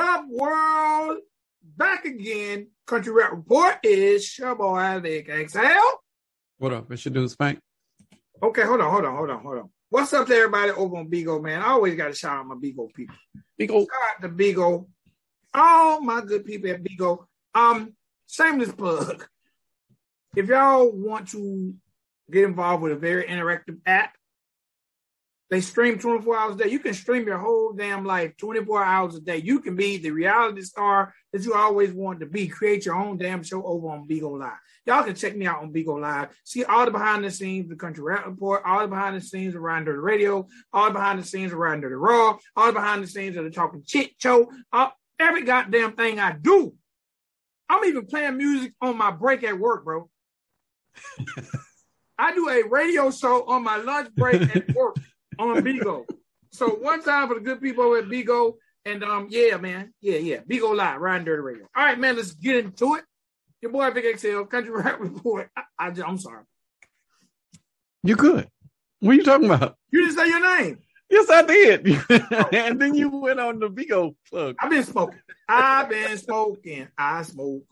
Up, 0.00 0.24
world? 0.30 1.18
Back 1.76 2.06
again. 2.06 2.68
Country 2.86 3.12
Rap 3.12 3.32
Report 3.32 3.76
is 3.82 4.38
your 4.38 4.54
boy, 4.54 5.02
XL. 5.04 5.60
What 6.56 6.72
up? 6.72 6.90
It's 6.90 7.04
your 7.04 7.12
dude 7.12 7.30
Spank. 7.30 7.60
Okay, 8.42 8.62
hold 8.62 8.80
on, 8.80 8.90
hold 8.90 9.04
on, 9.04 9.14
hold 9.14 9.30
on, 9.30 9.42
hold 9.42 9.58
on. 9.58 9.70
What's 9.90 10.14
up 10.14 10.26
to 10.28 10.34
everybody 10.34 10.70
over 10.70 10.96
on 10.96 11.10
Bigo, 11.10 11.42
man? 11.42 11.60
I 11.60 11.72
always 11.72 11.96
got 11.96 12.06
to 12.06 12.14
shout 12.14 12.38
out 12.38 12.46
my 12.46 12.54
Bigo 12.54 12.90
people. 12.94 13.14
Bigo. 13.60 13.80
Shout 13.80 14.14
out 14.16 14.22
to 14.22 14.30
Bigo. 14.30 14.86
All 15.52 16.00
my 16.00 16.22
good 16.22 16.46
people 16.46 16.70
at 16.70 16.82
Bigo. 16.82 17.26
Um, 17.54 17.94
shameless 18.26 18.72
plug. 18.72 19.28
If 20.34 20.48
y'all 20.48 20.90
want 20.90 21.28
to 21.32 21.74
get 22.30 22.44
involved 22.44 22.82
with 22.82 22.92
a 22.92 22.96
very 22.96 23.24
interactive 23.24 23.80
app, 23.84 24.14
they 25.50 25.60
stream 25.60 25.98
24 25.98 26.38
hours 26.38 26.54
a 26.54 26.58
day. 26.58 26.70
You 26.70 26.78
can 26.78 26.94
stream 26.94 27.26
your 27.26 27.38
whole 27.38 27.72
damn 27.72 28.04
life 28.04 28.36
24 28.36 28.84
hours 28.84 29.16
a 29.16 29.20
day. 29.20 29.38
You 29.38 29.58
can 29.58 29.74
be 29.74 29.96
the 29.96 30.12
reality 30.12 30.62
star 30.62 31.12
that 31.32 31.42
you 31.42 31.54
always 31.54 31.92
wanted 31.92 32.20
to 32.20 32.26
be. 32.26 32.46
Create 32.46 32.86
your 32.86 32.94
own 32.94 33.18
damn 33.18 33.42
show 33.42 33.64
over 33.64 33.88
on 33.88 34.06
Bigo 34.06 34.38
Live. 34.38 34.52
Y'all 34.86 35.02
can 35.02 35.16
check 35.16 35.36
me 35.36 35.46
out 35.46 35.60
on 35.60 35.72
Bigo 35.72 36.00
Live. 36.00 36.28
See 36.44 36.62
all 36.62 36.84
the 36.84 36.92
behind 36.92 37.24
the 37.24 37.32
scenes, 37.32 37.68
the 37.68 37.74
Country 37.74 38.04
Rap 38.04 38.26
Report, 38.26 38.62
all 38.64 38.82
the 38.82 38.88
behind 38.88 39.16
the 39.16 39.20
scenes 39.20 39.56
around 39.56 39.86
the 39.86 39.92
radio, 39.92 40.46
all 40.72 40.86
the 40.86 40.92
behind 40.92 41.18
the 41.18 41.26
scenes 41.26 41.52
around 41.52 41.82
the 41.82 41.88
Raw, 41.88 42.38
all 42.54 42.66
the 42.66 42.72
behind 42.72 43.02
the 43.02 43.08
scenes 43.08 43.36
of 43.36 43.42
the 43.42 43.50
Talking 43.50 43.82
Chit 43.84 44.12
Show, 44.18 44.52
all, 44.72 44.92
every 45.18 45.42
goddamn 45.42 45.96
thing 45.96 46.20
I 46.20 46.32
do. 46.32 46.74
I'm 47.68 47.84
even 47.86 48.06
playing 48.06 48.36
music 48.36 48.72
on 48.80 48.96
my 48.96 49.10
break 49.10 49.42
at 49.42 49.58
work, 49.58 49.84
bro. 49.84 50.08
I 52.18 52.34
do 52.34 52.48
a 52.48 52.68
radio 52.68 53.10
show 53.10 53.46
on 53.46 53.64
my 53.64 53.78
lunch 53.78 54.14
break 54.14 54.42
at 54.54 54.74
work 54.74 54.96
on 55.40 55.62
Bigo. 55.62 56.04
So 56.52 56.68
one 56.68 57.02
time 57.02 57.28
for 57.28 57.34
the 57.34 57.40
good 57.40 57.60
people 57.60 57.94
at 57.96 58.04
Bigo, 58.04 58.54
and 58.84 59.04
um, 59.04 59.28
yeah, 59.30 59.56
man, 59.56 59.92
yeah, 60.00 60.18
yeah, 60.18 60.38
Bigo 60.38 60.74
Live, 60.76 61.00
Ryan 61.00 61.24
Dirty 61.24 61.42
Radio. 61.42 61.66
All 61.76 61.84
right, 61.84 61.98
man, 61.98 62.16
let's 62.16 62.32
get 62.32 62.64
into 62.64 62.94
it. 62.96 63.04
Your 63.60 63.72
boy 63.72 63.90
Vic 63.90 64.18
XL, 64.18 64.42
Country 64.42 64.72
Rap 64.72 64.98
Report. 65.00 65.50
I, 65.56 65.62
I, 65.78 65.92
I'm 66.06 66.18
sorry. 66.18 66.44
You 68.02 68.16
good? 68.16 68.48
What 69.00 69.12
are 69.12 69.14
you 69.14 69.24
talking 69.24 69.46
about? 69.46 69.76
You 69.90 70.00
didn't 70.00 70.16
say 70.16 70.28
your 70.28 70.58
name. 70.58 70.78
Yes, 71.10 71.28
I 71.28 71.42
did. 71.42 71.86
and 72.54 72.80
then 72.80 72.94
you 72.94 73.08
went 73.10 73.40
on 73.40 73.58
the 73.58 73.68
Bigo 73.68 74.14
plug. 74.30 74.56
I've 74.60 74.70
been 74.70 74.84
smoking. 74.84 75.20
I've 75.48 75.88
been 75.88 76.16
smoking. 76.16 76.88
I 76.96 77.22
smoke. 77.22 77.64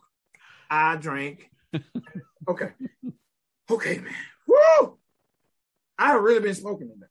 I 0.70 0.96
drink. 0.96 1.50
Okay. 2.48 2.70
Okay, 3.70 3.98
man. 3.98 4.14
Woo! 4.46 4.96
I've 5.98 6.22
really 6.22 6.40
been 6.40 6.54
smoking 6.54 6.88
today. 6.88 7.07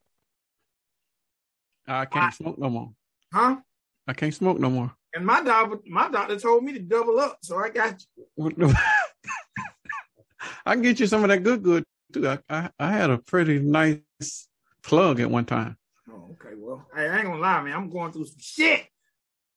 I 1.87 2.05
can't 2.05 2.25
I- 2.25 2.29
smoke 2.31 2.57
no 2.57 2.69
more. 2.69 2.91
Huh? 3.33 3.57
I 4.07 4.13
can't 4.13 4.33
smoke 4.33 4.59
no 4.59 4.69
more. 4.69 4.91
And 5.13 5.25
my 5.25 5.41
doctor, 5.43 5.79
my 5.87 6.09
doctor 6.09 6.39
told 6.39 6.63
me 6.63 6.73
to 6.73 6.79
double 6.79 7.19
up, 7.19 7.39
so 7.41 7.57
I 7.57 7.69
got 7.69 8.01
you. 8.37 8.53
I 10.65 10.73
can 10.73 10.81
get 10.81 10.99
you 10.99 11.07
some 11.07 11.23
of 11.23 11.29
that 11.29 11.43
good 11.43 11.63
good 11.63 11.83
too. 12.13 12.27
I, 12.27 12.39
I, 12.49 12.69
I 12.79 12.91
had 12.91 13.09
a 13.09 13.17
pretty 13.17 13.59
nice 13.59 14.01
plug 14.83 15.19
at 15.19 15.29
one 15.31 15.45
time. 15.45 15.77
Oh, 16.09 16.29
okay. 16.33 16.55
Well, 16.57 16.85
I 16.95 17.05
ain't 17.05 17.25
gonna 17.25 17.39
lie, 17.41 17.61
man. 17.63 17.73
I'm 17.73 17.89
going 17.89 18.11
through 18.11 18.25
some 18.25 18.37
shit. 18.39 18.85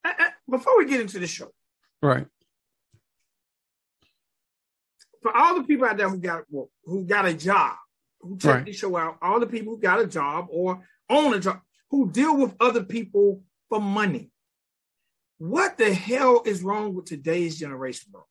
Uh, 0.04 0.12
uh, 0.18 0.30
Before 0.48 0.78
we 0.78 0.86
get 0.86 1.00
into 1.00 1.18
the 1.18 1.26
show, 1.26 1.50
Right. 2.02 2.26
for 5.22 5.36
all 5.36 5.56
the 5.56 5.64
people 5.64 5.86
out 5.86 5.96
there 5.96 6.08
who 6.08 6.18
got 6.18 6.44
well, 6.48 6.70
who 6.84 7.04
got 7.04 7.26
a 7.26 7.34
job, 7.34 7.76
who 8.20 8.36
check 8.38 8.54
Right. 8.56 8.64
the 8.66 8.72
show 8.72 8.96
out, 8.96 9.18
all 9.20 9.38
the 9.40 9.46
people 9.46 9.74
who 9.74 9.80
got 9.80 10.00
a 10.00 10.06
job 10.06 10.46
or 10.50 10.82
own 11.08 11.34
a 11.34 11.40
job, 11.40 11.60
who 11.90 12.10
deal 12.10 12.36
with 12.36 12.54
other 12.60 12.82
people 12.84 13.42
for 13.68 13.80
money. 13.80 14.30
What 15.38 15.78
the 15.78 15.92
hell 15.92 16.42
is 16.44 16.62
wrong 16.62 16.94
with 16.94 17.06
today's 17.06 17.58
generation, 17.58 18.10
bro? 18.12 18.24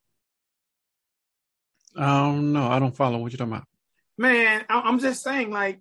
I 1.96 2.06
don't 2.22 2.52
know. 2.52 2.68
I 2.68 2.78
don't 2.78 2.94
follow 2.94 3.18
what 3.18 3.32
you're 3.32 3.38
talking 3.38 3.52
about. 3.54 3.66
Man, 4.16 4.64
I- 4.68 4.80
I'm 4.80 4.98
just 4.98 5.22
saying, 5.22 5.50
like, 5.50 5.80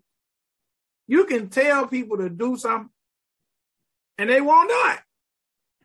you 1.07 1.25
can 1.25 1.49
tell 1.49 1.87
people 1.87 2.17
to 2.17 2.29
do 2.29 2.57
something 2.57 2.89
and 4.17 4.29
they 4.29 4.41
won't 4.41 4.69
do 4.69 4.75
it. 4.75 4.99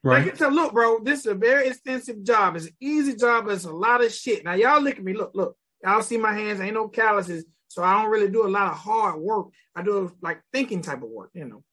Like, 0.03 0.19
Right. 0.25 0.29
it's 0.29 0.41
a 0.41 0.49
look, 0.49 0.73
bro, 0.73 1.01
this 1.01 1.21
is 1.21 1.27
a 1.27 1.35
very 1.35 1.69
extensive 1.69 2.23
job. 2.23 2.57
It's 2.57 2.67
an 2.67 2.77
easy 2.81 3.15
job, 3.15 3.47
but 3.47 3.55
it's 3.55 3.65
a 3.65 3.73
lot 3.73 4.05
of 4.05 4.13
shit. 4.13 4.45
Now, 4.45 4.55
y'all 4.55 4.81
look 4.83 4.97
at 4.99 5.05
me. 5.05 5.15
Look, 5.15 5.33
look. 5.35 5.57
Y'all 5.83 6.03
see 6.03 6.17
my 6.19 6.33
hands. 6.35 6.61
Ain't 6.61 6.75
no 6.75 6.89
calluses. 6.89 7.45
So 7.69 7.83
I 7.83 8.01
don't 8.01 8.11
really 8.11 8.31
do 8.31 8.47
a 8.47 8.49
lot 8.49 8.71
of 8.71 8.79
hard 8.79 9.17
work. 9.21 9.49
I 9.75 9.83
do 9.83 10.15
like 10.23 10.43
thinking 10.53 10.81
type 10.83 11.03
of 11.03 11.09
work, 11.11 11.31
you 11.35 11.45
know. 11.47 11.65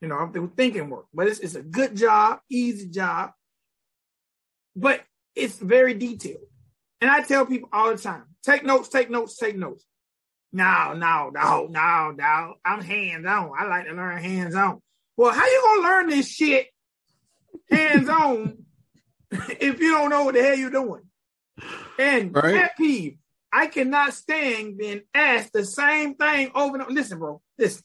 You 0.00 0.08
know, 0.08 0.16
I'm 0.16 0.50
thinking 0.50 0.90
work. 0.90 1.06
But 1.12 1.28
it's, 1.28 1.40
it's 1.40 1.54
a 1.54 1.62
good 1.62 1.96
job, 1.96 2.40
easy 2.50 2.88
job. 2.88 3.32
But 4.76 5.02
it's 5.34 5.58
very 5.58 5.94
detailed. 5.94 6.42
And 7.00 7.10
I 7.10 7.22
tell 7.22 7.46
people 7.46 7.68
all 7.72 7.90
the 7.94 8.00
time, 8.00 8.24
take 8.44 8.64
notes, 8.64 8.88
take 8.88 9.10
notes, 9.10 9.36
take 9.36 9.56
notes. 9.56 9.84
No, 10.52 10.94
no, 10.94 11.30
no, 11.32 11.66
no, 11.70 12.10
no. 12.16 12.54
I'm 12.64 12.82
hands 12.82 13.26
on. 13.26 13.52
I 13.58 13.66
like 13.66 13.86
to 13.86 13.92
learn 13.92 14.18
hands 14.18 14.54
on. 14.54 14.80
Well, 15.16 15.32
how 15.32 15.44
you 15.44 15.62
gonna 15.64 15.82
learn 15.88 16.08
this 16.08 16.28
shit 16.28 16.68
hands 17.70 18.08
on 18.08 18.58
if 19.30 19.80
you 19.80 19.90
don't 19.90 20.10
know 20.10 20.24
what 20.24 20.34
the 20.34 20.42
hell 20.42 20.56
you're 20.56 20.70
doing. 20.70 21.02
And 21.98 22.34
Right. 22.34 22.54
pet 22.54 22.76
peeve, 22.76 23.18
I 23.52 23.66
cannot 23.66 24.14
stand 24.14 24.78
being 24.78 25.02
asked 25.12 25.52
the 25.52 25.66
same 25.66 26.14
thing 26.14 26.50
over 26.54 26.76
and 26.76 26.84
over. 26.84 26.92
Listen, 26.92 27.18
bro, 27.18 27.42
listen. 27.58 27.82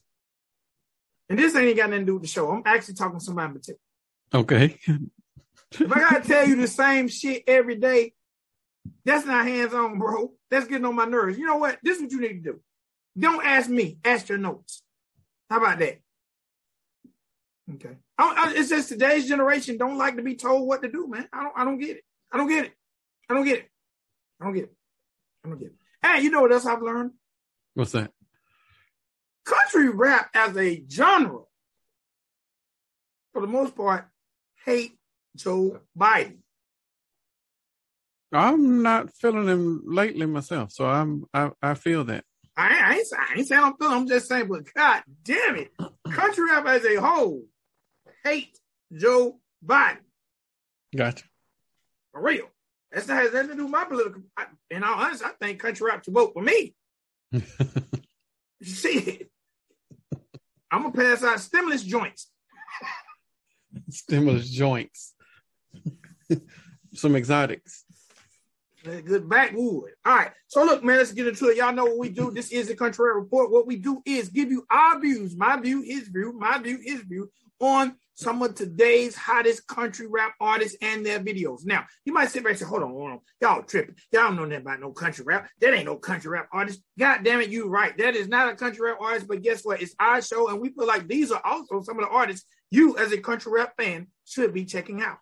And 1.29 1.39
this 1.39 1.56
ain't 1.56 1.78
got 1.78 1.89
nothing 1.89 2.01
to 2.01 2.06
do 2.06 2.13
with 2.13 2.23
the 2.23 2.28
show. 2.28 2.51
I'm 2.51 2.63
actually 2.66 2.95
talking 2.95 3.19
to 3.19 3.25
somebody 3.25 3.47
in 3.47 3.53
particular. 3.53 3.79
Okay. 4.34 4.79
If 5.72 5.91
I 5.91 6.00
gotta 6.00 6.28
tell 6.28 6.47
you 6.47 6.56
the 6.56 6.67
same 6.67 7.07
shit 7.07 7.44
every 7.47 7.75
day, 7.75 8.13
that's 9.06 9.25
not 9.25 9.47
hands 9.47 9.73
on, 9.73 9.97
bro. 9.97 10.34
That's 10.51 10.67
getting 10.67 10.85
on 10.85 10.95
my 10.95 11.06
nerves. 11.06 11.38
You 11.38 11.45
know 11.45 11.57
what? 11.57 11.79
This 11.81 11.97
is 11.97 12.03
what 12.03 12.11
you 12.11 12.22
need 12.22 12.44
to 12.44 12.51
do. 12.51 12.59
Don't 13.17 13.45
ask 13.45 13.69
me. 13.69 13.97
Ask 14.03 14.29
your 14.29 14.38
notes. 14.38 14.84
How 15.50 15.57
about 15.57 15.79
that? 15.79 16.00
Okay. 17.75 17.95
I, 18.17 18.47
I, 18.47 18.53
it's 18.55 18.69
just 18.69 18.90
today's 18.90 19.28
generation 19.28 19.78
don't 19.78 19.97
like 19.97 20.17
to 20.17 20.22
be 20.22 20.35
told 20.35 20.67
what 20.67 20.81
to 20.84 20.91
do, 20.91 21.07
man. 21.07 21.28
I 21.31 21.44
don't. 21.44 21.53
I 21.55 21.63
don't 21.63 21.79
get 21.79 21.97
it. 21.97 22.03
I 22.31 22.38
don't 22.38 22.50
get 22.50 22.66
it. 22.66 22.73
I 23.29 23.34
don't 23.34 23.45
get 23.45 23.59
it. 23.59 23.69
I 24.41 24.45
don't 24.45 24.53
get 24.53 24.63
it. 24.66 24.73
I 25.45 25.50
don't 25.50 25.59
get 25.59 25.67
it. 25.67 25.75
Hey, 26.01 26.22
you 26.22 26.29
know 26.29 26.41
what 26.41 26.51
else 26.51 26.66
I've 26.66 26.81
learned? 26.81 27.11
What's 27.73 27.94
that? 27.94 28.11
Country 29.46 29.90
rap 29.90 30.30
as 30.34 30.56
a 30.58 30.84
genre, 30.90 31.42
for 33.34 33.42
the 33.42 33.48
most 33.48 33.76
part, 33.76 34.06
hate 34.66 34.94
Joe 35.36 35.80
Biden. 35.98 36.38
I'm 38.32 38.82
not 38.82 39.14
feeling 39.14 39.48
him 39.48 39.84
lately 39.86 40.26
myself, 40.26 40.72
so 40.72 40.86
I'm 40.86 41.26
I, 41.34 41.52
I 41.62 41.74
feel 41.76 42.03
that. 42.06 42.24
I, 42.56 42.68
ain't- 42.70 42.82
I, 42.84 42.94
ain't, 42.96 43.08
I 43.18 43.34
ain't 43.38 43.48
saying 43.48 43.62
I'm 43.64 43.76
feeling. 43.78 43.94
I'm 43.94 44.08
just 44.08 44.28
saying, 44.28 44.48
but 44.48 44.64
God 44.74 45.03
damn 45.24 45.56
it, 45.58 45.72
country 46.09 46.50
rap 46.50 46.66
as 46.66 46.86
a 46.86 46.96
whole 46.96 47.44
hate 48.24 48.58
Joe 48.96 49.40
Biden 49.66 49.98
Gotcha. 50.96 51.26
for 52.12 52.22
real. 52.22 52.50
That's 52.92 53.08
not 53.08 53.22
has 53.24 53.34
nothing 53.34 53.50
to 53.50 53.56
do 53.56 53.64
with 53.64 53.72
my 53.72 53.86
political. 53.86 54.22
I, 54.38 54.46
and 54.72 54.84
all 54.86 54.94
honest, 54.96 55.24
I 55.24 55.30
think 55.40 55.59
country 55.59 55.88
rap 55.88 56.06
should 56.06 56.14
vote 56.14 56.32
for 56.34 56.44
me. 56.44 56.76
Shit, 58.62 59.30
I'm 60.73 60.81
gonna 60.81 60.91
pass 60.91 61.23
out 61.23 61.39
stimulus 61.39 61.84
joints. 61.84 62.31
Stimulus 63.91 64.50
joints. 64.50 65.13
Some 66.95 67.16
exotics. 67.16 67.85
Good 68.84 69.29
backwood. 69.29 69.91
All 70.03 70.16
right. 70.16 70.31
So 70.47 70.63
look, 70.66 70.84
man, 70.84 70.97
let's 70.97 71.11
get 71.11 71.28
into 71.28 71.50
it. 71.50 71.57
Y'all 71.57 71.73
know 71.73 71.85
what 71.85 72.00
we 72.00 72.09
do. 72.09 72.31
This 72.31 72.51
is 72.51 72.70
the 72.70 72.75
Country 72.75 73.08
Rap 73.08 73.16
Report. 73.17 73.52
What 73.52 73.67
we 73.67 73.75
do 73.75 74.02
is 74.03 74.29
give 74.29 74.49
you 74.49 74.66
our 74.72 74.99
views, 74.99 75.37
my 75.37 75.58
view, 75.58 75.84
his 75.84 76.08
view, 76.08 76.34
my 76.34 76.58
view, 76.58 76.79
his 76.84 77.02
view 77.02 77.29
on 77.59 77.96
some 78.16 78.42
of 78.42 78.56
today's 78.56 79.16
hottest 79.16 79.68
country 79.68 80.08
rap 80.08 80.34
artists 80.40 80.78
and 80.82 81.06
their 81.06 81.20
videos. 81.20 81.66
Now, 81.66 81.86
you 82.06 82.14
might 82.14 82.30
sit 82.30 82.44
back 82.44 82.52
and 82.52 82.60
say, 82.60 82.66
hold 82.66 82.84
on, 82.84 82.92
hold 82.92 83.12
on. 83.12 83.20
Y'all 83.42 83.64
tripping. 83.64 83.96
Y'all 84.12 84.24
don't 84.28 84.36
know 84.36 84.46
nothing 84.46 84.62
about 84.62 84.80
no 84.80 84.92
country 84.92 85.26
rap. 85.26 85.50
That 85.62 85.74
ain't 85.74 85.86
no 85.86 85.98
country 85.98 86.32
rap 86.32 86.48
artist. 86.52 86.82
God 86.98 87.24
damn 87.24 87.42
it, 87.42 87.50
you 87.50 87.68
right. 87.68 87.98
That 87.98 88.16
is 88.16 88.28
not 88.28 88.52
a 88.52 88.56
country 88.56 88.90
rap 88.90 89.00
artist, 89.02 89.28
but 89.28 89.42
guess 89.42 89.64
what? 89.64 89.82
It's 89.82 89.96
our 90.00 90.22
show, 90.22 90.50
and 90.50 90.62
we 90.62 90.70
feel 90.70 90.88
like 90.88 91.08
these 91.08 91.32
are 91.32 91.42
also 91.44 91.82
some 91.82 92.00
of 92.00 92.06
the 92.06 92.12
artists 92.12 92.46
you, 92.72 92.98
as 92.98 93.12
a 93.12 93.18
country 93.20 93.52
rap 93.52 93.74
fan, 93.78 94.08
should 94.26 94.54
be 94.54 94.66
checking 94.66 95.02
out. 95.02 95.18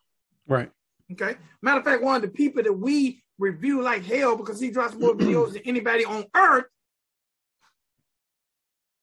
Right. 0.47 0.71
Okay. 1.11 1.35
Matter 1.61 1.79
of 1.79 1.85
fact, 1.85 2.01
one 2.01 2.15
of 2.15 2.21
the 2.21 2.29
people 2.29 2.63
that 2.63 2.73
we 2.73 3.23
review 3.37 3.81
like 3.81 4.05
hell 4.05 4.37
because 4.37 4.59
he 4.59 4.71
drops 4.71 4.95
more 4.95 5.15
videos 5.17 5.53
than 5.53 5.61
anybody 5.65 6.05
on 6.05 6.25
earth 6.35 6.65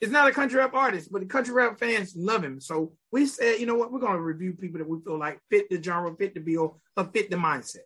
is 0.01 0.11
not 0.11 0.29
a 0.29 0.33
country 0.33 0.59
rap 0.59 0.75
artist, 0.75 1.11
but 1.11 1.21
the 1.21 1.27
country 1.27 1.55
rap 1.55 1.79
fans 1.79 2.15
love 2.17 2.45
him. 2.45 2.61
So 2.61 2.93
we 3.11 3.27
said, 3.27 3.59
you 3.59 3.67
know 3.67 3.75
what, 3.75 3.93
we're 3.93 4.01
gonna 4.01 4.21
review 4.21 4.53
people 4.53 4.79
that 4.79 4.89
we 4.89 5.01
feel 5.01 5.19
like 5.19 5.41
fit 5.51 5.69
the 5.71 5.83
genre, 5.83 6.15
fit 6.15 6.35
the 6.35 6.41
bill, 6.41 6.81
or 6.97 7.05
fit 7.05 7.31
the 7.31 7.37
mindset. 7.37 7.79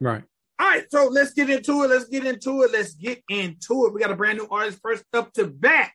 Right. 0.00 0.24
All 0.60 0.66
right, 0.66 0.90
so 0.90 1.06
let's 1.06 1.32
get 1.32 1.50
into 1.50 1.84
it. 1.84 1.90
Let's 1.90 2.06
get 2.06 2.26
into 2.26 2.62
it. 2.62 2.72
Let's 2.72 2.94
get 2.94 3.22
into 3.28 3.86
it. 3.86 3.94
We 3.94 4.00
got 4.00 4.10
a 4.10 4.16
brand 4.16 4.38
new 4.38 4.48
artist 4.50 4.80
first 4.82 5.04
up 5.12 5.32
to 5.34 5.46
bat. 5.46 5.92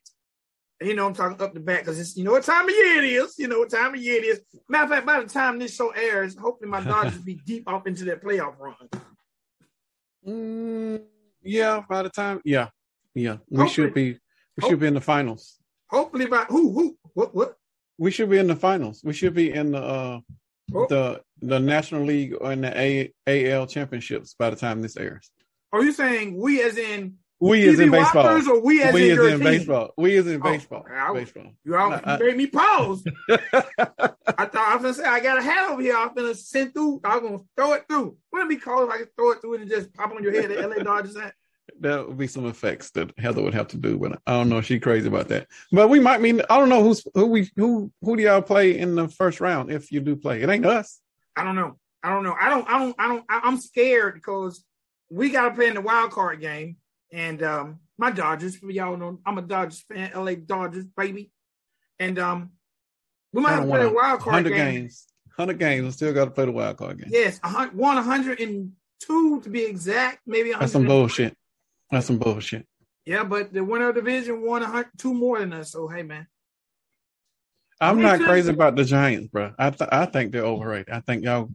And 0.79 0.89
you 0.89 0.95
know 0.95 1.05
I'm 1.05 1.13
talking 1.13 1.41
up 1.41 1.53
the 1.53 1.59
back 1.59 1.81
because 1.81 1.99
it's 1.99 2.15
you 2.15 2.23
know 2.23 2.31
what 2.31 2.43
time 2.43 2.65
of 2.65 2.71
year 2.71 3.03
it 3.03 3.05
is. 3.05 3.37
You 3.37 3.47
know 3.47 3.59
what 3.59 3.69
time 3.69 3.93
of 3.93 4.01
year 4.01 4.21
it 4.21 4.25
is. 4.25 4.41
Matter 4.69 4.83
of 4.85 4.89
fact, 4.89 5.05
by 5.05 5.21
the 5.21 5.27
time 5.27 5.59
this 5.59 5.75
show 5.75 5.89
airs, 5.89 6.37
hopefully 6.37 6.69
my 6.69 6.81
Dodgers 6.81 7.17
be 7.19 7.35
deep 7.45 7.67
off 7.67 7.87
into 7.87 8.05
that 8.05 8.23
playoff 8.23 8.57
run. 8.59 8.75
Mm, 10.27 11.03
yeah, 11.41 11.81
by 11.87 12.03
the 12.03 12.09
time, 12.09 12.41
yeah, 12.45 12.69
yeah, 13.13 13.37
we 13.49 13.57
hopefully, 13.59 13.87
should 13.87 13.93
be, 13.93 14.19
we 14.61 14.69
should 14.69 14.79
be 14.79 14.87
in 14.87 14.93
the 14.93 15.01
finals. 15.01 15.57
Hopefully, 15.89 16.25
by 16.25 16.45
who, 16.45 16.71
who, 16.73 16.97
what, 17.13 17.35
what? 17.35 17.55
We 17.97 18.11
should 18.11 18.29
be 18.29 18.37
in 18.37 18.47
the 18.47 18.55
finals. 18.55 19.01
We 19.03 19.13
should 19.13 19.33
be 19.33 19.53
in 19.53 19.71
the 19.71 19.81
uh 19.81 20.19
oh. 20.73 20.87
the 20.89 21.21
the 21.41 21.59
National 21.59 22.03
League 22.03 22.35
or 22.39 22.51
in 22.51 22.61
the 22.61 22.79
A, 22.79 23.11
AL 23.27 23.67
championships 23.67 24.35
by 24.37 24.49
the 24.49 24.55
time 24.55 24.81
this 24.81 24.97
airs. 24.97 25.29
Are 25.71 25.83
you 25.83 25.91
saying 25.91 26.37
we 26.37 26.61
as 26.61 26.77
in 26.77 27.15
we 27.43 27.67
as 27.67 27.77
in 27.77 27.91
baseball. 27.91 28.25
Or 28.25 28.61
we 28.61 28.81
as 28.83 28.93
we 28.93 29.11
in, 29.11 29.19
as 29.19 29.33
in 29.33 29.39
baseball. 29.39 29.93
We 29.97 30.15
as 30.15 30.27
in 30.27 30.39
oh, 30.41 30.43
baseball. 30.43 30.85
I, 30.89 31.13
baseball. 31.13 31.51
You 31.65 31.75
all 31.75 31.99
I, 32.01 32.17
made 32.17 32.37
me 32.37 32.47
pause. 32.47 33.03
I 33.29 34.45
thought 34.45 34.55
I 34.55 34.75
was 34.75 34.81
gonna 34.81 34.93
say 34.93 35.03
I 35.03 35.19
got 35.19 35.39
a 35.39 35.41
hat 35.41 35.69
over 35.69 35.81
here. 35.81 35.97
I 35.97 36.05
was 36.05 36.13
gonna 36.15 36.35
send 36.35 36.73
through. 36.73 37.01
I 37.03 37.17
was 37.17 37.29
gonna 37.29 37.43
throw 37.57 37.73
it 37.73 37.83
through. 37.89 38.15
Wouldn't 38.31 38.49
it 38.49 38.55
be 38.55 38.61
cool 38.61 38.83
if 38.83 38.89
I 38.89 38.97
could 38.99 39.15
throw 39.17 39.31
it 39.31 39.41
through 39.41 39.55
and 39.55 39.69
just 39.69 39.93
pop 39.93 40.11
on 40.11 40.23
your 40.23 40.31
head 40.31 40.51
the 40.51 40.67
LA 40.67 40.83
Dodgers 40.83 41.19
hat? 41.19 41.33
That 41.79 42.07
would 42.07 42.17
be 42.17 42.27
some 42.27 42.45
effects 42.45 42.91
that 42.91 43.17
Heather 43.17 43.41
would 43.41 43.53
have 43.53 43.69
to 43.69 43.77
do, 43.77 43.97
but 43.97 44.19
I 44.27 44.33
don't 44.33 44.49
know. 44.49 44.61
She's 44.61 44.81
crazy 44.81 45.07
about 45.07 45.29
that. 45.29 45.47
But 45.71 45.89
we 45.89 45.99
might 45.99 46.21
mean 46.21 46.41
I 46.49 46.57
don't 46.57 46.69
know 46.69 46.83
who's 46.83 47.05
who 47.13 47.27
we 47.27 47.49
who 47.55 47.91
who 48.01 48.17
do 48.17 48.23
y'all 48.23 48.41
play 48.41 48.77
in 48.77 48.95
the 48.95 49.07
first 49.07 49.39
round 49.39 49.71
if 49.71 49.91
you 49.91 49.99
do 50.01 50.15
play. 50.15 50.41
It 50.41 50.49
ain't 50.49 50.65
us. 50.65 50.99
I 51.35 51.43
don't 51.43 51.55
know. 51.55 51.77
I 52.03 52.09
don't 52.09 52.23
know. 52.23 52.35
I 52.39 52.49
don't. 52.49 52.69
I 52.69 52.79
don't. 52.79 52.95
I 52.99 53.07
don't. 53.07 53.25
I'm 53.29 53.57
scared 53.57 54.15
because 54.15 54.63
we 55.09 55.29
got 55.29 55.49
to 55.49 55.55
play 55.55 55.67
in 55.67 55.75
the 55.75 55.81
wild 55.81 56.11
card 56.11 56.41
game, 56.41 56.77
and 57.11 57.41
um, 57.43 57.79
my 57.97 58.11
Dodgers. 58.11 58.57
For 58.57 58.69
y'all 58.69 58.97
know, 58.97 59.19
I'm 59.25 59.37
a 59.37 59.41
Dodgers 59.41 59.81
fan, 59.81 60.11
LA 60.13 60.35
Dodgers, 60.35 60.85
baby. 60.85 61.31
And 61.99 62.19
um, 62.19 62.51
we 63.31 63.41
might 63.41 63.51
have 63.51 63.63
to 63.63 63.69
play 63.69 63.83
a 63.83 63.89
wild 63.89 64.19
card 64.19 64.45
game. 64.45 64.53
games. 64.53 65.07
Hundred 65.37 65.57
games, 65.57 65.85
we 65.85 65.91
still 65.91 66.13
got 66.13 66.25
to 66.25 66.31
play 66.31 66.45
the 66.45 66.51
wild 66.51 66.77
card 66.77 66.99
game. 66.99 67.09
Yes, 67.09 67.39
one 67.73 67.97
hundred 67.97 68.39
and 68.39 68.73
two 68.99 69.41
to 69.41 69.49
be 69.49 69.63
exact. 69.63 70.19
Maybe 70.27 70.51
that's 70.51 70.71
some 70.73 70.85
bullshit. 70.85 71.35
That's 71.93 72.07
some 72.07 72.17
bullshit. 72.17 72.65
Yeah, 73.05 73.23
but 73.23 73.53
the 73.53 73.63
winner 73.63 73.89
of 73.89 73.95
the 73.95 74.01
division 74.01 74.41
won 74.41 74.63
a 74.63 74.65
hundred, 74.65 74.91
two 74.97 75.13
more 75.13 75.39
than 75.39 75.53
us. 75.53 75.71
So 75.71 75.87
hey, 75.87 76.03
man. 76.03 76.27
I'm 77.79 78.01
not 78.01 78.21
crazy 78.21 78.51
about 78.51 78.75
the 78.75 78.85
Giants, 78.85 79.27
bro. 79.27 79.53
I 79.59 79.69
th- 79.69 79.89
I 79.91 80.05
think 80.05 80.31
they're 80.31 80.43
overrated. 80.43 80.89
I 80.89 81.01
think 81.01 81.23
y'all 81.23 81.49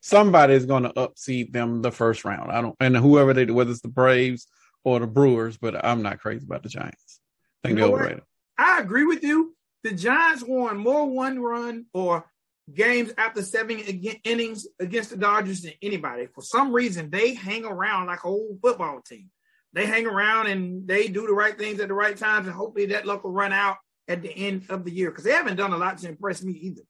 somebody's 0.00 0.66
going 0.66 0.84
to 0.84 0.90
upseed 0.90 1.52
them 1.52 1.82
the 1.82 1.92
first 1.92 2.24
round. 2.24 2.50
I 2.50 2.60
don't, 2.62 2.74
and 2.80 2.96
whoever 2.96 3.34
they 3.34 3.44
do, 3.44 3.54
whether 3.54 3.70
it's 3.70 3.80
the 3.80 3.88
Braves 3.88 4.46
or 4.84 5.00
the 5.00 5.06
Brewers, 5.06 5.56
but 5.56 5.84
I'm 5.84 6.02
not 6.02 6.18
crazy 6.18 6.44
about 6.44 6.62
the 6.62 6.68
Giants. 6.68 7.20
I 7.62 7.68
think 7.68 7.78
you 7.78 7.84
they're 7.84 7.92
overrated. 7.92 8.22
I 8.58 8.80
agree 8.80 9.04
with 9.04 9.22
you. 9.22 9.54
The 9.84 9.92
Giants 9.92 10.42
won 10.42 10.78
more 10.78 11.08
one 11.08 11.40
run 11.40 11.86
or 11.92 12.24
games 12.72 13.12
after 13.18 13.42
seven 13.42 13.78
innings 14.24 14.66
against 14.80 15.10
the 15.10 15.16
Dodgers 15.16 15.62
than 15.62 15.72
anybody. 15.82 16.26
For 16.34 16.42
some 16.42 16.72
reason, 16.72 17.10
they 17.10 17.34
hang 17.34 17.64
around 17.64 18.06
like 18.06 18.20
a 18.20 18.22
whole 18.22 18.58
football 18.62 19.00
team. 19.02 19.30
They 19.76 19.84
hang 19.84 20.06
around 20.06 20.46
and 20.46 20.88
they 20.88 21.06
do 21.08 21.26
the 21.26 21.34
right 21.34 21.56
things 21.56 21.80
at 21.80 21.88
the 21.88 21.94
right 21.94 22.16
times, 22.16 22.46
and 22.46 22.56
hopefully 22.56 22.86
that 22.86 23.04
luck 23.04 23.24
will 23.24 23.32
run 23.32 23.52
out 23.52 23.76
at 24.08 24.22
the 24.22 24.34
end 24.34 24.64
of 24.70 24.86
the 24.86 24.90
year 24.90 25.10
because 25.10 25.24
they 25.24 25.32
haven't 25.32 25.56
done 25.56 25.74
a 25.74 25.76
lot 25.76 25.98
to 25.98 26.08
impress 26.08 26.42
me 26.42 26.54
either. 26.54 26.80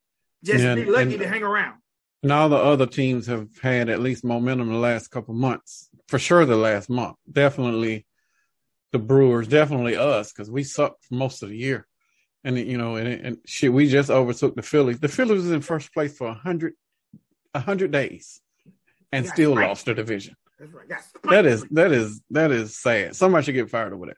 Just 0.44 0.62
yeah, 0.62 0.76
be 0.76 0.84
lucky 0.84 1.14
and, 1.14 1.18
to 1.18 1.28
hang 1.28 1.42
around. 1.42 1.78
And 2.22 2.30
all 2.30 2.48
the 2.48 2.56
other 2.56 2.86
teams 2.86 3.26
have 3.26 3.48
had 3.60 3.88
at 3.88 3.98
least 3.98 4.24
momentum 4.24 4.68
the 4.68 4.78
last 4.78 5.08
couple 5.08 5.34
months 5.34 5.88
for 6.06 6.20
sure 6.20 6.46
the 6.46 6.54
last 6.54 6.88
month. 6.88 7.16
Definitely 7.30 8.06
the 8.92 9.00
Brewers, 9.00 9.48
definitely 9.48 9.96
us, 9.96 10.32
because 10.32 10.48
we 10.48 10.62
sucked 10.62 11.06
most 11.10 11.42
of 11.42 11.48
the 11.48 11.56
year. 11.56 11.88
And 12.44 12.56
you 12.56 12.78
know, 12.78 12.94
and, 12.94 13.08
and 13.08 13.38
shit, 13.46 13.72
we 13.72 13.88
just 13.88 14.10
overtook 14.10 14.54
the 14.54 14.62
Phillies. 14.62 15.00
The 15.00 15.08
Phillies 15.08 15.42
was 15.42 15.50
in 15.50 15.60
first 15.60 15.92
place 15.92 16.16
for 16.16 16.28
a 16.28 16.34
hundred, 16.34 16.74
a 17.52 17.58
hundred 17.58 17.90
days, 17.90 18.40
and 19.10 19.26
still 19.26 19.56
right. 19.56 19.66
lost 19.66 19.86
the 19.86 19.94
division. 19.94 20.36
Right. 20.58 20.88
That 21.24 21.44
is 21.44 21.64
that 21.72 21.92
is 21.92 22.22
that 22.30 22.50
is 22.50 22.78
sad. 22.78 23.14
Somebody 23.14 23.44
should 23.44 23.54
get 23.54 23.70
fired 23.70 23.92
over 23.92 24.06
that. 24.06 24.16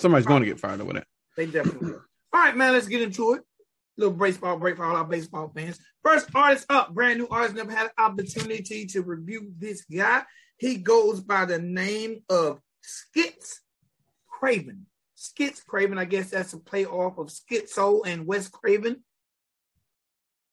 Somebody's 0.00 0.26
going 0.26 0.42
to 0.42 0.48
get 0.48 0.58
fired 0.58 0.80
over 0.80 0.94
that. 0.94 1.06
They 1.36 1.46
definitely 1.46 1.92
will. 1.92 2.02
All 2.32 2.40
right, 2.40 2.56
man. 2.56 2.72
Let's 2.72 2.88
get 2.88 3.02
into 3.02 3.34
it. 3.34 3.42
Little 3.96 4.14
baseball 4.14 4.58
break 4.58 4.76
for 4.76 4.84
all 4.84 4.96
our 4.96 5.04
baseball 5.04 5.50
fans. 5.54 5.78
First 6.02 6.28
artist 6.34 6.66
up, 6.68 6.92
brand 6.92 7.18
new 7.18 7.28
artist. 7.28 7.54
Never 7.54 7.70
had 7.70 7.86
an 7.86 8.04
opportunity 8.04 8.86
to 8.86 9.02
review 9.02 9.52
this 9.58 9.84
guy. 9.84 10.22
He 10.58 10.76
goes 10.76 11.20
by 11.20 11.44
the 11.44 11.58
name 11.58 12.22
of 12.28 12.60
Skits 12.82 13.60
Craven. 14.28 14.86
Skits 15.14 15.62
Craven, 15.62 15.98
I 15.98 16.04
guess 16.04 16.30
that's 16.30 16.52
a 16.52 16.58
play 16.58 16.84
off 16.84 17.18
of 17.18 17.28
Schizo 17.28 18.06
and 18.06 18.26
Wes 18.26 18.48
Craven. 18.48 19.02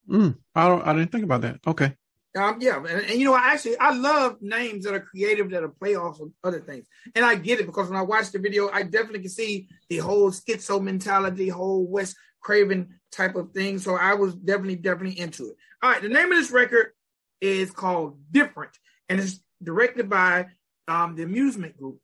Mm, 0.09 0.37
I 0.55 0.67
don't. 0.67 0.87
I 0.87 0.93
didn't 0.93 1.11
think 1.11 1.23
about 1.23 1.41
that. 1.41 1.59
Okay. 1.65 1.95
Um, 2.35 2.57
yeah, 2.59 2.77
and, 2.77 2.87
and, 2.87 3.19
you 3.19 3.25
know, 3.25 3.35
I 3.35 3.53
actually 3.53 3.77
I 3.77 3.93
love 3.93 4.37
names 4.41 4.85
that 4.85 4.95
are 4.95 4.99
creative 4.99 5.51
that 5.51 5.63
are 5.63 5.69
playoffs 5.69 6.19
of 6.19 6.31
other 6.43 6.59
things, 6.61 6.87
and 7.13 7.23
I 7.23 7.35
get 7.35 7.59
it 7.59 7.67
because 7.67 7.89
when 7.89 7.99
I 7.99 8.01
watch 8.01 8.31
the 8.31 8.39
video, 8.39 8.69
I 8.69 8.81
definitely 8.81 9.19
can 9.19 9.29
see 9.29 9.67
the 9.87 9.97
whole 9.97 10.31
schizo 10.31 10.81
mentality, 10.81 11.49
whole 11.49 11.85
Wes 11.85 12.15
Craven 12.41 12.99
type 13.11 13.35
of 13.35 13.51
thing. 13.51 13.77
So 13.77 13.95
I 13.95 14.15
was 14.15 14.33
definitely 14.33 14.77
definitely 14.77 15.19
into 15.19 15.49
it. 15.49 15.57
All 15.83 15.91
right, 15.91 16.01
the 16.01 16.09
name 16.09 16.31
of 16.31 16.37
this 16.39 16.49
record 16.49 16.93
is 17.39 17.69
called 17.69 18.17
Different, 18.31 18.71
and 19.09 19.19
it's 19.19 19.39
directed 19.61 20.09
by 20.09 20.47
um, 20.87 21.15
the 21.15 21.23
Amusement 21.23 21.77
Group 21.77 21.99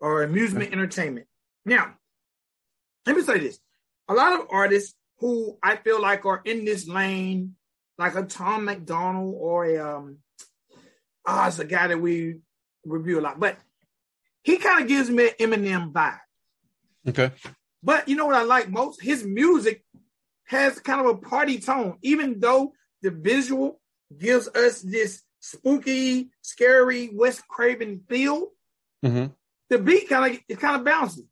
or 0.00 0.22
Amusement 0.22 0.72
Entertainment. 0.72 1.26
Now, 1.66 1.94
let 3.04 3.14
me 3.14 3.22
say 3.22 3.40
this: 3.40 3.58
a 4.08 4.14
lot 4.14 4.40
of 4.40 4.46
artists 4.50 4.94
who 5.18 5.58
I 5.62 5.76
feel 5.76 6.00
like 6.00 6.24
are 6.24 6.40
in 6.46 6.64
this 6.64 6.88
lane, 6.88 7.56
like 7.98 8.14
a 8.14 8.22
Tom 8.22 8.64
MacDonald 8.64 9.34
or 9.38 9.64
a 9.64 9.78
um, 9.78 10.18
ah, 11.26 11.48
it's 11.48 11.58
a 11.58 11.64
guy 11.64 11.88
that 11.88 12.00
we 12.00 12.36
review 12.84 13.20
a 13.20 13.22
lot, 13.22 13.40
but 13.40 13.58
he 14.42 14.58
kind 14.58 14.82
of 14.82 14.88
gives 14.88 15.10
me 15.10 15.28
an 15.28 15.50
Eminem 15.50 15.92
vibe. 15.92 16.18
Okay. 17.08 17.32
But 17.82 18.08
you 18.08 18.16
know 18.16 18.26
what 18.26 18.34
I 18.34 18.42
like 18.42 18.68
most? 18.68 19.02
His 19.02 19.24
music 19.24 19.84
has 20.44 20.78
kind 20.80 21.00
of 21.00 21.06
a 21.06 21.18
party 21.18 21.58
tone, 21.58 21.98
even 22.02 22.40
though 22.40 22.72
the 23.02 23.10
visual 23.10 23.80
gives 24.16 24.48
us 24.48 24.80
this 24.80 25.22
spooky, 25.40 26.30
scary 26.42 27.10
Wes 27.12 27.40
Craven 27.48 28.02
feel. 28.08 28.48
Mm-hmm. 29.04 29.26
The 29.68 29.78
beat 29.78 30.08
kind 30.08 30.34
of 30.34 30.40
is 30.48 30.58
kind 30.58 30.80
of 30.80 30.86
bouncy. 30.86 31.26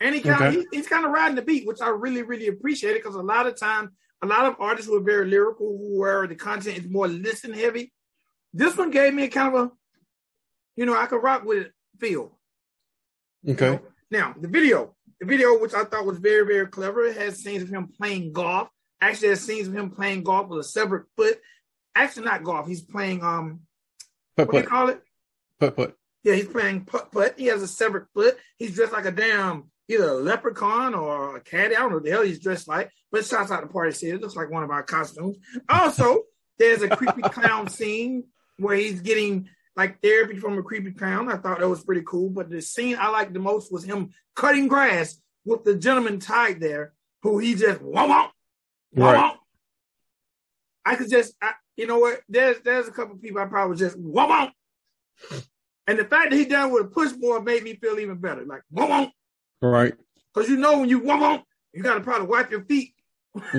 And 0.00 0.14
he 0.14 0.20
kind 0.22 0.42
okay. 0.42 0.46
of 0.60 0.66
he, 0.70 0.76
he's 0.76 0.88
kind 0.88 1.04
of 1.04 1.12
riding 1.12 1.36
the 1.36 1.42
beat, 1.42 1.66
which 1.66 1.80
I 1.80 1.90
really, 1.90 2.22
really 2.22 2.48
appreciate 2.48 2.92
it 2.92 3.02
because 3.02 3.16
a 3.16 3.22
lot 3.22 3.46
of 3.46 3.58
times, 3.58 3.90
a 4.22 4.26
lot 4.26 4.46
of 4.46 4.56
artists 4.58 4.88
who 4.88 4.96
are 4.96 5.04
very 5.04 5.26
lyrical, 5.26 5.78
where 5.78 6.26
the 6.26 6.34
content 6.34 6.78
is 6.78 6.88
more 6.88 7.08
listen 7.08 7.52
heavy. 7.52 7.92
This 8.52 8.76
one 8.76 8.90
gave 8.90 9.14
me 9.14 9.24
a 9.24 9.28
kind 9.28 9.54
of 9.54 9.60
a, 9.60 9.70
you 10.76 10.86
know, 10.86 10.96
I 10.96 11.06
could 11.06 11.22
rock 11.22 11.44
with 11.44 11.58
it 11.66 11.72
feel. 11.98 12.38
Okay. 13.48 13.66
You 13.66 13.72
know? 13.72 13.82
Now 14.10 14.34
the 14.38 14.48
video, 14.48 14.94
the 15.20 15.26
video, 15.26 15.58
which 15.58 15.74
I 15.74 15.84
thought 15.84 16.06
was 16.06 16.18
very, 16.18 16.44
very 16.44 16.66
clever, 16.66 17.04
it 17.04 17.16
has 17.16 17.38
scenes 17.38 17.62
of 17.62 17.68
him 17.70 17.88
playing 17.88 18.32
golf. 18.32 18.68
Actually, 19.00 19.28
has 19.28 19.40
scenes 19.40 19.68
of 19.68 19.74
him 19.74 19.90
playing 19.90 20.24
golf 20.24 20.48
with 20.48 20.60
a 20.60 20.64
severed 20.64 21.06
foot. 21.16 21.38
Actually, 21.94 22.26
not 22.26 22.44
golf. 22.44 22.66
He's 22.66 22.82
playing 22.82 23.22
um, 23.22 23.60
put, 24.36 24.48
what 24.48 24.52
do 24.52 24.58
you 24.58 24.66
call 24.66 24.88
it? 24.88 25.00
Put 25.58 25.76
put. 25.76 25.96
Yeah, 26.22 26.34
he's 26.34 26.48
playing 26.48 26.84
put 26.84 27.10
put. 27.10 27.38
He 27.38 27.46
has 27.46 27.62
a 27.62 27.68
severed 27.68 28.08
foot. 28.12 28.36
He's 28.58 28.74
dressed 28.74 28.92
like 28.92 29.06
a 29.06 29.10
damn 29.10 29.70
either 29.90 30.08
a 30.08 30.14
leprechaun 30.14 30.94
or 30.94 31.36
a 31.36 31.40
cat. 31.40 31.72
I 31.72 31.74
don't 31.74 31.90
know 31.90 31.96
what 31.96 32.04
the 32.04 32.10
hell 32.10 32.22
he's 32.22 32.40
dressed 32.40 32.68
like, 32.68 32.90
but 33.10 33.26
shouts 33.26 33.50
out 33.50 33.62
the 33.62 33.72
party 33.72 33.92
city. 33.92 34.12
It 34.12 34.20
looks 34.20 34.36
like 34.36 34.50
one 34.50 34.62
of 34.62 34.70
our 34.70 34.82
costumes. 34.82 35.38
Also, 35.68 36.22
there's 36.58 36.82
a 36.82 36.88
creepy 36.88 37.22
clown 37.22 37.68
scene 37.68 38.24
where 38.58 38.76
he's 38.76 39.00
getting 39.00 39.48
like 39.76 40.00
therapy 40.02 40.36
from 40.36 40.58
a 40.58 40.62
creepy 40.62 40.92
clown. 40.92 41.30
I 41.30 41.36
thought 41.36 41.60
that 41.60 41.68
was 41.68 41.84
pretty 41.84 42.02
cool. 42.06 42.30
But 42.30 42.50
the 42.50 42.60
scene 42.62 42.96
I 42.98 43.08
liked 43.08 43.32
the 43.32 43.40
most 43.40 43.72
was 43.72 43.84
him 43.84 44.10
cutting 44.36 44.68
grass 44.68 45.20
with 45.44 45.64
the 45.64 45.74
gentleman 45.74 46.20
tied 46.20 46.60
there, 46.60 46.92
who 47.22 47.38
he 47.38 47.54
just 47.54 47.80
wah 47.80 48.06
wah, 48.06 48.28
wah, 48.94 49.12
right. 49.12 49.36
I 50.84 50.96
could 50.96 51.10
just, 51.10 51.34
I, 51.42 51.52
you 51.76 51.86
know 51.86 51.98
what? 51.98 52.20
There's 52.28 52.60
there's 52.60 52.88
a 52.88 52.92
couple 52.92 53.16
people 53.16 53.40
I 53.40 53.46
probably 53.46 53.76
just 53.76 53.98
wah 53.98 54.26
wah. 54.28 54.50
And 55.86 55.98
the 55.98 56.04
fact 56.04 56.30
that 56.30 56.36
he 56.36 56.44
done 56.44 56.70
with 56.70 56.84
a 56.84 56.88
push 56.88 57.12
board 57.12 57.44
made 57.44 57.64
me 57.64 57.74
feel 57.74 57.98
even 57.98 58.18
better. 58.18 58.44
Like 58.44 58.62
wah 58.70 58.86
wah. 58.86 59.06
Right. 59.62 59.94
Because 60.32 60.48
you 60.48 60.56
know 60.56 60.80
when 60.80 60.88
you 60.88 61.00
wah, 61.00 61.40
you 61.72 61.82
got 61.82 61.94
to 61.94 62.00
probably 62.00 62.28
wipe 62.28 62.50
your 62.50 62.64
feet. 62.64 62.94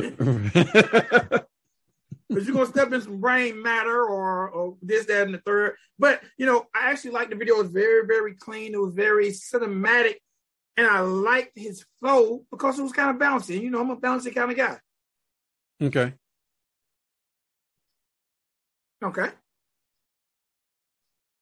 because 2.31 2.47
you're 2.47 2.55
gonna 2.55 2.65
step 2.65 2.91
in 2.93 3.01
some 3.01 3.19
brain 3.19 3.61
matter 3.61 4.03
or, 4.03 4.49
or 4.49 4.77
this, 4.81 5.05
that, 5.05 5.25
and 5.25 5.33
the 5.33 5.39
third. 5.39 5.75
But 5.99 6.21
you 6.37 6.45
know, 6.45 6.65
I 6.73 6.91
actually 6.91 7.11
like 7.11 7.29
the 7.29 7.35
video. 7.35 7.55
It 7.55 7.63
was 7.63 7.71
very, 7.71 8.05
very 8.07 8.33
clean. 8.35 8.73
It 8.73 8.81
was 8.81 8.93
very 8.93 9.29
cinematic, 9.29 10.15
and 10.77 10.87
I 10.87 11.01
liked 11.01 11.57
his 11.57 11.85
flow 11.99 12.43
because 12.49 12.79
it 12.79 12.83
was 12.83 12.93
kind 12.93 13.09
of 13.09 13.17
bouncy. 13.17 13.61
You 13.61 13.69
know, 13.69 13.81
I'm 13.81 13.89
a 13.89 13.97
bouncy 13.97 14.33
kind 14.33 14.51
of 14.51 14.57
guy. 14.57 14.77
Okay. 15.81 16.13
Okay. 19.03 19.29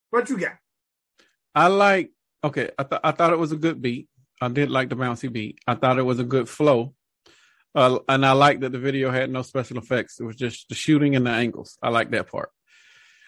What 0.09 0.29
you 0.29 0.37
got? 0.37 0.57
I 1.53 1.67
like. 1.67 2.11
Okay, 2.43 2.69
I 2.77 2.83
thought 2.83 3.01
I 3.03 3.11
thought 3.11 3.33
it 3.33 3.39
was 3.39 3.51
a 3.51 3.57
good 3.57 3.81
beat. 3.81 4.07
I 4.41 4.47
did 4.47 4.69
like 4.69 4.89
the 4.89 4.95
bouncy 4.95 5.31
beat. 5.31 5.59
I 5.67 5.75
thought 5.75 5.99
it 5.99 6.03
was 6.03 6.19
a 6.19 6.23
good 6.23 6.47
flow. 6.47 6.93
Uh, 7.75 7.99
and 8.07 8.25
I 8.25 8.31
like 8.31 8.61
that 8.61 8.71
the 8.71 8.79
video 8.79 9.11
had 9.11 9.29
no 9.29 9.41
special 9.41 9.77
effects. 9.77 10.19
It 10.19 10.23
was 10.23 10.35
just 10.35 10.69
the 10.69 10.75
shooting 10.75 11.15
and 11.15 11.25
the 11.25 11.31
angles. 11.31 11.77
I 11.83 11.89
like 11.89 12.11
that 12.11 12.31
part. 12.31 12.49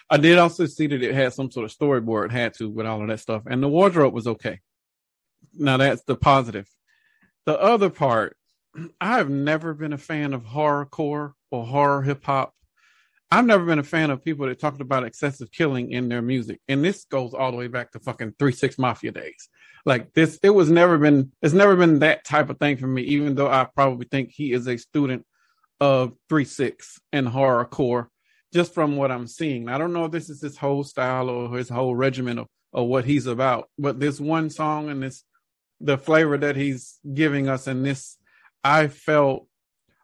I 0.10 0.18
did 0.18 0.38
also 0.38 0.66
see 0.66 0.88
that 0.88 1.02
it 1.02 1.14
had 1.14 1.34
some 1.34 1.52
sort 1.52 1.66
of 1.66 1.78
storyboard. 1.78 2.26
It 2.26 2.32
had 2.32 2.54
to 2.56 2.70
with 2.70 2.86
all 2.86 3.02
of 3.02 3.08
that 3.08 3.20
stuff. 3.20 3.44
And 3.46 3.62
the 3.62 3.70
wardrobe 3.70 4.14
was 4.14 4.28
okay. 4.28 4.60
Now 5.54 5.78
that's 5.78 6.04
the 6.04 6.16
positive. 6.16 6.68
The 7.46 7.60
other 7.60 7.90
part, 7.90 8.36
I 9.02 9.18
have 9.18 9.30
never 9.30 9.74
been 9.74 9.94
a 9.94 9.98
fan 9.98 10.34
of 10.34 10.44
horrorcore 10.44 11.34
or 11.52 11.66
horror 11.66 12.02
hip 12.02 12.26
hop. 12.26 12.54
I've 13.34 13.46
never 13.46 13.64
been 13.64 13.80
a 13.80 13.84
fan 13.84 14.10
of 14.10 14.24
people 14.24 14.48
that 14.48 14.60
talked 14.60 14.82
about 14.82 15.06
excessive 15.06 15.52
killing 15.52 15.92
in 15.92 16.10
their 16.10 16.22
music. 16.22 16.60
And 16.68 16.84
this 16.84 17.06
goes 17.06 17.34
all 17.34 17.52
the 17.52 17.58
way 17.58 17.68
back 17.68 17.92
to 17.92 18.00
fucking 18.00 18.36
three 18.38 18.52
six 18.52 18.78
mafia 18.78 19.12
days. 19.12 19.48
Like 19.86 20.14
this, 20.14 20.38
it 20.44 20.50
was 20.50 20.70
never 20.70 20.98
been, 20.98 21.32
it's 21.42 21.54
never 21.54 21.78
been 21.78 22.00
that 22.00 22.26
type 22.26 22.50
of 22.50 22.60
thing 22.60 22.76
for 22.76 22.88
me, 22.88 23.04
even 23.04 23.36
though 23.36 23.48
I 23.48 23.68
probably 23.74 24.06
think 24.12 24.32
he 24.32 24.52
is 24.52 24.68
a 24.68 24.78
student 24.78 25.26
of 25.80 26.14
three 26.28 26.44
six 26.44 27.00
and 27.14 27.26
horrorcore 27.26 28.08
just 28.54 28.74
from 28.74 28.98
what 28.98 29.12
I'm 29.12 29.28
seeing. 29.28 29.70
I 29.70 29.78
don't 29.78 29.94
know 29.94 30.06
if 30.06 30.12
this 30.12 30.30
is 30.30 30.42
his 30.42 30.58
whole 30.58 30.84
style 30.84 31.30
or 31.30 31.58
his 31.58 31.70
whole 31.70 31.96
regimen 31.96 32.38
of, 32.38 32.48
of 32.74 32.88
what 32.88 33.06
he's 33.06 33.28
about, 33.28 33.70
but 33.80 34.00
this 34.00 34.20
one 34.20 34.50
song 34.50 34.90
and 34.90 35.02
this 35.02 35.24
the 35.80 35.98
flavor 35.98 36.38
that 36.38 36.56
he's 36.56 37.00
giving 37.12 37.50
us 37.50 37.68
in 37.68 37.82
this, 37.82 38.18
I 38.64 38.88
felt 38.88 39.48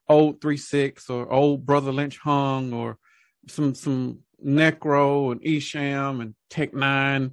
old 0.09 0.41
three 0.41 0.57
six 0.57 1.09
or 1.09 1.31
old 1.31 1.65
Brotha 1.65 1.91
Lynch 1.91 2.17
Hung 2.19 2.73
or 2.73 2.97
some 3.47 3.75
some 3.75 4.19
Necro 4.45 5.31
and 5.31 5.41
Esham 5.41 6.21
and 6.21 6.35
Tech 6.49 6.71
N9ne 6.71 7.31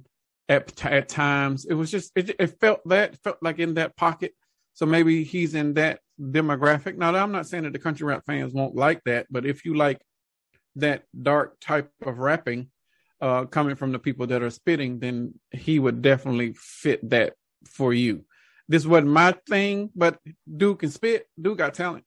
at 0.49 0.85
at 0.85 1.09
times. 1.09 1.65
It 1.65 1.73
was 1.73 1.91
just 1.91 2.11
it, 2.15 2.35
it 2.39 2.59
felt 2.59 2.81
that 2.87 3.17
felt 3.23 3.37
like 3.41 3.59
in 3.59 3.75
that 3.75 3.95
pocket. 3.95 4.33
So 4.73 4.85
maybe 4.85 5.23
he's 5.23 5.55
in 5.55 5.73
that 5.75 5.99
demographic. 6.19 6.97
Now 6.97 7.15
I'm 7.15 7.31
not 7.31 7.47
saying 7.47 7.63
that 7.63 7.73
the 7.73 7.79
country 7.79 8.05
rap 8.05 8.23
fans 8.25 8.53
won't 8.53 8.75
like 8.75 9.01
that, 9.05 9.27
but 9.29 9.45
if 9.45 9.65
you 9.65 9.75
like 9.75 10.01
that 10.75 11.03
dark 11.19 11.59
type 11.59 11.89
of 12.05 12.19
rapping 12.19 12.69
uh, 13.21 13.45
coming 13.45 13.75
from 13.75 13.91
the 13.91 13.99
people 13.99 14.27
that 14.27 14.43
are 14.43 14.49
spitting, 14.49 14.99
then 14.99 15.33
he 15.51 15.79
would 15.79 16.01
definitely 16.01 16.53
fit 16.57 17.09
that 17.09 17.33
for 17.67 17.93
you. 17.93 18.25
This 18.67 18.85
wasn't 18.85 19.11
my 19.11 19.35
thing, 19.47 19.91
but 19.95 20.19
Duke 20.57 20.79
can 20.79 20.89
spit. 20.89 21.27
Duke 21.39 21.59
got 21.59 21.73
talent. 21.73 22.03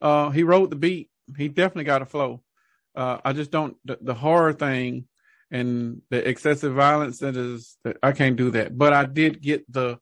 Uh, 0.00 0.30
he 0.30 0.42
wrote 0.42 0.70
the 0.70 0.76
beat. 0.76 1.10
He 1.36 1.48
definitely 1.48 1.84
got 1.84 2.02
a 2.02 2.06
flow. 2.06 2.42
Uh, 2.94 3.18
I 3.24 3.32
just 3.32 3.50
don't 3.50 3.76
the, 3.84 3.98
the, 4.00 4.14
horror 4.14 4.52
thing 4.52 5.06
and 5.50 6.02
the 6.10 6.28
excessive 6.28 6.74
violence 6.74 7.18
that 7.18 7.36
is. 7.36 7.76
I 8.02 8.12
can't 8.12 8.36
do 8.36 8.50
that. 8.50 8.76
But 8.76 8.92
I 8.92 9.04
did 9.06 9.40
get 9.40 9.70
the 9.72 9.98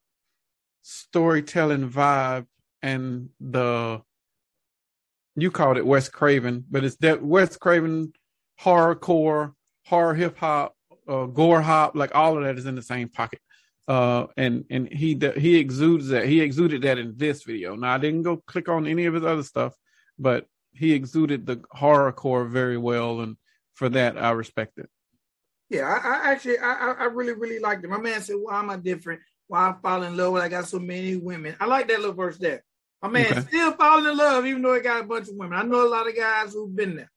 storytelling 0.83 1.89
vibe 1.91 2.47
and 2.83 3.29
the 3.41 4.03
you 5.37 5.51
called 5.51 5.77
it 5.77 5.87
Wes 5.87 6.09
Craven, 6.09 6.65
but 6.71 6.85
it's 6.85 6.97
that 6.97 7.23
Wes 7.23 7.57
Craven 7.57 8.13
horrorcore, 8.61 9.53
horror 9.87 10.15
hip 10.15 10.37
hop, 10.37 10.75
uh, 11.09 11.27
gore 11.27 11.63
hop, 11.63 11.95
like 11.95 12.15
all 12.15 12.37
of 12.37 12.45
that 12.45 12.59
is 12.59 12.67
in 12.67 12.75
the 12.75 12.83
same 12.83 13.09
pocket. 13.09 13.41
Uh, 13.89 14.27
and 14.37 14.65
and 14.71 14.89
he 14.93 15.19
he 15.37 15.57
exudes 15.57 16.09
that. 16.09 16.27
He 16.27 16.41
exuded 16.41 16.83
that 16.83 16.99
in 16.99 17.15
this 17.17 17.43
video. 17.43 17.75
Now 17.75 17.95
I 17.95 17.99
didn't 17.99 18.23
go 18.23 18.37
click 18.37 18.69
on 18.69 18.87
any 18.87 19.07
of 19.07 19.15
his 19.15 19.25
other 19.25 19.43
stuff, 19.43 19.75
but 20.19 20.47
he 20.73 20.93
exuded 20.93 21.47
the 21.47 21.57
horrorcore 21.57 22.49
very 22.49 22.79
well, 22.79 23.21
and 23.21 23.37
for 23.75 23.89
that 23.91 24.17
I 24.19 24.31
respect 24.33 24.79
it. 24.79 24.89
Yeah, 25.69 25.85
I, 25.85 26.29
I 26.29 26.33
actually 26.33 26.59
I, 26.59 26.93
I 26.93 27.05
really 27.05 27.35
really 27.35 27.59
liked 27.59 27.85
it. 27.85 27.91
My 27.91 28.01
man 28.01 28.21
said, 28.21 28.37
"Why 28.39 28.59
am 28.59 28.71
I 28.71 28.77
different? 28.77 29.21
Why 29.47 29.71
I 29.71 29.75
fall 29.81 30.03
in 30.03 30.17
love 30.17 30.33
when 30.33 30.43
I 30.43 30.49
got 30.49 30.69
so 30.69 30.79
many 30.79 31.17
women?" 31.17 31.57
I 31.61 31.67
like 31.67 31.89
that 31.89 32.01
little 32.01 32.15
verse 32.15 32.39
there. 32.39 32.65
My 33.03 33.09
man 33.09 33.27
okay. 33.27 33.41
still 33.41 33.73
falling 33.73 34.07
in 34.07 34.17
love, 34.17 34.47
even 34.47 34.63
though 34.63 34.75
he 34.75 34.81
got 34.81 35.01
a 35.01 35.07
bunch 35.07 35.29
of 35.29 35.35
women. 35.35 35.59
I 35.59 35.63
know 35.63 35.87
a 35.87 35.89
lot 35.89 36.09
of 36.09 36.17
guys 36.17 36.53
who've 36.53 36.75
been 36.75 36.97
there. 36.97 37.11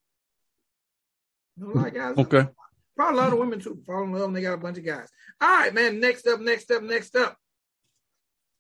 You 1.58 1.66
know, 1.66 1.74
a 1.74 1.76
lot 1.76 1.88
of 1.88 1.94
guys. 1.94 2.18
Okay. 2.18 2.48
Probably 2.96 3.20
a 3.20 3.22
lot 3.22 3.34
of 3.34 3.40
women 3.40 3.60
too 3.60 3.82
fall 3.86 4.04
in 4.04 4.12
love 4.14 4.24
and 4.24 4.36
they 4.36 4.42
got 4.42 4.54
a 4.54 4.58
bunch 4.58 4.78
of 4.78 4.86
guys. 4.86 5.10
All 5.42 5.50
right, 5.50 5.74
man. 5.74 6.00
Next 6.00 6.28
up, 6.28 6.40
next 6.40 6.72
up, 6.72 6.84
next 6.84 7.16
up 7.16 7.38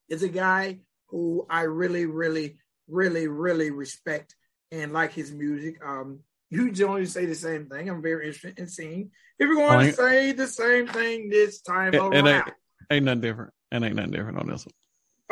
is 0.09 0.23
a 0.23 0.27
guy 0.27 0.79
who 1.07 1.45
I 1.49 1.61
really, 1.61 2.05
really, 2.05 2.57
really, 2.87 3.27
really 3.27 3.69
respect 3.71 4.35
and 4.73 4.91
like 4.91 5.13
his 5.13 5.31
music. 5.31 5.79
Um, 5.85 6.19
you 6.49 6.71
generally 6.71 7.05
say 7.05 7.25
the 7.25 7.35
same 7.35 7.67
thing. 7.67 7.89
I'm 7.89 8.01
very 8.01 8.27
interested 8.27 8.59
in 8.59 8.67
seeing 8.67 9.11
if 9.39 9.47
you're 9.47 9.55
going 9.55 9.87
oh, 9.87 9.89
to 9.89 9.93
say 9.93 10.31
the 10.31 10.47
same 10.47 10.87
thing 10.87 11.29
this 11.29 11.61
time 11.61 11.93
it, 11.93 11.97
around. 11.97 12.15
It 12.15 12.27
ain't, 12.27 12.53
ain't 12.91 13.05
nothing 13.05 13.21
different. 13.21 13.53
It 13.71 13.83
ain't 13.83 13.95
nothing 13.95 14.11
different 14.11 14.39
on 14.39 14.47
this 14.47 14.65
one. 14.65 14.73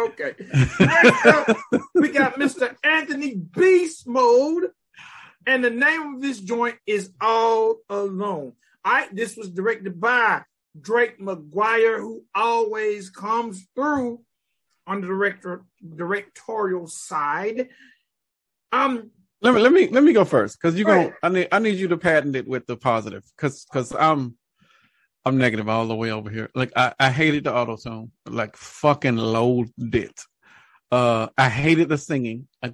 Okay. 0.08 0.34
Next 0.80 1.26
up, 1.26 1.58
we 1.94 2.10
got 2.10 2.36
Mr. 2.36 2.76
Anthony 2.84 3.36
Beast 3.36 4.08
Mode. 4.08 4.70
And 5.46 5.64
the 5.64 5.70
name 5.70 6.16
of 6.16 6.22
this 6.22 6.40
joint 6.40 6.78
is 6.86 7.12
All 7.20 7.78
Alone. 7.90 8.54
Right, 8.86 9.14
this 9.16 9.36
was 9.36 9.50
directed 9.50 10.00
by 10.00 10.44
Drake 10.80 11.20
McGuire, 11.20 12.00
who 12.00 12.24
always 12.34 13.10
comes 13.10 13.68
through 13.76 14.22
on 14.88 15.02
the 15.02 15.08
director 15.08 15.64
directorial 15.96 16.88
side. 16.88 17.70
Um 18.72 19.12
let 19.42 19.54
me 19.54 19.62
let 19.62 19.72
me 19.72 19.88
let 19.90 20.04
me 20.04 20.14
go 20.14 20.24
first 20.24 20.60
because 20.62 20.78
you 20.78 20.86
go. 20.86 21.12
I 21.24 21.30
need 21.30 21.48
I 21.52 21.60
need 21.60 21.78
you 21.78 21.88
to 21.90 21.98
patent 21.98 22.36
it 22.36 22.48
with 22.48 22.68
the 22.68 22.78
positive 22.78 23.24
because 23.36 23.66
because 23.66 23.94
I'm 23.98 24.38
I'm 25.26 25.38
negative 25.38 25.68
all 25.68 25.88
the 25.88 25.96
way 25.96 26.12
over 26.12 26.30
here. 26.30 26.50
Like 26.54 26.72
I, 26.76 26.94
I 27.00 27.10
hated 27.10 27.46
the 27.46 27.56
auto 27.56 27.76
tune. 27.78 28.12
Like 28.28 28.56
fucking 28.56 29.18
loathed 29.18 29.96
it. 29.96 30.20
Uh, 30.92 31.28
I 31.38 31.50
hated 31.50 31.90
the 31.90 31.98
singing. 31.98 32.48
I, 32.62 32.74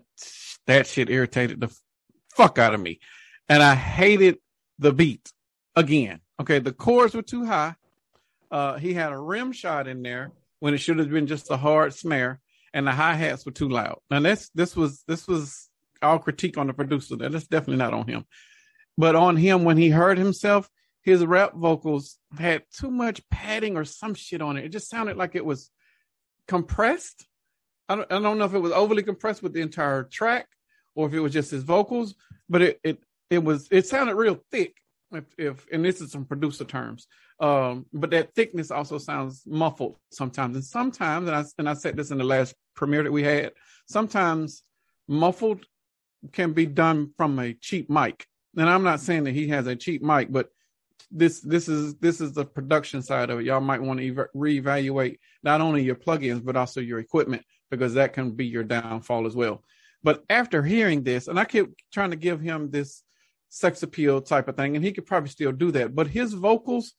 that 0.66 0.88
shit 0.88 1.10
irritated 1.10 1.62
the 1.62 1.74
fuck 2.36 2.58
out 2.58 2.74
of 2.74 2.82
me, 2.82 3.00
and 3.48 3.64
I 3.64 3.76
hated 3.76 4.38
the 4.80 4.92
beat. 4.92 5.32
Again, 5.76 6.20
okay, 6.40 6.60
the 6.60 6.74
chords 6.74 7.14
were 7.14 7.22
too 7.22 7.46
high. 7.46 7.76
Uh, 8.50 8.78
he 8.78 8.94
had 8.94 9.12
a 9.12 9.18
rim 9.18 9.52
shot 9.52 9.88
in 9.88 10.02
there 10.02 10.32
when 10.60 10.74
it 10.74 10.80
should 10.80 11.00
have 11.00 11.10
been 11.10 11.28
just 11.28 11.52
a 11.52 11.58
hard 11.58 11.94
snare, 11.94 12.42
and 12.74 12.88
the 12.88 12.92
hi 12.92 13.14
hats 13.14 13.46
were 13.46 13.52
too 13.52 13.70
loud. 13.70 14.00
Now 14.10 14.20
this 14.20 14.50
this 14.56 14.76
was 14.76 15.04
this 15.08 15.28
was 15.28 15.67
all 16.02 16.20
critique 16.20 16.58
on 16.58 16.68
the 16.68 16.74
producer. 16.74 17.16
That's 17.16 17.48
definitely 17.48 17.78
not 17.78 17.94
on 17.94 18.08
him, 18.08 18.26
but 18.98 19.16
on 19.16 19.38
him 19.38 19.64
when 19.64 19.78
he 19.78 19.90
heard 19.90 20.18
himself, 20.18 20.70
his 21.02 21.26
rap 21.26 21.54
vocals 21.54 22.18
had 22.38 22.64
too 22.78 22.92
much 22.92 23.22
padding 23.30 23.78
or 23.78 23.86
some 23.86 24.14
shit 24.14 24.42
on 24.42 24.58
it. 24.58 24.66
It 24.66 24.70
just 24.70 24.90
sounded 24.90 25.16
like 25.16 25.36
it 25.36 25.46
was 25.46 25.72
compressed. 26.48 27.26
I 27.88 27.96
don't, 27.96 28.12
I 28.12 28.20
don't 28.20 28.38
know 28.38 28.46
if 28.46 28.54
it 28.54 28.60
was 28.60 28.74
overly 28.74 29.04
compressed 29.04 29.42
with 29.42 29.54
the 29.54 29.62
entire 29.62 30.04
track 30.04 30.48
or 30.96 31.08
if 31.08 31.14
it 31.14 31.22
was 31.22 31.32
just 31.32 31.52
his 31.52 31.64
vocals, 31.64 32.16
but 32.50 32.62
it 32.62 32.80
it 32.84 33.04
it 33.30 33.44
was 33.44 33.68
it 33.72 33.88
sounded 33.88 34.16
real 34.16 34.40
thick. 34.52 34.76
If, 35.14 35.24
if 35.38 35.66
and 35.72 35.86
this 35.86 36.02
is 36.02 36.12
some 36.12 36.26
producer 36.26 36.66
terms, 36.66 37.08
um, 37.40 37.86
but 37.94 38.10
that 38.10 38.36
thickness 38.36 38.72
also 38.72 38.98
sounds 38.98 39.44
muffled 39.46 39.96
sometimes, 40.12 40.56
and 40.56 40.66
sometimes, 40.66 41.28
and 41.30 41.38
I 41.38 41.46
and 41.58 41.70
I 41.70 41.76
said 41.76 41.96
this 41.96 42.12
in 42.12 42.18
the 42.18 42.26
last 42.26 42.54
premiere 42.76 43.04
that 43.04 43.12
we 43.14 43.24
had. 43.24 43.54
Sometimes 43.88 44.64
muffled 45.08 45.66
can 46.32 46.54
be 46.54 46.66
done 46.66 47.12
from 47.18 47.40
a 47.40 47.54
cheap 47.54 47.90
mic, 47.90 48.26
and 48.58 48.70
I'm 48.70 48.84
not 48.84 49.00
saying 49.00 49.26
that 49.26 49.34
he 49.34 49.48
has 49.50 49.68
a 49.68 49.76
cheap 49.76 50.02
mic, 50.02 50.32
but 50.32 50.50
this 51.12 51.40
this 51.40 51.68
is 51.68 51.96
this 51.96 52.20
is 52.20 52.34
the 52.34 52.46
production 52.46 53.02
side 53.02 53.30
of 53.30 53.40
it. 53.40 53.46
Y'all 53.46 53.62
might 53.62 53.82
want 53.82 54.00
to 54.00 54.08
ev- 54.08 54.28
reevaluate 54.36 55.20
not 55.44 55.62
only 55.62 55.84
your 55.84 55.96
plugins 55.96 56.44
but 56.44 56.58
also 56.58 56.82
your 56.82 57.00
equipment 57.00 57.44
because 57.72 57.94
that 57.94 58.14
can 58.14 58.32
be 58.32 58.46
your 58.46 58.64
downfall 58.64 59.26
as 59.26 59.36
well. 59.36 59.64
But 60.04 60.24
after 60.30 60.64
hearing 60.64 61.04
this, 61.04 61.28
and 61.28 61.40
I 61.40 61.46
kept 61.46 61.70
trying 61.92 62.12
to 62.12 62.18
give 62.18 62.40
him 62.40 62.70
this 62.70 63.04
sex 63.50 63.84
appeal 63.84 64.22
type 64.22 64.48
of 64.48 64.56
thing, 64.56 64.76
and 64.76 64.84
he 64.84 64.92
could 64.92 65.06
probably 65.06 65.30
still 65.30 65.52
do 65.52 65.72
that. 65.72 65.96
But 65.96 66.08
his 66.08 66.34
vocals, 66.34 66.94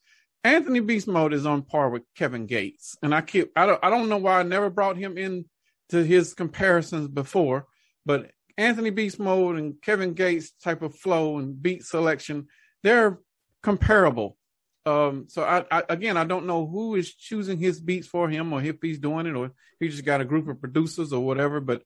Anthony 0.44 0.80
Beast 0.80 1.08
Mode 1.08 1.34
is 1.34 1.46
on 1.46 1.62
par 1.62 1.90
with 1.90 2.02
Kevin 2.16 2.46
Gates, 2.46 2.96
and 3.02 3.14
I 3.14 3.20
keep 3.20 3.50
I 3.56 3.66
don't 3.66 3.80
I 3.82 3.90
don't 3.90 4.08
know 4.08 4.18
why 4.18 4.40
I 4.40 4.42
never 4.42 4.70
brought 4.70 4.96
him 4.96 5.18
in 5.18 5.44
to 5.90 6.04
his 6.04 6.34
comparisons 6.34 7.08
before, 7.08 7.66
but 8.04 8.30
Anthony 8.58 8.90
Beast 8.90 9.20
Mode 9.20 9.56
and 9.56 9.80
Kevin 9.80 10.14
Gates 10.14 10.50
type 10.50 10.82
of 10.82 10.94
flow 10.96 11.38
and 11.38 11.62
beat 11.62 11.84
selection, 11.84 12.48
they're 12.82 13.20
comparable. 13.62 14.36
Um, 14.84 15.26
so 15.28 15.44
I, 15.44 15.64
I, 15.70 15.84
again, 15.88 16.16
I 16.16 16.24
don't 16.24 16.46
know 16.46 16.66
who 16.66 16.96
is 16.96 17.14
choosing 17.14 17.58
his 17.58 17.80
beats 17.80 18.08
for 18.08 18.28
him, 18.28 18.52
or 18.52 18.60
if 18.60 18.76
he's 18.82 18.98
doing 18.98 19.26
it, 19.26 19.36
or 19.36 19.52
he 19.78 19.88
just 19.88 20.04
got 20.04 20.20
a 20.20 20.24
group 20.24 20.48
of 20.48 20.60
producers 20.60 21.12
or 21.12 21.24
whatever. 21.24 21.60
But 21.60 21.82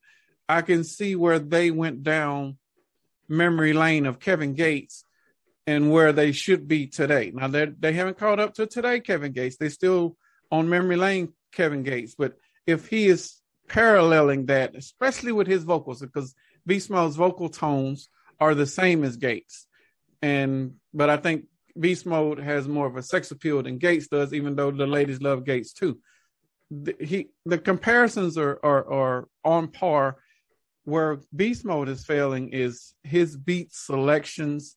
I 0.48 0.62
can 0.62 0.82
see 0.82 1.14
where 1.14 1.38
they 1.38 1.70
went 1.70 2.02
down 2.02 2.56
memory 3.28 3.74
lane 3.74 4.06
of 4.06 4.18
Kevin 4.18 4.54
Gates 4.54 5.04
and 5.66 5.92
where 5.92 6.12
they 6.12 6.32
should 6.32 6.66
be 6.66 6.86
today. 6.86 7.32
Now 7.34 7.48
they 7.48 7.66
they 7.66 7.92
haven't 7.92 8.18
caught 8.18 8.40
up 8.40 8.54
to 8.54 8.66
today, 8.66 9.00
Kevin 9.00 9.32
Gates. 9.32 9.56
They're 9.56 9.70
still 9.70 10.16
on 10.50 10.70
memory 10.70 10.96
lane, 10.96 11.34
Kevin 11.52 11.82
Gates. 11.82 12.14
But 12.16 12.36
if 12.66 12.88
he 12.88 13.08
is 13.08 13.40
paralleling 13.68 14.46
that, 14.46 14.74
especially 14.74 15.32
with 15.32 15.46
his 15.46 15.64
vocals, 15.64 16.00
because 16.00 16.34
Beast 16.66 16.90
Mode's 16.90 17.16
vocal 17.16 17.48
tones 17.48 18.08
are 18.38 18.54
the 18.54 18.66
same 18.66 19.04
as 19.04 19.16
Gates, 19.16 19.66
and 20.20 20.74
but 20.92 21.10
I 21.10 21.16
think 21.16 21.46
Beast 21.78 22.06
Mode 22.06 22.38
has 22.38 22.68
more 22.68 22.86
of 22.86 22.96
a 22.96 23.02
sex 23.02 23.30
appeal 23.30 23.62
than 23.62 23.78
Gates 23.78 24.08
does, 24.08 24.32
even 24.32 24.56
though 24.56 24.70
the 24.70 24.86
ladies 24.86 25.20
love 25.20 25.44
Gates 25.44 25.72
too. 25.72 25.98
the, 26.72 26.96
he 27.00 27.28
the 27.44 27.58
comparisons 27.58 28.38
are, 28.38 28.58
are 28.62 28.90
are 28.90 29.28
on 29.44 29.68
par. 29.68 30.16
Where 30.84 31.20
Beast 31.34 31.64
Mode 31.64 31.88
is 31.88 32.04
failing 32.04 32.48
is 32.48 32.94
his 33.04 33.36
beat 33.36 33.72
selections. 33.72 34.76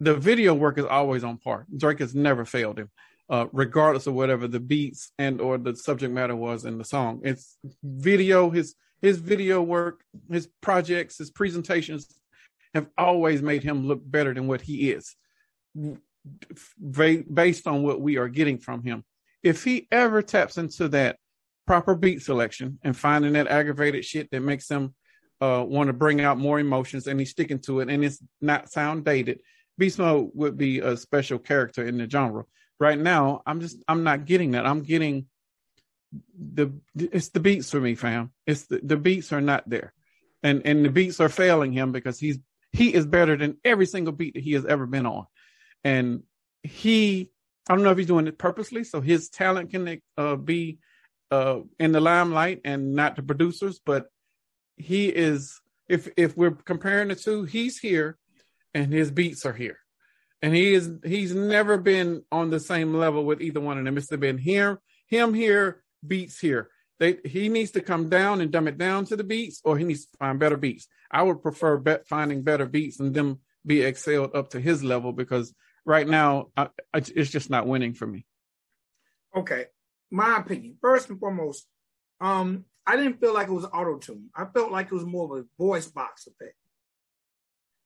The 0.00 0.14
video 0.14 0.54
work 0.54 0.78
is 0.78 0.86
always 0.86 1.24
on 1.24 1.38
par. 1.38 1.66
Drake 1.76 1.98
has 1.98 2.14
never 2.14 2.44
failed 2.44 2.78
him, 2.78 2.90
uh, 3.28 3.46
regardless 3.52 4.06
of 4.06 4.14
whatever 4.14 4.48
the 4.48 4.60
beats 4.60 5.12
and 5.18 5.40
or 5.40 5.58
the 5.58 5.76
subject 5.76 6.12
matter 6.12 6.36
was 6.36 6.64
in 6.64 6.78
the 6.78 6.84
song. 6.84 7.20
It's 7.24 7.58
video. 7.82 8.48
His 8.50 8.74
his 9.02 9.18
video 9.18 9.62
work, 9.62 10.02
his 10.30 10.48
projects, 10.60 11.18
his 11.18 11.30
presentations 11.30 12.18
have 12.74 12.88
always 12.98 13.42
made 13.42 13.62
him 13.62 13.86
look 13.86 14.00
better 14.04 14.34
than 14.34 14.46
what 14.46 14.60
he 14.60 14.90
is, 14.90 15.14
based 17.32 17.66
on 17.66 17.82
what 17.82 18.00
we 18.00 18.16
are 18.16 18.28
getting 18.28 18.58
from 18.58 18.82
him. 18.82 19.04
If 19.42 19.64
he 19.64 19.86
ever 19.90 20.22
taps 20.22 20.58
into 20.58 20.88
that 20.88 21.16
proper 21.66 21.94
beat 21.94 22.22
selection 22.22 22.78
and 22.82 22.96
finding 22.96 23.32
that 23.34 23.48
aggravated 23.48 24.04
shit 24.04 24.30
that 24.30 24.40
makes 24.40 24.68
him 24.68 24.94
uh, 25.40 25.64
want 25.66 25.88
to 25.88 25.92
bring 25.92 26.20
out 26.20 26.38
more 26.38 26.58
emotions 26.58 27.06
and 27.06 27.20
he's 27.20 27.30
sticking 27.30 27.58
to 27.58 27.80
it 27.80 27.90
and 27.90 28.04
it's 28.04 28.22
not 28.40 28.70
sound 28.70 29.04
dated, 29.04 29.40
Beast 29.78 29.98
Mode 29.98 30.30
would 30.34 30.56
be 30.56 30.80
a 30.80 30.96
special 30.96 31.38
character 31.38 31.86
in 31.86 31.98
the 31.98 32.08
genre. 32.08 32.44
Right 32.78 32.98
now, 32.98 33.42
I'm 33.46 33.60
just 33.60 33.78
I'm 33.88 34.04
not 34.04 34.26
getting 34.26 34.52
that. 34.52 34.66
I'm 34.66 34.82
getting 34.82 35.26
the 36.38 36.72
it's 36.94 37.28
the 37.30 37.40
beats 37.40 37.70
for 37.70 37.80
me, 37.80 37.94
fam. 37.94 38.32
It's 38.46 38.66
the, 38.66 38.80
the 38.82 38.96
beats 38.96 39.32
are 39.32 39.40
not 39.40 39.68
there. 39.68 39.92
And 40.42 40.62
and 40.64 40.84
the 40.84 40.90
beats 40.90 41.20
are 41.20 41.28
failing 41.28 41.72
him 41.72 41.92
because 41.92 42.18
he's 42.18 42.38
he 42.72 42.94
is 42.94 43.06
better 43.06 43.36
than 43.36 43.58
every 43.64 43.86
single 43.86 44.12
beat 44.12 44.34
that 44.34 44.42
he 44.42 44.52
has 44.52 44.66
ever 44.66 44.86
been 44.86 45.06
on. 45.06 45.26
And 45.82 46.22
he, 46.62 47.30
I 47.68 47.74
don't 47.74 47.84
know 47.84 47.90
if 47.90 47.98
he's 47.98 48.06
doing 48.06 48.26
it 48.26 48.38
purposely, 48.38 48.84
so 48.84 49.00
his 49.00 49.28
talent 49.30 49.70
can 49.70 50.00
uh, 50.18 50.36
be 50.36 50.78
uh, 51.30 51.60
in 51.78 51.92
the 51.92 52.00
limelight 52.00 52.60
and 52.64 52.94
not 52.94 53.16
the 53.16 53.22
producers, 53.22 53.80
but 53.84 54.06
he 54.76 55.08
is, 55.08 55.60
if 55.88 56.08
if 56.16 56.36
we're 56.36 56.50
comparing 56.50 57.08
the 57.08 57.14
two, 57.14 57.44
he's 57.44 57.78
here 57.78 58.18
and 58.74 58.92
his 58.92 59.10
beats 59.10 59.46
are 59.46 59.52
here. 59.52 59.78
And 60.42 60.54
he 60.54 60.74
is 60.74 60.90
he's 61.04 61.34
never 61.34 61.78
been 61.78 62.22
on 62.30 62.50
the 62.50 62.60
same 62.60 62.92
level 62.92 63.24
with 63.24 63.40
either 63.40 63.60
one 63.60 63.78
of 63.78 63.84
them. 63.84 63.96
It's 63.96 64.08
been 64.08 64.38
here, 64.38 64.80
him 65.06 65.32
here, 65.32 65.82
beats 66.04 66.38
here. 66.38 66.70
They, 66.98 67.18
he 67.24 67.48
needs 67.48 67.72
to 67.72 67.80
come 67.80 68.08
down 68.08 68.40
and 68.40 68.50
dumb 68.50 68.68
it 68.68 68.78
down 68.78 69.04
to 69.06 69.16
the 69.16 69.24
beats, 69.24 69.60
or 69.64 69.76
he 69.76 69.84
needs 69.84 70.06
to 70.06 70.16
find 70.18 70.38
better 70.38 70.56
beats. 70.56 70.88
I 71.10 71.22
would 71.22 71.42
prefer 71.42 71.76
bet, 71.76 72.08
finding 72.08 72.42
better 72.42 72.66
beats 72.66 73.00
and 73.00 73.14
them 73.14 73.40
be 73.66 73.82
excelled 73.82 74.34
up 74.34 74.50
to 74.50 74.60
his 74.60 74.82
level 74.82 75.12
because 75.12 75.54
right 75.84 76.08
now 76.08 76.48
I, 76.56 76.68
I, 76.94 77.02
it's 77.14 77.30
just 77.30 77.50
not 77.50 77.66
winning 77.66 77.92
for 77.94 78.06
me. 78.06 78.24
Okay, 79.36 79.66
my 80.10 80.38
opinion. 80.38 80.78
First 80.80 81.10
and 81.10 81.20
foremost, 81.20 81.66
um, 82.20 82.64
I 82.86 82.96
didn't 82.96 83.20
feel 83.20 83.34
like 83.34 83.48
it 83.48 83.52
was 83.52 83.66
auto 83.66 83.98
tune. 83.98 84.30
I 84.34 84.46
felt 84.46 84.72
like 84.72 84.86
it 84.86 84.92
was 84.92 85.04
more 85.04 85.24
of 85.24 85.44
a 85.44 85.62
voice 85.62 85.86
box 85.86 86.26
effect. 86.26 86.54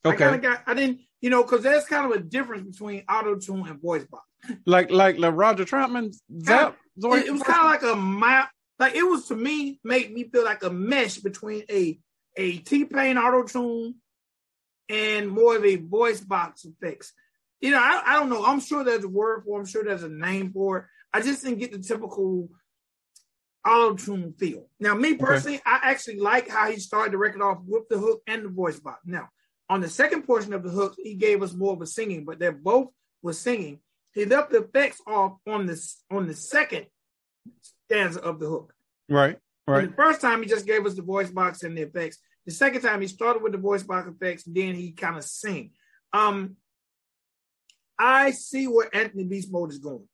Okay. 0.04 0.24
I, 0.24 0.36
got, 0.36 0.62
I 0.66 0.74
didn't, 0.74 1.00
you 1.20 1.30
know, 1.30 1.42
because 1.42 1.62
there's 1.62 1.84
kind 1.84 2.10
of 2.10 2.18
a 2.18 2.22
difference 2.22 2.76
between 2.76 3.04
auto 3.08 3.36
tune 3.36 3.66
and 3.68 3.80
voice 3.80 4.04
box. 4.04 4.24
Like, 4.64 4.90
like, 4.90 5.18
like 5.18 5.34
Roger 5.34 5.64
Troutman. 5.64 6.14
That 6.30 6.74
it, 6.96 7.26
it 7.26 7.32
was 7.32 7.42
kind 7.42 7.60
of 7.60 7.66
like 7.66 7.82
a 7.82 7.96
map. 7.96 8.50
like 8.78 8.94
it 8.94 9.02
was 9.02 9.28
to 9.28 9.36
me, 9.36 9.80
made 9.84 10.12
me 10.12 10.24
feel 10.24 10.44
like 10.44 10.62
a 10.62 10.70
mesh 10.70 11.18
between 11.18 11.64
a 11.70 11.98
a 12.36 12.58
T 12.58 12.84
Pain 12.84 13.18
auto 13.18 13.42
tune 13.42 13.96
and 14.88 15.28
more 15.28 15.56
of 15.56 15.64
a 15.64 15.76
voice 15.76 16.20
box 16.20 16.64
effects. 16.64 17.12
You 17.60 17.72
know, 17.72 17.78
I, 17.78 18.02
I 18.06 18.12
don't 18.14 18.30
know. 18.30 18.44
I'm 18.44 18.60
sure 18.60 18.82
there's 18.82 19.04
a 19.04 19.08
word 19.08 19.44
for. 19.44 19.58
It. 19.58 19.60
I'm 19.60 19.66
sure 19.66 19.84
there's 19.84 20.02
a 20.02 20.08
name 20.08 20.52
for 20.52 20.78
it. 20.78 20.84
I 21.12 21.20
just 21.20 21.42
didn't 21.42 21.58
get 21.58 21.72
the 21.72 21.78
typical 21.78 22.48
auto 23.66 23.96
tune 23.96 24.34
feel. 24.38 24.68
Now, 24.78 24.94
me 24.94 25.14
personally, 25.14 25.56
okay. 25.56 25.62
I 25.66 25.80
actually 25.90 26.18
like 26.18 26.48
how 26.48 26.70
he 26.70 26.78
started 26.78 27.12
the 27.12 27.18
record 27.18 27.42
off 27.42 27.58
with 27.66 27.88
the 27.88 27.98
hook 27.98 28.22
and 28.26 28.44
the 28.44 28.48
voice 28.48 28.80
box. 28.80 29.00
Now, 29.04 29.28
on 29.70 29.80
the 29.80 29.88
second 29.88 30.22
portion 30.22 30.52
of 30.52 30.64
the 30.64 30.68
hook, 30.68 30.96
he 30.98 31.14
gave 31.14 31.42
us 31.42 31.54
more 31.54 31.72
of 31.72 31.80
a 31.80 31.86
singing, 31.86 32.24
but 32.24 32.40
they're 32.40 32.52
both 32.52 32.88
was 33.22 33.38
singing. 33.38 33.78
He 34.12 34.24
left 34.24 34.50
the 34.50 34.64
effects 34.64 35.00
off 35.06 35.36
on 35.46 35.66
this 35.66 36.02
on 36.10 36.26
the 36.26 36.34
second 36.34 36.86
stanza 37.86 38.20
of 38.20 38.40
the 38.40 38.48
hook. 38.48 38.74
Right. 39.08 39.38
Right. 39.68 39.84
And 39.84 39.92
the 39.92 39.96
first 39.96 40.20
time 40.20 40.42
he 40.42 40.48
just 40.48 40.66
gave 40.66 40.84
us 40.84 40.94
the 40.94 41.02
voice 41.02 41.30
box 41.30 41.62
and 41.62 41.76
the 41.78 41.82
effects. 41.82 42.18
The 42.46 42.52
second 42.52 42.82
time 42.82 43.00
he 43.00 43.06
started 43.06 43.42
with 43.42 43.52
the 43.52 43.58
voice 43.58 43.84
box 43.84 44.08
effects, 44.08 44.46
and 44.46 44.56
then 44.56 44.74
he 44.74 44.90
kind 44.90 45.16
of 45.16 45.22
sing. 45.22 45.70
Um, 46.12 46.56
I 47.96 48.32
see 48.32 48.66
where 48.66 48.94
Anthony 48.94 49.24
Beast 49.24 49.52
Mode 49.52 49.70
is 49.70 49.78
going. 49.78 50.08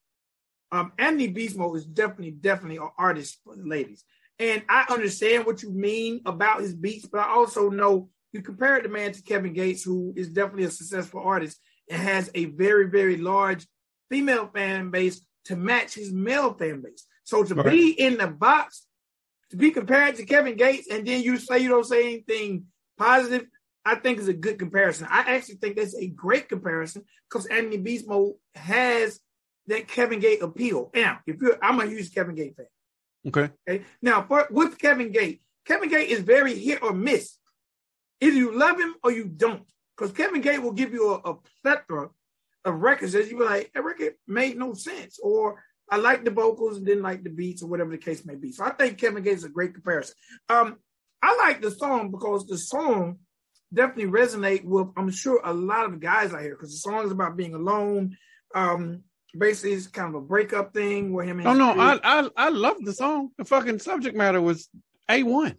Um, 0.71 0.93
Anthony 0.99 1.29
Beast 1.29 1.57
Mode 1.57 1.77
is 1.77 1.87
definitely, 1.87 2.33
definitely 2.33 2.77
an 2.77 2.91
artist 2.99 3.39
for 3.45 3.57
the 3.57 3.65
ladies. 3.65 4.05
And 4.39 4.63
I 4.69 4.85
understand 4.91 5.47
what 5.47 5.63
you 5.63 5.71
mean 5.71 6.21
about 6.27 6.61
his 6.61 6.75
beats, 6.75 7.07
but 7.07 7.21
I 7.21 7.31
also 7.31 7.71
know 7.71 8.11
you 8.37 8.43
compare 8.43 8.81
the 8.81 8.89
man 8.89 9.13
to 9.13 9.23
Kevin 9.23 9.55
Gates, 9.55 9.83
who 9.83 10.13
is 10.15 10.29
definitely 10.29 10.65
a 10.65 10.71
successful 10.71 11.23
artist 11.25 11.59
and 11.91 12.01
has 12.01 12.31
a 12.35 12.45
very, 12.45 12.89
very 12.89 13.17
large 13.17 13.67
female 14.11 14.51
fan 14.55 14.91
base 14.91 15.25
to 15.47 15.57
match 15.57 15.95
his 15.95 16.13
male 16.13 16.53
fan 16.53 16.83
base. 16.83 17.07
So 17.25 17.43
to 17.43 17.55
right. 17.55 17.71
be 17.71 17.91
in 17.91 18.19
the 18.19 18.27
box, 18.27 18.87
to 19.51 19.57
be 19.57 19.71
compared 19.71 20.17
to 20.17 20.27
Kevin 20.27 20.57
Gates, 20.57 20.89
and 20.91 21.07
then 21.07 21.23
you 21.23 21.39
say 21.39 21.59
you 21.61 21.71
don't 21.71 21.87
say 21.87 22.05
anything 22.05 22.67
positive, 22.99 23.47
I 23.85 23.95
think 23.95 24.19
is 24.19 24.29
a 24.29 24.35
good 24.35 24.59
comparison. 24.59 25.07
I 25.11 25.21
actually 25.35 25.57
think 25.57 25.77
that's 25.77 25.97
a 25.97 26.09
great 26.09 26.49
comparison 26.49 27.05
because 27.29 27.47
Anthony 27.47 28.03
Mode 28.07 28.35
has 28.55 29.19
that 29.69 29.89
Kevin 29.89 30.21
Gate 30.21 30.43
appeal. 30.43 30.91
Now, 30.95 31.21
if 31.27 31.41
you're, 31.41 31.59
I'm 31.63 31.81
a 31.81 31.87
huge 31.87 32.13
Kevin 32.15 32.35
Gate 32.35 32.55
fan. 32.57 32.67
Okay. 33.29 33.51
Okay. 33.69 33.85
Now, 34.03 34.23
for, 34.23 34.47
with 34.51 34.79
Kevin 34.79 35.11
Gate, 35.11 35.41
Kevin 35.65 35.89
Gate 35.89 36.11
is 36.11 36.21
very 36.21 36.59
hit 36.59 36.83
or 36.83 36.93
miss. 36.93 37.39
Either 38.21 38.37
you 38.37 38.57
love 38.57 38.79
him 38.79 38.95
or 39.03 39.13
you 39.13 39.25
don't, 39.25 39.63
because 39.97 40.13
Kevin 40.13 40.41
Gate 40.41 40.63
will 40.63 40.73
give 40.73 40.93
you 40.93 41.13
a, 41.13 41.31
a 41.31 41.37
plethora 41.63 42.11
of 42.65 42.81
records 42.81 43.13
that 43.13 43.29
you 43.31 43.39
be 43.39 43.45
like, 43.45 43.71
that 43.75 43.85
record 43.85 44.15
made 44.27 44.57
no 44.57 44.75
sense, 44.75 45.19
or 45.23 45.63
I 45.91 45.97
like 45.97 46.25
the 46.25 46.31
vocals 46.31 46.77
and 46.77 46.87
didn't 46.87 47.03
like 47.03 47.23
the 47.23 47.31
beats 47.31 47.63
or 47.63 47.69
whatever 47.69 47.91
the 47.91 47.99
case 47.99 48.25
may 48.25 48.35
be. 48.35 48.53
So 48.53 48.65
I 48.65 48.71
think 48.71 48.99
Kevin 48.99 49.23
Gates 49.23 49.39
is 49.39 49.45
a 49.45 49.51
great 49.51 49.75
comparison. 49.75 50.15
Um, 50.49 50.77
I 51.23 51.37
like 51.37 51.63
the 51.63 51.71
song 51.71 52.11
because 52.11 52.47
the 52.47 52.59
song 52.59 53.19
definitely 53.73 54.13
resonate 54.13 54.65
with 54.65 54.89
I'm 54.97 55.11
sure 55.11 55.41
a 55.45 55.53
lot 55.53 55.87
of 55.87 56.01
guys 56.01 56.33
out 56.33 56.41
here 56.41 56.55
because 56.55 56.71
the 56.71 56.91
song 56.91 57.05
is 57.05 57.13
about 57.13 57.37
being 57.37 57.55
alone. 57.55 58.17
Um, 58.55 59.03
basically, 59.37 59.75
it's 59.75 59.87
kind 59.87 60.09
of 60.09 60.23
a 60.23 60.25
breakup 60.25 60.75
thing 60.75 61.13
where 61.13 61.25
him. 61.25 61.41
And 61.41 61.49
oh 61.49 61.55
no, 61.55 61.71
I, 61.71 61.99
I 62.03 62.29
I 62.37 62.49
love 62.49 62.77
the 62.81 62.93
song. 62.93 63.31
The 63.39 63.45
fucking 63.45 63.79
subject 63.79 64.17
matter 64.17 64.41
was 64.41 64.69
a 65.09 65.23
one. 65.23 65.57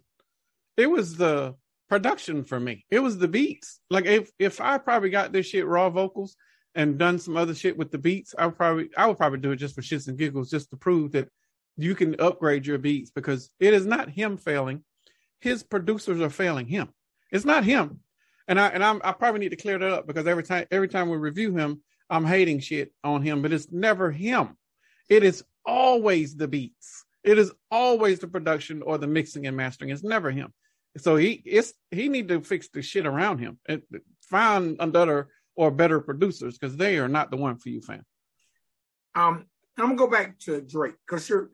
It 0.76 0.86
was 0.86 1.16
the 1.16 1.54
production 1.88 2.44
for 2.44 2.58
me. 2.60 2.84
It 2.90 3.00
was 3.00 3.18
the 3.18 3.28
beats. 3.28 3.80
Like 3.90 4.06
if 4.06 4.30
if 4.38 4.60
I 4.60 4.78
probably 4.78 5.10
got 5.10 5.32
this 5.32 5.46
shit 5.46 5.66
raw 5.66 5.90
vocals 5.90 6.36
and 6.74 6.98
done 6.98 7.18
some 7.18 7.36
other 7.36 7.54
shit 7.54 7.76
with 7.76 7.90
the 7.90 7.98
beats, 7.98 8.34
I 8.38 8.46
would 8.46 8.56
probably 8.56 8.90
I 8.96 9.06
would 9.06 9.16
probably 9.16 9.40
do 9.40 9.52
it 9.52 9.56
just 9.56 9.74
for 9.74 9.82
shits 9.82 10.08
and 10.08 10.18
giggles, 10.18 10.50
just 10.50 10.70
to 10.70 10.76
prove 10.76 11.12
that 11.12 11.28
you 11.76 11.94
can 11.94 12.20
upgrade 12.20 12.66
your 12.66 12.78
beats 12.78 13.10
because 13.10 13.50
it 13.60 13.72
is 13.72 13.86
not 13.86 14.10
him 14.10 14.36
failing. 14.36 14.84
His 15.40 15.62
producers 15.62 16.20
are 16.20 16.30
failing 16.30 16.66
him. 16.66 16.88
It's 17.30 17.44
not 17.44 17.64
him. 17.64 18.00
And 18.46 18.58
I 18.58 18.68
and 18.68 18.84
I'm, 18.84 19.00
I 19.04 19.12
probably 19.12 19.40
need 19.40 19.50
to 19.50 19.56
clear 19.56 19.78
that 19.78 19.92
up 19.92 20.06
because 20.06 20.26
every 20.26 20.42
time 20.42 20.66
every 20.70 20.88
time 20.88 21.08
we 21.08 21.16
review 21.16 21.54
him, 21.54 21.82
I'm 22.10 22.24
hating 22.24 22.60
shit 22.60 22.92
on 23.04 23.22
him, 23.22 23.42
but 23.42 23.52
it's 23.52 23.70
never 23.70 24.10
him. 24.10 24.56
It 25.08 25.22
is 25.22 25.44
always 25.64 26.36
the 26.36 26.48
beats. 26.48 27.04
It 27.24 27.38
is 27.38 27.52
always 27.70 28.20
the 28.20 28.28
production 28.28 28.82
or 28.82 28.98
the 28.98 29.06
mixing 29.06 29.46
and 29.46 29.56
mastering. 29.56 29.90
It's 29.90 30.02
never 30.04 30.30
him. 30.30 30.52
So 30.98 31.16
he 31.16 31.42
it's 31.44 31.72
he 31.90 32.08
need 32.08 32.28
to 32.28 32.40
fix 32.40 32.68
the 32.68 32.82
shit 32.82 33.06
around 33.06 33.38
him. 33.38 33.58
and 33.66 33.82
find 34.28 34.76
another 34.80 35.28
or 35.56 35.70
better 35.70 36.00
producers 36.00 36.56
because 36.56 36.76
they 36.76 36.98
are 36.98 37.08
not 37.08 37.30
the 37.30 37.36
one 37.36 37.56
for 37.56 37.68
you, 37.68 37.80
fam. 37.80 38.04
Um, 39.14 39.46
I'm 39.76 39.86
gonna 39.86 39.96
go 39.96 40.08
back 40.08 40.38
to 40.40 40.60
Drake 40.60 40.94
because 41.06 41.28
you're. 41.28 41.50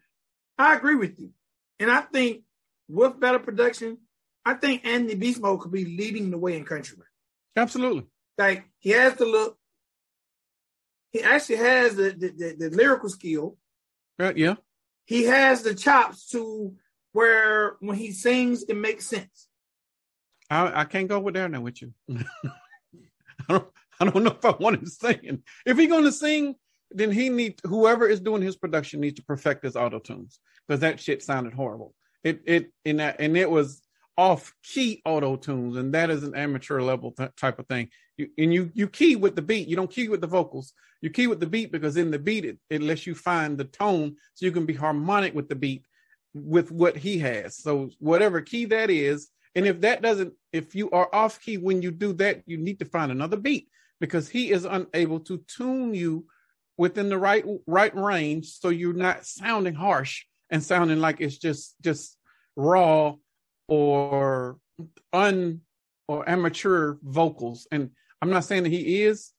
I 0.58 0.76
agree 0.76 0.94
with 0.94 1.18
you, 1.18 1.30
and 1.80 1.90
I 1.90 2.02
think 2.02 2.42
with 2.88 3.18
better 3.18 3.38
production, 3.38 3.98
I 4.44 4.54
think 4.54 4.84
Andy 4.84 5.14
Beast 5.14 5.40
Mode 5.40 5.60
could 5.60 5.72
be 5.72 5.84
leading 5.84 6.30
the 6.30 6.38
way 6.38 6.56
in 6.56 6.64
country. 6.64 6.98
Absolutely. 7.56 8.04
Like 8.36 8.64
he 8.78 8.90
has 8.90 9.14
the 9.14 9.24
look. 9.24 9.58
He 11.12 11.22
actually 11.22 11.56
has 11.56 11.96
the 11.96 12.10
the, 12.10 12.28
the, 12.28 12.68
the 12.68 12.76
lyrical 12.76 13.08
skill. 13.08 13.56
Right. 14.18 14.36
Yeah. 14.36 14.56
He 15.06 15.24
has 15.24 15.62
the 15.62 15.74
chops 15.74 16.28
to 16.30 16.74
where 17.14 17.76
when 17.80 17.96
he 17.96 18.10
sings, 18.12 18.64
it 18.64 18.76
makes 18.76 19.06
sense. 19.06 19.48
I, 20.50 20.80
I 20.80 20.84
can't 20.84 21.08
go 21.08 21.20
with 21.20 21.34
there 21.34 21.48
now 21.48 21.62
with 21.62 21.80
you. 21.80 21.94
I 22.10 22.22
don't 23.48 23.66
I 24.00 24.04
don't 24.04 24.24
know 24.24 24.32
if 24.32 24.44
I 24.44 24.50
want 24.50 24.80
him 24.80 24.86
singing. 24.86 25.42
If 25.64 25.78
he's 25.78 25.88
going 25.88 26.04
to 26.04 26.12
sing, 26.12 26.56
then 26.90 27.10
he 27.10 27.28
need 27.30 27.60
whoever 27.64 28.06
is 28.06 28.20
doing 28.20 28.42
his 28.42 28.56
production 28.56 29.00
needs 29.00 29.16
to 29.16 29.24
perfect 29.24 29.64
his 29.64 29.76
auto 29.76 30.00
tunes 30.00 30.40
because 30.66 30.80
that 30.80 31.00
shit 31.00 31.22
sounded 31.22 31.54
horrible. 31.54 31.94
It 32.24 32.42
it 32.46 32.72
and 32.84 33.00
that 33.00 33.16
and 33.20 33.36
it 33.36 33.48
was 33.48 33.80
off 34.18 34.52
key 34.64 35.00
auto 35.04 35.36
tunes, 35.36 35.76
and 35.76 35.94
that 35.94 36.10
is 36.10 36.24
an 36.24 36.34
amateur 36.34 36.80
level 36.80 37.12
th- 37.12 37.30
type 37.36 37.58
of 37.58 37.66
thing. 37.68 37.90
You, 38.16 38.28
and 38.36 38.52
you 38.52 38.70
you 38.74 38.88
key 38.88 39.14
with 39.16 39.36
the 39.36 39.42
beat. 39.42 39.68
You 39.68 39.76
don't 39.76 39.90
key 39.90 40.08
with 40.08 40.20
the 40.20 40.26
vocals. 40.26 40.72
You 41.00 41.10
key 41.10 41.28
with 41.28 41.38
the 41.38 41.46
beat 41.46 41.70
because 41.70 41.96
in 41.96 42.10
the 42.10 42.18
beat 42.18 42.44
it, 42.44 42.58
it 42.70 42.82
lets 42.82 43.06
you 43.06 43.14
find 43.14 43.56
the 43.56 43.64
tone 43.64 44.16
so 44.34 44.46
you 44.46 44.52
can 44.52 44.66
be 44.66 44.74
harmonic 44.74 45.34
with 45.34 45.48
the 45.48 45.54
beat 45.54 45.84
with 46.34 46.70
what 46.70 46.96
he 46.96 47.18
has. 47.18 47.56
So 47.56 47.90
whatever 47.98 48.40
key 48.40 48.66
that 48.66 48.90
is, 48.90 49.28
and 49.54 49.66
if 49.66 49.80
that 49.82 50.02
doesn't, 50.02 50.34
if 50.52 50.74
you 50.74 50.90
are 50.90 51.08
off 51.14 51.40
key 51.40 51.56
when 51.56 51.80
you 51.80 51.90
do 51.90 52.12
that, 52.14 52.42
you 52.46 52.56
need 52.56 52.80
to 52.80 52.84
find 52.84 53.12
another 53.12 53.36
beat 53.36 53.68
because 54.00 54.28
he 54.28 54.50
is 54.50 54.64
unable 54.64 55.20
to 55.20 55.38
tune 55.46 55.94
you 55.94 56.26
within 56.76 57.08
the 57.08 57.18
right 57.18 57.44
right 57.66 57.94
range, 57.94 58.46
so 58.46 58.68
you're 58.68 58.92
not 58.92 59.24
sounding 59.24 59.74
harsh 59.74 60.24
and 60.50 60.62
sounding 60.62 60.98
like 60.98 61.20
it's 61.20 61.38
just 61.38 61.76
just 61.80 62.18
raw 62.56 63.14
or 63.68 64.58
un 65.12 65.60
or 66.08 66.28
amateur 66.28 66.96
vocals. 67.02 67.66
And 67.70 67.90
I'm 68.20 68.30
not 68.30 68.44
saying 68.44 68.64
that 68.64 68.72
he 68.72 69.04
is, 69.04 69.32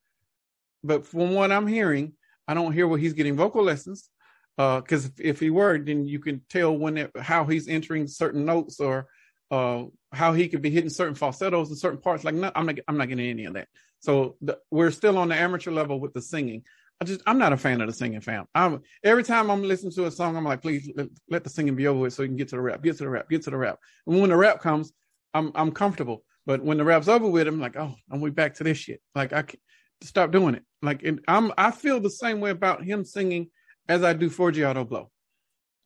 but 0.84 1.05
from 1.05 1.34
what 1.34 1.51
I'm 1.51 1.67
hearing, 1.67 2.13
I 2.47 2.53
don't 2.53 2.73
hear 2.73 2.88
where 2.88 2.99
he's 2.99 3.13
getting 3.13 3.36
vocal 3.36 3.63
lessons. 3.63 4.10
Because 4.58 5.06
uh, 5.06 5.10
if, 5.18 5.22
if, 5.22 5.39
he 5.39 5.50
were, 5.50 5.78
then 5.78 6.06
you 6.06 6.20
can 6.20 6.41
tell 6.50 6.78
when 6.78 6.98
it, 6.98 7.12
how 7.20 7.46
he's 7.46 7.68
entering 7.68 8.08
certain 8.08 8.46
notes 8.46 8.80
or 8.80 9.08
uh, 9.52 9.84
how 10.13 10.34
he 10.34 10.48
could 10.48 10.62
be 10.62 10.70
hitting 10.70 10.89
certain 10.89 11.15
falsettos 11.15 11.70
in 11.70 11.76
certain 11.76 12.00
parts. 12.00 12.24
Like, 12.24 12.36
no, 12.36 12.52
I'm 12.56 12.65
not, 12.65 12.80
I'm 12.88 12.98
not 12.98 13.10
getting 13.10 13.30
any 13.30 13.46
of 13.46 13.54
that. 13.54 13.68
So 14.00 14.38
the, 14.41 14.58
we're 14.72 14.91
still 14.91 15.18
on 15.18 15.30
the 15.30 15.36
amateur 15.36 15.72
level 15.72 16.00
with 16.00 16.13
the 16.13 16.22
singing. 16.22 16.63
I 17.02 17.06
just, 17.06 17.22
I'm 17.26 17.38
not 17.38 17.52
a 17.52 17.58
fan 17.58 17.82
of 17.82 17.88
the 17.88 17.94
singing, 17.94 18.22
fam. 18.22 18.46
I'm 18.56 18.82
every 19.04 19.24
time 19.24 19.52
I'm 19.52 19.63
listening 19.63 19.91
to 19.94 20.06
a 20.06 20.12
song, 20.12 20.38
I'm 20.38 20.46
like, 20.46 20.62
please 20.62 20.89
let, 20.96 21.08
let 21.30 21.44
the 21.44 21.50
singing 21.50 21.76
be 21.76 21.88
over 21.88 22.00
with 22.00 22.13
so 22.13 22.22
you 22.22 22.30
can 22.30 22.38
get 22.38 22.48
to 22.50 22.56
the 22.56 22.62
rap, 22.62 22.82
get 22.82 22.98
to 22.98 23.04
the 23.04 23.10
rap, 23.10 23.30
get 23.30 23.44
to 23.44 23.50
the 23.50 23.58
rap. 23.58 23.80
And 24.08 24.22
when 24.22 24.30
the 24.30 24.38
rap 24.38 24.62
comes, 24.62 24.94
I'm, 25.34 25.52
I'm 25.56 25.72
comfortable. 25.72 26.24
But 26.46 26.63
when 26.63 26.78
the 26.78 26.86
rap's 26.86 27.10
over 27.10 27.28
with, 27.28 27.48
I'm 27.48 27.60
like, 27.60 27.76
oh, 27.76 27.96
I'm 28.10 28.22
we 28.22 28.30
back 28.30 28.54
to 28.56 28.63
this 28.63 28.78
shit. 28.78 29.02
Like 29.13 29.34
I 29.34 29.41
can't 29.41 29.60
stop 30.02 30.32
doing 30.32 30.56
it. 30.56 30.63
Like 30.82 31.06
I'm, 31.28 31.52
I 31.58 31.72
feel 31.72 32.00
the 32.00 32.10
same 32.10 32.39
way 32.39 32.52
about 32.52 32.84
him 32.84 33.04
singing 33.04 33.50
as 33.88 34.04
I 34.04 34.13
do 34.13 34.30
Forgiato 34.30 34.88
Blow, 34.88 35.12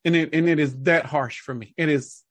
and 0.06 0.16
it 0.16 0.34
and 0.34 0.48
it 0.48 0.60
is 0.60 0.76
that 0.84 1.06
harsh 1.06 1.40
for 1.40 1.54
me. 1.54 1.74
It 1.78 1.90
is 1.90 2.24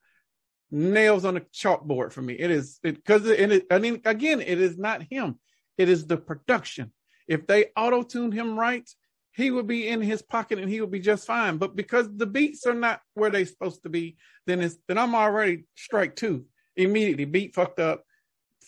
nails 0.71 1.25
on 1.25 1.37
a 1.37 1.41
chalkboard 1.41 2.11
for 2.11 2.21
me. 2.21 2.33
It 2.33 2.51
is 2.51 2.79
it 2.83 2.95
because 2.95 3.25
it, 3.27 3.51
it, 3.51 3.65
I 3.71 3.79
mean 3.79 4.01
again, 4.05 4.41
it 4.41 4.59
is 4.59 4.77
not 4.77 5.03
him. 5.09 5.39
It 5.77 5.89
is 5.89 6.07
the 6.07 6.17
production. 6.17 6.91
If 7.27 7.47
they 7.47 7.67
auto 7.77 8.03
tune 8.03 8.31
him 8.31 8.59
right, 8.59 8.89
he 9.33 9.51
would 9.51 9.67
be 9.67 9.87
in 9.87 10.01
his 10.01 10.21
pocket 10.21 10.59
and 10.59 10.69
he 10.69 10.81
would 10.81 10.91
be 10.91 10.99
just 10.99 11.27
fine. 11.27 11.57
But 11.57 11.75
because 11.75 12.09
the 12.15 12.25
beats 12.25 12.65
are 12.65 12.73
not 12.73 13.01
where 13.13 13.29
they're 13.29 13.45
supposed 13.45 13.83
to 13.83 13.89
be, 13.89 14.17
then 14.45 14.61
it's 14.61 14.77
then 14.87 14.97
I'm 14.97 15.15
already 15.15 15.65
strike 15.75 16.15
two 16.15 16.45
immediately. 16.75 17.25
Beat 17.25 17.55
fucked 17.55 17.79
up 17.79 18.03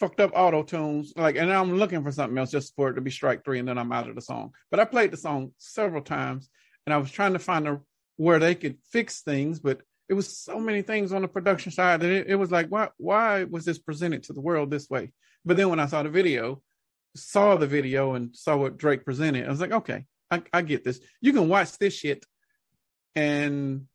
fucked 0.01 0.19
up 0.19 0.31
auto 0.33 0.63
tunes. 0.63 1.13
Like, 1.15 1.35
and 1.35 1.51
I'm 1.51 1.77
looking 1.77 2.03
for 2.03 2.11
something 2.11 2.37
else 2.37 2.51
just 2.51 2.75
for 2.75 2.89
it 2.89 2.95
to 2.95 3.01
be 3.01 3.11
strike 3.11 3.45
three, 3.45 3.59
and 3.59 3.67
then 3.67 3.77
I'm 3.77 3.91
out 3.91 4.09
of 4.09 4.15
the 4.15 4.21
song. 4.21 4.53
But 4.69 4.79
I 4.79 4.85
played 4.85 5.11
the 5.11 5.17
song 5.17 5.51
several 5.57 6.01
times, 6.01 6.49
and 6.85 6.93
I 6.93 6.97
was 6.97 7.11
trying 7.11 7.33
to 7.33 7.39
find 7.39 7.67
a, 7.67 7.81
where 8.17 8.39
they 8.39 8.55
could 8.55 8.77
fix 8.91 9.21
things, 9.21 9.59
but 9.59 9.81
it 10.09 10.13
was 10.13 10.37
so 10.37 10.59
many 10.59 10.81
things 10.81 11.13
on 11.13 11.21
the 11.21 11.27
production 11.27 11.71
side 11.71 12.01
that 12.01 12.09
it, 12.09 12.27
it 12.27 12.35
was 12.35 12.51
like, 12.51 12.67
why, 12.67 12.89
why 12.97 13.43
was 13.45 13.65
this 13.65 13.79
presented 13.79 14.23
to 14.23 14.33
the 14.33 14.41
world 14.41 14.69
this 14.69 14.89
way? 14.89 15.11
But 15.45 15.57
then 15.57 15.69
when 15.69 15.79
I 15.79 15.85
saw 15.85 16.03
the 16.03 16.09
video, 16.09 16.61
saw 17.15 17.55
the 17.55 17.67
video 17.67 18.13
and 18.13 18.35
saw 18.35 18.57
what 18.57 18.77
Drake 18.77 19.05
presented, 19.05 19.45
I 19.45 19.49
was 19.49 19.61
like, 19.61 19.71
okay, 19.71 20.05
I, 20.29 20.43
I 20.53 20.61
get 20.61 20.83
this. 20.83 20.99
You 21.21 21.33
can 21.33 21.49
watch 21.49 21.77
this 21.77 21.93
shit 21.93 22.25
and 23.15 23.87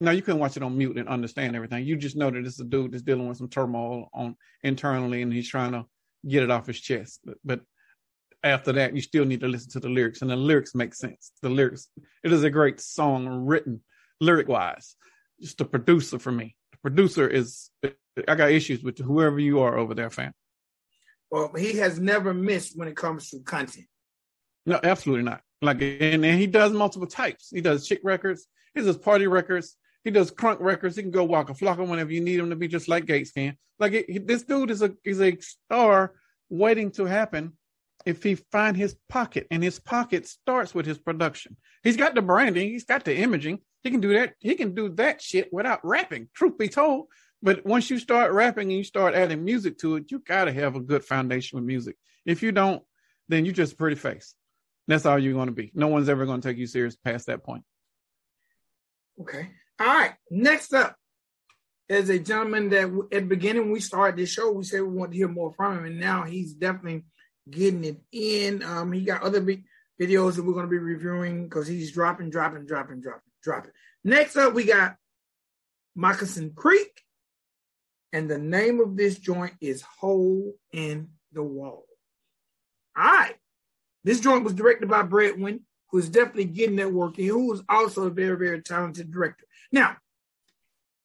now 0.00 0.12
you 0.12 0.22
couldn't 0.22 0.40
watch 0.40 0.56
it 0.56 0.62
on 0.62 0.78
mute 0.78 0.96
and 0.96 1.08
understand 1.08 1.54
everything. 1.54 1.84
You 1.84 1.96
just 1.96 2.16
know 2.16 2.30
that 2.30 2.46
it's 2.46 2.60
a 2.60 2.64
dude 2.64 2.92
that's 2.92 3.02
dealing 3.02 3.28
with 3.28 3.36
some 3.36 3.48
turmoil 3.48 4.08
on 4.14 4.36
internally, 4.62 5.20
and 5.22 5.32
he's 5.32 5.48
trying 5.48 5.72
to 5.72 5.84
get 6.26 6.42
it 6.42 6.50
off 6.50 6.66
his 6.66 6.80
chest. 6.80 7.20
But, 7.24 7.36
but 7.44 7.60
after 8.42 8.72
that, 8.72 8.94
you 8.94 9.02
still 9.02 9.24
need 9.24 9.40
to 9.40 9.48
listen 9.48 9.70
to 9.72 9.80
the 9.80 9.88
lyrics, 9.88 10.22
and 10.22 10.30
the 10.30 10.36
lyrics 10.36 10.74
make 10.74 10.94
sense. 10.94 11.32
The 11.42 11.50
lyrics, 11.50 11.88
it 12.24 12.32
is 12.32 12.42
a 12.42 12.50
great 12.50 12.80
song 12.80 13.26
written 13.26 13.82
lyric 14.20 14.48
wise. 14.48 14.96
Just 15.40 15.58
the 15.58 15.64
producer 15.64 16.18
for 16.18 16.32
me. 16.32 16.56
The 16.72 16.78
producer 16.78 17.28
is. 17.28 17.70
I 18.28 18.34
got 18.34 18.50
issues 18.50 18.82
with 18.82 18.98
whoever 18.98 19.38
you 19.38 19.60
are 19.60 19.78
over 19.78 19.94
there, 19.94 20.10
fam. 20.10 20.32
Well, 21.30 21.52
he 21.56 21.74
has 21.78 22.00
never 22.00 22.34
missed 22.34 22.76
when 22.76 22.88
it 22.88 22.96
comes 22.96 23.30
to 23.30 23.40
content. 23.40 23.86
No, 24.66 24.80
absolutely 24.82 25.24
not. 25.24 25.42
Like, 25.62 25.80
and, 25.80 26.24
and 26.24 26.40
he 26.40 26.46
does 26.46 26.72
multiple 26.72 27.06
types. 27.06 27.50
He 27.50 27.60
does 27.60 27.86
chick 27.86 28.00
records. 28.02 28.46
He 28.74 28.82
does 28.82 28.96
party 28.96 29.26
records. 29.26 29.76
He 30.04 30.10
does 30.10 30.30
crunk 30.30 30.60
records. 30.60 30.96
He 30.96 31.02
can 31.02 31.10
go 31.10 31.24
Waka 31.24 31.52
Flocka 31.52 31.86
whenever 31.86 32.12
you 32.12 32.20
need 32.20 32.40
him 32.40 32.50
to 32.50 32.56
be, 32.56 32.68
just 32.68 32.88
like 32.88 33.06
Gates 33.06 33.32
can. 33.32 33.56
Like 33.78 33.92
it, 33.92 34.26
this 34.26 34.42
dude 34.42 34.70
is 34.70 34.82
a 34.82 34.94
is 35.04 35.20
a 35.20 35.38
star 35.40 36.14
waiting 36.48 36.90
to 36.92 37.04
happen 37.04 37.52
if 38.06 38.22
he 38.22 38.34
find 38.34 38.76
his 38.76 38.96
pocket, 39.08 39.46
and 39.50 39.62
his 39.62 39.78
pocket 39.78 40.26
starts 40.26 40.74
with 40.74 40.86
his 40.86 40.98
production. 40.98 41.56
He's 41.82 41.96
got 41.96 42.14
the 42.14 42.22
branding. 42.22 42.68
He's 42.68 42.84
got 42.84 43.04
the 43.04 43.16
imaging. 43.16 43.60
He 43.82 43.90
can 43.90 44.00
do 44.00 44.14
that. 44.14 44.34
He 44.38 44.54
can 44.54 44.74
do 44.74 44.90
that 44.90 45.22
shit 45.22 45.52
without 45.52 45.80
rapping. 45.84 46.28
Truth 46.34 46.58
be 46.58 46.68
told. 46.68 47.06
But 47.42 47.64
once 47.64 47.88
you 47.88 47.98
start 47.98 48.32
rapping 48.32 48.68
and 48.68 48.76
you 48.76 48.84
start 48.84 49.14
adding 49.14 49.44
music 49.44 49.78
to 49.78 49.96
it, 49.96 50.10
you 50.10 50.18
gotta 50.18 50.52
have 50.52 50.76
a 50.76 50.80
good 50.80 51.04
foundation 51.04 51.56
with 51.56 51.64
music. 51.64 51.96
If 52.26 52.42
you 52.42 52.52
don't, 52.52 52.82
then 53.28 53.44
you're 53.44 53.54
just 53.54 53.78
pretty 53.78 53.96
face. 53.96 54.34
That's 54.88 55.06
all 55.06 55.18
you're 55.18 55.34
going 55.34 55.46
to 55.46 55.52
be. 55.52 55.70
No 55.72 55.86
one's 55.86 56.08
ever 56.08 56.26
going 56.26 56.40
to 56.40 56.48
take 56.48 56.58
you 56.58 56.66
serious 56.66 56.96
past 56.96 57.26
that 57.26 57.44
point. 57.44 57.62
Okay. 59.20 59.48
All 59.78 59.86
right. 59.86 60.14
Next 60.30 60.74
up 60.74 60.96
is 61.88 62.08
a 62.10 62.18
gentleman 62.18 62.70
that 62.70 62.90
at 63.12 63.20
the 63.22 63.26
beginning 63.26 63.70
we 63.70 63.80
started 63.80 64.18
this 64.18 64.30
show, 64.30 64.50
we 64.50 64.64
said 64.64 64.82
we 64.82 64.88
want 64.88 65.12
to 65.12 65.16
hear 65.16 65.28
more 65.28 65.52
from 65.52 65.78
him, 65.78 65.84
and 65.84 66.00
now 66.00 66.24
he's 66.24 66.54
definitely 66.54 67.04
getting 67.48 67.84
it 67.84 68.00
in. 68.12 68.62
Um, 68.62 68.92
he 68.92 69.02
got 69.02 69.22
other 69.22 69.40
big 69.40 69.64
videos 70.00 70.36
that 70.36 70.44
we're 70.44 70.54
going 70.54 70.66
to 70.66 70.70
be 70.70 70.78
reviewing 70.78 71.44
because 71.44 71.66
he's 71.66 71.92
dropping, 71.92 72.30
dropping, 72.30 72.66
dropping, 72.66 73.00
dropping, 73.00 73.30
dropping. 73.42 73.72
Next 74.02 74.36
up, 74.36 74.54
we 74.54 74.64
got 74.64 74.96
Moccasin 75.94 76.52
Creek, 76.54 77.02
and 78.12 78.30
the 78.30 78.38
name 78.38 78.80
of 78.80 78.96
this 78.96 79.18
joint 79.18 79.54
is 79.60 79.82
Hole 79.82 80.54
in 80.72 81.10
the 81.32 81.42
Wall. 81.42 81.84
All 82.96 83.04
right. 83.04 83.34
This 84.04 84.20
joint 84.20 84.44
was 84.44 84.54
directed 84.54 84.88
by 84.88 85.02
Brett 85.02 85.34
who's 85.90 86.08
definitely 86.08 86.44
getting 86.44 86.76
that 86.76 86.92
work, 86.92 87.18
and 87.18 87.26
who 87.26 87.48
was 87.48 87.62
also 87.68 88.04
a 88.04 88.10
very, 88.10 88.36
very 88.36 88.62
talented 88.62 89.10
director. 89.10 89.44
Now, 89.72 89.96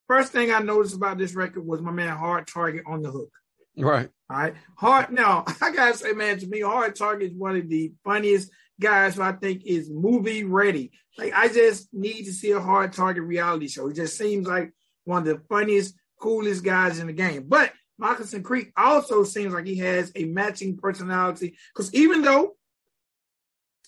first 0.08 0.32
thing 0.32 0.52
I 0.52 0.60
noticed 0.60 0.96
about 0.96 1.18
this 1.18 1.36
record 1.36 1.66
was 1.66 1.82
my 1.82 1.92
man 1.92 2.16
Hard 2.16 2.48
Target 2.48 2.84
on 2.86 3.02
the 3.02 3.12
hook. 3.12 3.32
Right. 3.78 4.10
All 4.30 4.38
right. 4.38 4.54
Hard 4.78 5.12
now, 5.12 5.44
I 5.62 5.72
gotta 5.72 5.98
say, 5.98 6.14
man, 6.14 6.40
to 6.40 6.48
me, 6.48 6.62
Hard 6.62 6.96
Target 6.96 7.32
is 7.32 7.38
one 7.38 7.56
of 7.56 7.70
the 7.70 7.94
funniest 8.04 8.52
guys 8.80 9.16
who 9.16 9.22
I 9.22 9.34
think 9.34 9.64
is 9.66 9.90
movie 9.90 10.44
ready. 10.44 10.92
Like 11.18 11.34
I 11.34 11.48
just 11.48 11.94
need 11.94 12.24
to 12.24 12.34
see 12.34 12.52
a 12.52 12.60
Hard 12.60 12.94
Target 12.94 13.24
reality 13.24 13.68
show. 13.68 13.88
It 13.88 13.96
just 13.96 14.18
seems 14.18 14.48
like 14.48 14.74
one 15.04 15.20
of 15.20 15.26
the 15.26 15.44
funniest, 15.50 15.96
coolest 16.20 16.64
guys 16.64 17.00
in 17.00 17.08
the 17.08 17.14
game. 17.14 17.46
But 17.48 17.72
Moccasin 17.98 18.44
Creek 18.44 18.72
also 18.76 19.24
seems 19.24 19.54
like 19.54 19.66
he 19.66 19.78
has 19.78 20.12
a 20.16 20.26
matching 20.26 20.78
personality. 20.78 21.58
Because 21.74 21.94
even 21.94 22.22
though 22.22 22.56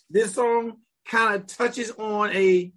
this 0.09 0.35
song 0.35 0.77
kind 1.05 1.35
of 1.35 1.47
touches 1.47 1.91
on 1.91 2.31
a 2.31 2.71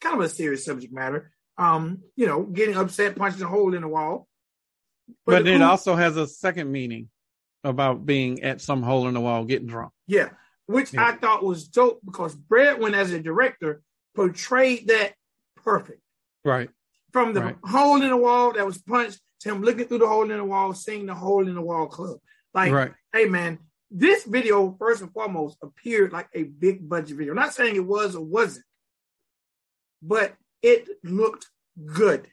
kind 0.00 0.20
of 0.20 0.26
a 0.26 0.28
serious 0.28 0.64
subject 0.64 0.92
matter. 0.92 1.30
Um, 1.58 2.02
you 2.16 2.26
know, 2.26 2.42
getting 2.42 2.76
upset, 2.76 3.16
punching 3.16 3.42
a 3.42 3.46
hole 3.46 3.74
in 3.74 3.82
the 3.82 3.88
wall. 3.88 4.28
But, 5.24 5.44
but 5.44 5.46
it 5.46 5.62
also 5.62 5.94
has 5.94 6.16
a 6.16 6.26
second 6.26 6.70
meaning 6.70 7.08
about 7.64 8.06
being 8.06 8.42
at 8.42 8.60
some 8.60 8.82
hole 8.82 9.08
in 9.08 9.14
the 9.14 9.20
wall, 9.20 9.44
getting 9.44 9.66
drunk. 9.66 9.92
Yeah, 10.06 10.30
which 10.66 10.92
yeah. 10.92 11.08
I 11.08 11.12
thought 11.12 11.44
was 11.44 11.68
dope 11.68 12.00
because 12.04 12.34
Bradwin, 12.34 12.94
as 12.94 13.12
a 13.12 13.20
director, 13.20 13.82
portrayed 14.14 14.88
that 14.88 15.14
perfect. 15.62 16.00
Right. 16.44 16.70
From 17.12 17.32
the 17.34 17.40
right. 17.40 17.56
hole 17.64 18.02
in 18.02 18.08
the 18.08 18.16
wall 18.16 18.52
that 18.52 18.66
was 18.66 18.78
punched 18.78 19.20
to 19.40 19.50
him 19.50 19.62
looking 19.62 19.86
through 19.86 19.98
the 19.98 20.08
hole 20.08 20.30
in 20.30 20.36
the 20.36 20.44
wall, 20.44 20.74
seeing 20.74 21.06
the 21.06 21.14
hole 21.14 21.46
in 21.46 21.54
the 21.54 21.62
wall 21.62 21.86
club. 21.86 22.18
Like, 22.54 22.72
right. 22.72 22.92
hey 23.12 23.26
man, 23.26 23.58
this 23.90 24.24
video 24.24 24.74
first 24.78 25.02
and 25.02 25.12
foremost 25.12 25.58
appeared 25.62 26.12
like 26.12 26.28
a 26.34 26.44
big 26.44 26.88
budget 26.88 27.16
video. 27.16 27.32
I'm 27.32 27.36
not 27.38 27.54
saying 27.54 27.76
it 27.76 27.86
was 27.86 28.16
or 28.16 28.24
wasn't, 28.24 28.64
but 30.02 30.34
it 30.62 30.88
looked 31.04 31.48
good. 31.84 32.28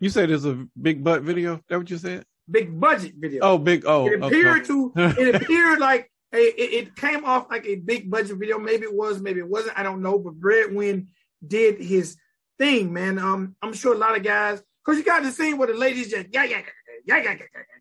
You 0.00 0.08
said 0.08 0.30
it's 0.30 0.44
a 0.46 0.66
big 0.80 1.04
butt 1.04 1.22
video. 1.22 1.60
That 1.68 1.78
what 1.78 1.90
you 1.90 1.98
said? 1.98 2.24
Big 2.50 2.78
budget 2.80 3.14
video. 3.18 3.40
Oh, 3.44 3.58
big. 3.58 3.84
Oh, 3.86 4.06
it 4.06 4.22
appeared 4.22 4.62
okay. 4.62 4.66
to. 4.66 4.92
It 4.96 5.34
appeared 5.34 5.78
like 5.78 6.10
a. 6.34 6.38
It, 6.38 6.72
it, 6.72 6.96
came 6.96 7.24
off 7.24 7.50
like 7.50 7.66
a 7.66 7.76
big 7.76 8.10
budget 8.10 8.38
video. 8.38 8.58
Maybe 8.58 8.84
it 8.84 8.94
was. 8.94 9.20
Maybe 9.20 9.40
it 9.40 9.48
wasn't. 9.48 9.78
I 9.78 9.82
don't 9.82 10.02
know. 10.02 10.18
But 10.18 10.34
Bradwin 10.34 11.08
did 11.46 11.80
his 11.80 12.16
thing, 12.58 12.92
man. 12.92 13.18
Um, 13.18 13.54
I'm 13.62 13.74
sure 13.74 13.94
a 13.94 13.98
lot 13.98 14.16
of 14.16 14.22
guys 14.22 14.62
because 14.84 14.98
you 14.98 15.04
got 15.04 15.22
the 15.22 15.30
scene 15.30 15.58
where 15.58 15.68
the 15.68 15.74
ladies 15.74 16.10
just 16.10 16.28
yeah 16.32 16.44
yeah 16.44 16.62
yeah 17.04 17.18
yeah 17.22 17.36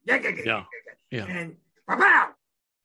yeah 0.05 0.17
yeah 0.17 0.32
yeah 0.45 0.63
yeah 1.12 1.25
and 1.25 1.55
pow. 1.88 2.29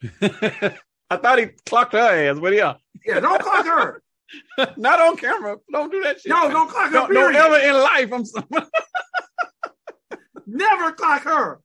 I 1.10 1.16
thought 1.16 1.38
he 1.38 1.46
clocked 1.66 1.92
her 1.92 1.98
ass, 1.98 2.38
but 2.38 2.52
yeah. 2.52 2.74
Yeah, 3.04 3.20
don't 3.20 3.42
clock 3.42 3.66
her. 3.66 4.02
Not 4.76 5.00
on 5.00 5.16
camera. 5.16 5.58
Don't 5.72 5.90
do 5.90 6.02
that 6.02 6.20
shit. 6.20 6.30
No, 6.30 6.50
don't 6.50 6.68
clock 6.68 6.86
her. 6.86 6.92
Don't, 6.92 7.12
don't 7.12 7.34
ever 7.34 7.58
in 7.58 7.74
life. 7.74 8.12
I'm. 8.12 8.24
Never 10.46 10.92
clock 10.92 11.22
her. 11.22 11.60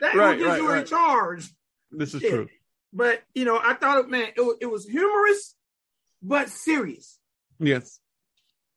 That 0.00 0.14
right, 0.14 0.36
will 0.38 0.44
get 0.44 0.50
right, 0.50 0.60
you 0.62 0.68
right. 0.68 0.80
in 0.80 0.86
charge. 0.86 1.50
This 1.90 2.14
is 2.14 2.22
shit. 2.22 2.30
true. 2.30 2.48
But 2.92 3.22
you 3.34 3.44
know, 3.44 3.60
I 3.62 3.74
thought, 3.74 4.08
man, 4.08 4.28
it, 4.36 4.56
it 4.60 4.66
was 4.66 4.86
humorous, 4.86 5.54
but 6.22 6.48
serious. 6.48 7.18
Yes. 7.58 8.00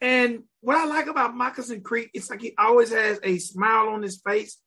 And 0.02 0.44
what 0.62 0.78
I 0.78 0.86
like 0.86 1.08
about 1.08 1.36
Moccasin 1.36 1.82
Creek, 1.82 2.12
it's 2.14 2.30
like 2.30 2.42
he 2.42 2.54
always 2.58 2.92
has 2.92 3.20
a 3.24 3.38
smile 3.40 3.90
on 3.90 4.04
his 4.04 4.22
face. 4.22 4.58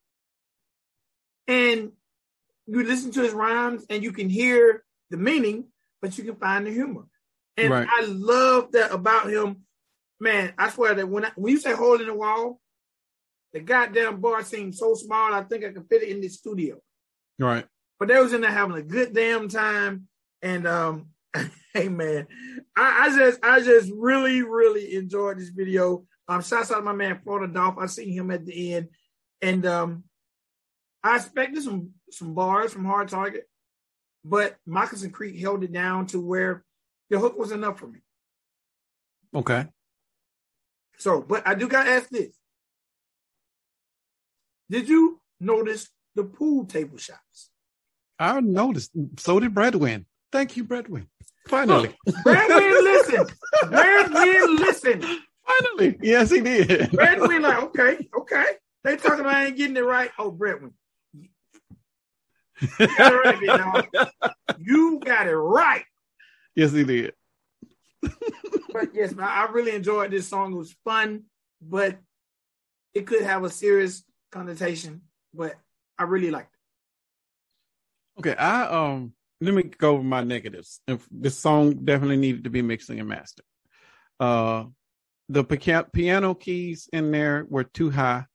And 1.47 1.93
you 2.67 2.85
listen 2.85 3.11
to 3.13 3.23
his 3.23 3.33
rhymes 3.33 3.85
and 3.91 4.03
you 4.03 4.13
can 4.13 4.29
hear 4.29 4.85
the 5.11 5.17
meaning, 5.17 5.67
but 6.01 6.17
you 6.17 6.25
can 6.25 6.37
find 6.37 6.67
the 6.67 6.71
humor. 6.71 7.05
And 7.57 7.71
Right. 7.71 7.89
I 7.91 8.05
love 8.07 8.73
that 8.73 8.93
about 8.93 9.31
him. 9.31 9.65
Man, 10.19 10.53
I 10.59 10.71
swear 10.71 10.95
that 10.95 11.09
when 11.09 11.25
I, 11.25 11.33
when 11.37 11.53
you 11.53 11.61
say 11.61 11.73
hole 11.73 12.01
in 12.01 12.07
the 12.07 12.15
wall, 12.15 12.61
the 13.53 13.61
goddamn 13.61 14.21
bar 14.21 14.43
seemed 14.45 14.75
so 14.75 14.95
small, 14.95 15.33
I 15.33 15.43
think 15.43 15.65
I 15.65 15.73
could 15.73 15.89
fit 15.89 16.03
it 16.03 16.11
in 16.11 16.21
this 16.21 16.37
studio. 16.37 16.79
Right. 17.39 17.67
But 17.99 18.09
they 18.09 18.19
was 18.19 18.33
in 18.33 18.43
there 18.43 18.51
having 18.51 18.77
a 18.77 18.83
good 18.83 19.15
damn 19.15 19.49
time. 19.49 20.09
And 20.43 20.67
um, 20.67 21.07
hey 21.75 21.89
man, 21.89 22.27
I, 22.77 23.09
I 23.09 23.17
just 23.17 23.41
I 23.43 23.61
just 23.61 23.91
really, 23.95 24.43
really 24.43 24.95
enjoyed 24.95 25.39
this 25.39 25.49
video. 25.49 26.05
Um, 26.29 26.43
shouts 26.43 26.71
out 26.71 26.77
to 26.77 26.83
my 26.83 26.93
man 26.93 27.21
Florida 27.23 27.53
Dolph. 27.53 27.79
I 27.79 27.87
seen 27.87 28.13
him 28.13 28.31
at 28.31 28.47
the 28.47 28.75
end. 28.75 28.89
And 29.43 29.67
um 29.67 30.05
I 31.03 31.17
expected 31.17 31.63
some 31.63 31.91
some 32.11 32.35
bars 32.35 32.73
from 32.73 32.85
Hard 32.85 33.09
Target, 33.09 33.49
but 34.25 34.57
Moccasin 34.67 35.11
Creek 35.11 35.39
held 35.39 35.65
it 35.65 35.73
down 35.73 36.07
to 36.07 36.21
where 36.21 36.65
the 37.11 37.19
hook 37.19 37.37
was 37.39 37.53
enough 37.53 37.79
for 37.79 37.87
me. 37.87 38.01
Okay. 39.35 39.67
So, 40.99 41.21
but 41.21 41.47
I 41.47 41.55
do 41.55 41.69
gotta 41.69 41.91
ask 41.91 42.09
this. 42.09 42.35
Did 44.71 44.89
you 44.89 45.21
notice 45.41 45.89
the 46.15 46.25
pool 46.25 46.65
table 46.65 46.99
shots? 46.99 47.51
I 48.19 48.41
noticed. 48.41 48.93
So 49.19 49.41
did 49.41 49.55
Bradwin. 49.55 50.07
Thank 50.31 50.57
you, 50.57 50.65
Bradwin. 50.65 51.09
Finally. 51.49 51.97
Bradwin, 52.23 52.85
listen. 52.85 53.27
Bradwin, 53.69 54.57
listen. 54.57 55.03
Finally. 55.47 55.99
Yes, 56.03 56.31
he 56.31 56.41
did. 56.41 56.93
Bradwin, 56.93 57.43
like, 57.43 57.63
okay, 57.65 58.09
okay. 58.17 58.45
They 58.85 58.97
talking 58.97 59.21
about 59.21 59.35
I 59.35 59.47
ain't 59.47 59.57
getting 59.57 59.77
it 59.77 59.85
right. 59.85 60.11
Oh, 60.19 60.31
Bradwin. 60.31 60.73
You 64.59 65.01
got 65.01 65.27
it 65.27 65.35
right, 65.35 65.85
yes, 66.61 66.73
he 66.73 66.85
did. 66.85 67.15
But 68.73 68.95
yes, 68.95 69.15
man, 69.15 69.29
I 69.29 69.51
really 69.51 69.75
enjoyed 69.75 70.11
this 70.11 70.29
song. 70.29 70.53
It 70.53 70.57
was 70.57 70.75
fun, 70.85 71.25
but 71.61 71.99
it 72.95 73.07
could 73.07 73.23
have 73.23 73.45
a 73.45 73.51
serious 73.51 74.05
connotation. 74.31 75.03
But 75.35 75.55
I 75.99 76.05
really 76.05 76.31
liked 76.31 76.55
it. 76.55 78.21
Okay, 78.21 78.37
I 78.37 78.63
um 78.65 79.13
let 79.41 79.55
me 79.55 79.63
go 79.63 79.95
over 79.95 80.03
my 80.03 80.23
negatives. 80.23 80.81
If 80.87 81.07
this 81.11 81.39
song 81.39 81.85
definitely 81.85 82.19
needed 82.19 82.45
to 82.45 82.51
be 82.51 82.63
mixing 82.63 83.01
and 83.01 83.09
mastered. 83.09 83.47
Uh 84.19 84.65
the 85.29 85.45
piano 85.45 86.35
keys 86.35 86.89
in 86.93 87.11
there 87.11 87.47
were 87.49 87.65
too 87.65 87.91
high. 87.91 88.27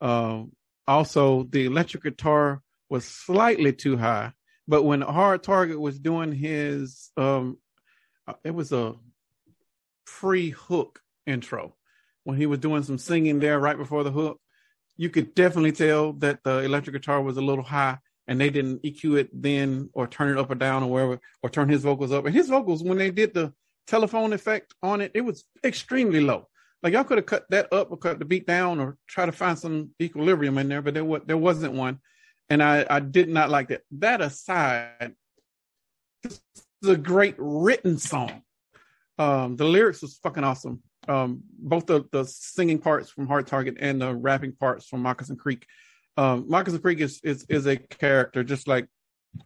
Um 0.00 0.52
also 0.86 1.44
the 1.44 1.66
electric 1.66 2.02
guitar 2.02 2.62
was 2.88 3.04
slightly 3.04 3.72
too 3.72 3.96
high, 3.96 4.32
but 4.70 4.84
when 4.84 5.00
Hard 5.00 5.42
Target 5.42 5.80
was 5.80 5.98
doing 5.98 6.32
his 6.32 7.10
um 7.16 7.58
uh, 8.26 8.34
it 8.44 8.54
was 8.54 8.72
a 8.72 8.94
pre 10.06 10.50
hook 10.50 11.00
intro 11.26 11.74
when 12.24 12.36
he 12.36 12.46
was 12.46 12.58
doing 12.58 12.82
some 12.82 12.98
singing 12.98 13.40
there 13.40 13.58
right 13.58 13.76
before 13.76 14.04
the 14.04 14.10
hook 14.10 14.40
you 14.96 15.08
could 15.08 15.34
definitely 15.34 15.72
tell 15.72 16.12
that 16.14 16.44
the 16.44 16.58
electric 16.58 16.94
guitar 16.94 17.22
was 17.22 17.38
a 17.38 17.40
little 17.40 17.64
high 17.64 17.98
and 18.28 18.40
they 18.40 18.50
didn't 18.50 18.82
EQ 18.82 19.18
it 19.18 19.30
then 19.32 19.88
or 19.94 20.06
turn 20.06 20.30
it 20.30 20.38
up 20.38 20.50
or 20.50 20.54
down 20.54 20.82
or 20.82 20.90
wherever 20.90 21.20
or 21.42 21.48
turn 21.50 21.70
his 21.70 21.82
vocals 21.82 22.12
up. 22.12 22.26
And 22.26 22.34
his 22.34 22.48
vocals, 22.48 22.82
when 22.82 22.98
they 22.98 23.10
did 23.10 23.32
the 23.32 23.52
telephone 23.86 24.34
effect 24.34 24.74
on 24.82 25.00
it, 25.00 25.10
it 25.14 25.22
was 25.22 25.44
extremely 25.64 26.20
low. 26.20 26.48
Like 26.82 26.92
y'all 26.92 27.04
could 27.04 27.16
have 27.16 27.26
cut 27.26 27.46
that 27.48 27.72
up 27.72 27.90
or 27.90 27.96
cut 27.96 28.18
the 28.18 28.26
beat 28.26 28.46
down 28.46 28.78
or 28.78 28.98
try 29.08 29.26
to 29.26 29.32
find 29.32 29.58
some 29.58 29.90
equilibrium 30.00 30.58
in 30.58 30.68
there, 30.68 30.82
but 30.82 30.92
there 30.92 31.04
was 31.04 31.22
there 31.26 31.36
wasn't 31.36 31.72
one. 31.72 31.98
And 32.50 32.62
I, 32.62 32.84
I 32.90 33.00
did 33.00 33.28
not 33.28 33.48
like 33.48 33.68
that. 33.68 33.82
That 33.92 34.20
aside, 34.20 35.14
this 36.22 36.40
is 36.82 36.88
a 36.88 36.96
great 36.96 37.36
written 37.38 37.96
song. 37.96 38.42
Um, 39.18 39.56
the 39.56 39.64
lyrics 39.64 40.02
was 40.02 40.18
fucking 40.18 40.44
awesome. 40.44 40.82
Um, 41.08 41.42
both 41.58 41.86
the, 41.86 42.04
the 42.10 42.24
singing 42.24 42.78
parts 42.78 43.08
from 43.08 43.28
Hard 43.28 43.46
Target 43.46 43.76
and 43.78 44.02
the 44.02 44.14
rapping 44.14 44.52
parts 44.52 44.86
from 44.86 45.02
Moccasin 45.02 45.36
Creek. 45.36 45.64
Um, 46.16 46.46
Moccasin 46.48 46.80
Creek 46.80 47.00
is, 47.00 47.20
is 47.22 47.46
is 47.48 47.66
a 47.66 47.76
character 47.76 48.42
just 48.42 48.66
like 48.66 48.88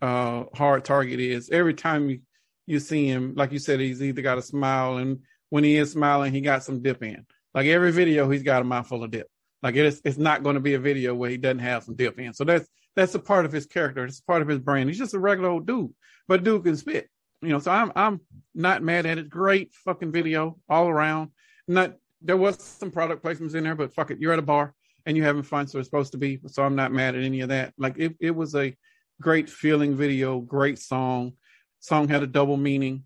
uh, 0.01 0.45
Hard 0.55 0.85
Target 0.85 1.21
is. 1.21 1.51
Every 1.51 1.75
time 1.75 2.09
you, 2.09 2.21
you 2.67 2.81
see 2.81 3.07
him, 3.07 3.35
like 3.37 3.53
you 3.53 3.59
said, 3.59 3.81
he's 3.81 4.03
either 4.03 4.23
got 4.23 4.38
a 4.38 4.43
smile, 4.43 4.97
and 4.97 5.21
when 5.51 5.62
he 5.62 5.77
is 5.77 5.93
smiling, 5.93 6.33
he 6.33 6.40
got 6.40 6.64
some 6.64 6.83
dip 6.83 7.03
in. 7.03 7.27
Like 7.53 7.67
every 7.67 7.93
video, 7.93 8.29
he's 8.31 8.43
got 8.43 8.62
a 8.62 8.64
mouthful 8.64 9.05
of 9.05 9.11
dip. 9.11 9.29
Like 9.62 9.77
it 9.77 9.87
is, 9.87 10.01
it's 10.05 10.19
not 10.19 10.43
going 10.43 10.55
to 10.55 10.61
be 10.61 10.75
a 10.75 10.81
video 10.81 11.14
where 11.14 11.31
he 11.31 11.37
doesn't 11.37 11.61
have 11.61 11.85
some 11.85 11.95
dip 11.95 12.19
in. 12.19 12.33
So 12.33 12.45
that's 12.45 12.69
that's 12.97 13.15
a 13.15 13.19
part 13.19 13.45
of 13.45 13.53
his 13.53 13.67
character. 13.67 14.05
It's 14.05 14.21
part 14.21 14.43
of 14.43 14.49
his 14.49 14.59
brand. 14.59 14.89
He's 14.89 14.99
just 14.99 15.15
a 15.15 15.19
regular 15.19 15.51
old 15.51 15.67
dude, 15.67 15.93
but 16.29 16.45
dude 16.45 16.65
can 16.65 16.77
spit. 16.77 17.09
You 17.43 17.51
know, 17.51 17.59
so 17.59 17.71
I'm 17.71 17.93
I'm 17.95 18.21
not 18.55 18.83
mad 18.83 19.07
at 19.07 19.19
it. 19.19 19.29
Great 19.29 19.73
fucking 19.85 20.13
video 20.13 20.59
all 20.69 20.89
around. 20.89 21.31
Not 21.69 21.95
there 22.23 22.37
was 22.37 22.63
some 22.63 22.91
product 22.91 23.23
placements 23.23 23.55
in 23.55 23.65
there, 23.65 23.75
but 23.75 23.95
fuck 23.95 24.11
it, 24.11 24.19
you're 24.19 24.33
at 24.33 24.39
a 24.39 24.43
bar 24.43 24.75
and 25.07 25.17
you're 25.17 25.27
having 25.27 25.43
fun, 25.43 25.67
so 25.67 25.79
it's 25.79 25.89
supposed 25.89 26.13
to 26.13 26.19
be. 26.19 26.41
So 26.47 26.63
I'm 26.63 26.77
not 26.77 26.93
mad 26.93 27.15
at 27.15 27.23
any 27.23 27.41
of 27.41 27.51
that. 27.51 27.75
Like 27.77 27.99
it, 27.99 28.17
it 28.21 28.31
was 28.31 28.55
a 28.55 28.75
great 29.21 29.51
feeling 29.51 29.95
video, 29.95 30.41
great 30.41 30.79
song. 30.79 31.35
Song 31.81 32.09
had 32.09 32.23
a 32.23 32.27
double 32.27 32.57
meaning. 32.57 33.05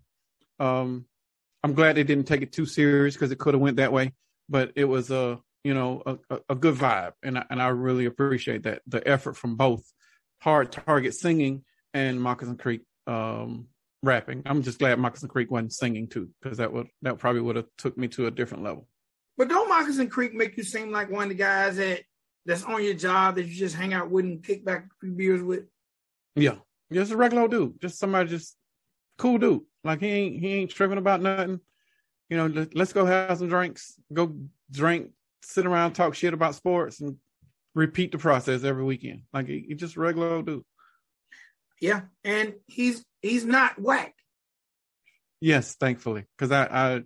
Um, 0.59 1.05
I'm 1.63 1.73
glad 1.73 1.97
they 1.97 2.03
didn't 2.03 2.27
take 2.27 2.41
it 2.41 2.53
too 2.53 2.65
serious 2.65 3.15
because 3.15 3.31
it 3.31 3.39
could 3.39 3.53
have 3.53 3.61
went 3.61 3.77
that 3.77 3.91
way, 3.91 4.13
but 4.47 4.71
it 4.75 4.85
was 4.85 5.11
a 5.11 5.39
you 5.63 5.73
know 5.73 6.01
a, 6.05 6.39
a, 6.49 6.55
good 6.55 6.75
vibe, 6.75 7.13
and 7.23 7.37
I, 7.37 7.45
and 7.49 7.61
I 7.61 7.67
really 7.69 8.05
appreciate 8.05 8.63
that 8.63 8.81
the 8.87 9.05
effort 9.07 9.35
from 9.35 9.55
both 9.55 9.83
Hard 10.41 10.71
Target 10.71 11.13
singing 11.13 11.63
and 11.93 12.21
Moccasin 12.21 12.57
Creek 12.57 12.81
um, 13.07 13.67
rapping. 14.03 14.43
I'm 14.45 14.63
just 14.63 14.79
glad 14.79 14.99
Moccasin 14.99 15.29
Creek 15.29 15.51
wasn't 15.51 15.73
singing 15.73 16.07
too 16.07 16.29
because 16.41 16.57
that 16.59 16.71
would 16.71 16.87
that 17.01 17.17
probably 17.17 17.41
would 17.41 17.57
have 17.57 17.67
took 17.77 17.97
me 17.97 18.07
to 18.09 18.27
a 18.27 18.31
different 18.31 18.63
level. 18.63 18.87
But 19.37 19.49
don't 19.49 19.69
Moccasin 19.69 20.09
Creek 20.09 20.33
make 20.33 20.57
you 20.57 20.63
seem 20.63 20.91
like 20.91 21.09
one 21.09 21.23
of 21.23 21.29
the 21.29 21.35
guys 21.35 21.77
that 21.77 22.01
that's 22.45 22.63
on 22.63 22.83
your 22.83 22.93
job 22.93 23.35
that 23.35 23.45
you 23.45 23.55
just 23.55 23.75
hang 23.75 23.93
out 23.93 24.09
with 24.09 24.25
and 24.25 24.43
kick 24.43 24.65
back 24.65 24.85
a 24.85 24.95
few 25.01 25.11
beers 25.11 25.41
with? 25.41 25.65
Yeah, 26.35 26.55
just 26.91 27.11
a 27.11 27.17
regular 27.17 27.43
old 27.43 27.51
dude, 27.51 27.81
just 27.81 27.99
somebody 27.99 28.29
just 28.29 28.55
cool 29.17 29.37
dude. 29.37 29.61
Like 29.83 29.99
he 29.99 30.07
ain't 30.07 30.39
he 30.39 30.53
ain't 30.53 30.71
tripping 30.71 30.97
about 30.97 31.21
nothing. 31.21 31.59
You 32.29 32.37
know, 32.37 32.47
let, 32.47 32.75
let's 32.75 32.93
go 32.93 33.05
have 33.05 33.39
some 33.39 33.49
drinks, 33.49 33.99
go 34.13 34.35
drink, 34.71 35.11
sit 35.43 35.65
around, 35.65 35.93
talk 35.93 36.15
shit 36.15 36.33
about 36.33 36.55
sports, 36.55 37.01
and 37.01 37.17
repeat 37.75 38.11
the 38.11 38.17
process 38.17 38.63
every 38.63 38.83
weekend. 38.83 39.23
Like 39.33 39.47
he, 39.47 39.73
just 39.75 39.97
regular 39.97 40.29
old 40.35 40.45
dude. 40.45 40.63
Yeah, 41.81 42.01
and 42.23 42.55
he's 42.67 43.05
he's 43.21 43.45
not 43.45 43.79
whack. 43.81 44.13
Yes, 45.41 45.75
thankfully, 45.75 46.25
because 46.37 46.51
I, 46.51 46.65
I 46.65 47.03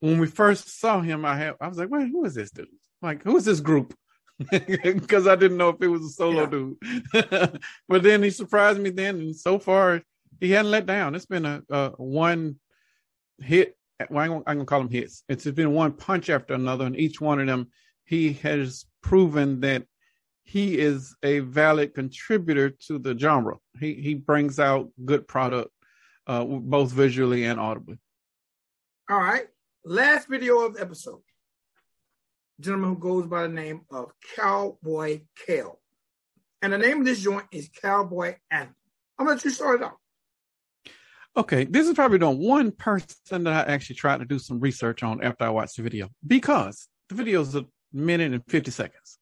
when 0.00 0.18
we 0.18 0.26
first 0.26 0.80
saw 0.80 1.00
him, 1.00 1.24
I 1.24 1.36
had 1.36 1.54
I 1.60 1.68
was 1.68 1.78
like, 1.78 1.90
wait, 1.90 2.08
who 2.10 2.24
is 2.24 2.34
this 2.34 2.50
dude? 2.50 2.66
Like, 3.02 3.22
who 3.22 3.36
is 3.36 3.44
this 3.44 3.60
group? 3.60 3.94
Because 4.50 5.26
I 5.26 5.34
didn't 5.36 5.56
know 5.56 5.70
if 5.70 5.80
it 5.80 5.88
was 5.88 6.02
a 6.04 6.08
solo 6.10 6.42
Yeah. 6.42 6.46
dude. 6.50 7.60
but 7.88 8.02
then 8.02 8.22
he 8.22 8.30
surprised 8.30 8.78
me. 8.80 8.90
Then, 8.90 9.16
and 9.16 9.36
so 9.36 9.58
far, 9.58 10.02
he 10.40 10.50
hadn't 10.50 10.70
let 10.70 10.84
down. 10.86 11.14
It's 11.14 11.24
been 11.26 11.46
a, 11.46 11.62
a 11.70 11.88
one 11.96 12.56
hit. 13.38 13.75
Well, 14.10 14.42
I'm 14.46 14.56
gonna, 14.56 14.64
call 14.64 14.80
them 14.80 14.90
hits. 14.90 15.22
It's 15.28 15.44
been 15.44 15.72
one 15.72 15.92
punch 15.92 16.28
after 16.28 16.54
another, 16.54 16.84
and 16.84 16.98
each 16.98 17.20
one 17.20 17.40
of 17.40 17.46
them, 17.46 17.68
he 18.04 18.34
has 18.34 18.84
proven 19.02 19.60
that 19.60 19.84
he 20.44 20.78
is 20.78 21.16
a 21.22 21.40
valid 21.40 21.94
contributor 21.94 22.70
to 22.86 22.98
the 22.98 23.18
genre. 23.18 23.56
He 23.80 23.94
he 23.94 24.14
brings 24.14 24.60
out 24.60 24.90
good 25.04 25.26
product, 25.26 25.70
uh, 26.26 26.44
both 26.44 26.92
visually 26.92 27.44
and 27.44 27.58
audibly. 27.58 27.98
All 29.10 29.18
right. 29.18 29.46
Last 29.84 30.28
video 30.28 30.60
of 30.60 30.74
the 30.74 30.80
episode. 30.80 31.20
Gentleman 32.60 32.94
who 32.94 32.98
goes 32.98 33.26
by 33.26 33.42
the 33.42 33.48
name 33.48 33.82
of 33.90 34.12
Cowboy 34.34 35.22
Kale. 35.46 35.80
And 36.62 36.72
the 36.72 36.78
name 36.78 37.00
of 37.00 37.06
this 37.06 37.20
joint 37.20 37.46
is 37.52 37.68
Cowboy 37.68 38.36
Anthem. 38.50 38.74
I'm 39.18 39.26
gonna 39.26 39.36
let 39.36 39.44
you 39.44 39.50
start 39.50 39.80
it 39.80 39.84
off. 39.84 39.94
Okay, 41.36 41.64
this 41.64 41.86
is 41.86 41.92
probably 41.94 42.16
the 42.16 42.30
one 42.30 42.70
person 42.70 43.44
that 43.44 43.68
I 43.68 43.72
actually 43.72 43.96
tried 43.96 44.20
to 44.20 44.24
do 44.24 44.38
some 44.38 44.58
research 44.58 45.02
on 45.02 45.22
after 45.22 45.44
I 45.44 45.50
watched 45.50 45.76
the 45.76 45.82
video 45.82 46.08
because 46.26 46.88
the 47.10 47.14
video 47.14 47.42
is 47.42 47.54
a 47.54 47.66
minute 47.92 48.32
and 48.32 48.42
50 48.48 48.70
seconds. 48.70 49.18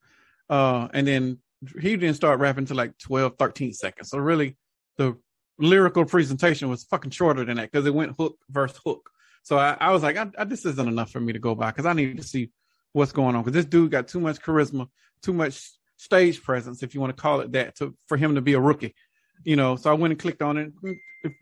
Uh, 0.49 0.87
and 0.95 1.09
then 1.09 1.39
he 1.81 1.97
didn't 1.97 2.15
start 2.15 2.39
rapping 2.39 2.67
to 2.67 2.75
like 2.75 2.97
12, 2.99 3.35
13 3.37 3.73
seconds. 3.73 4.11
So 4.11 4.19
really 4.19 4.57
the 4.97 5.17
lyrical 5.59 6.05
presentation 6.05 6.69
was 6.69 6.85
fucking 6.85 7.11
shorter 7.11 7.45
than 7.45 7.57
that 7.57 7.73
because 7.73 7.85
it 7.85 7.95
went 7.95 8.15
hook 8.17 8.39
versus 8.49 8.79
hook. 8.85 9.11
So 9.43 9.59
I, 9.59 9.77
I 9.81 9.91
was 9.91 10.05
like, 10.05 10.17
I, 10.17 10.31
I, 10.39 10.45
this 10.45 10.65
isn't 10.65 10.89
enough 10.89 11.11
for 11.11 11.21
me 11.21 11.33
to 11.33 11.41
go 11.41 11.57
by 11.57 11.71
because 11.71 11.87
I 11.87 11.95
need 11.95 12.17
to 12.19 12.23
see 12.23 12.51
what's 12.93 13.13
going 13.13 13.35
on 13.35 13.43
because 13.43 13.55
this 13.55 13.67
dude 13.67 13.91
got 13.91 14.07
too 14.07 14.21
much 14.21 14.41
charisma, 14.41 14.87
too 15.21 15.33
much 15.33 15.69
stage 15.97 16.43
presence, 16.43 16.83
if 16.83 16.95
you 16.95 17.01
want 17.01 17.17
to 17.17 17.21
call 17.21 17.41
it 17.41 17.53
that, 17.53 17.77
to 17.77 17.97
for 18.07 18.17
him 18.17 18.37
to 18.37 18.41
be 18.41 18.53
a 18.53 18.61
rookie. 18.61 18.95
You 19.43 19.57
know, 19.57 19.77
so 19.77 19.91
I 19.91 19.95
went 19.95 20.13
and 20.13 20.21
clicked 20.21 20.43
on 20.43 20.57
it. 20.57 20.73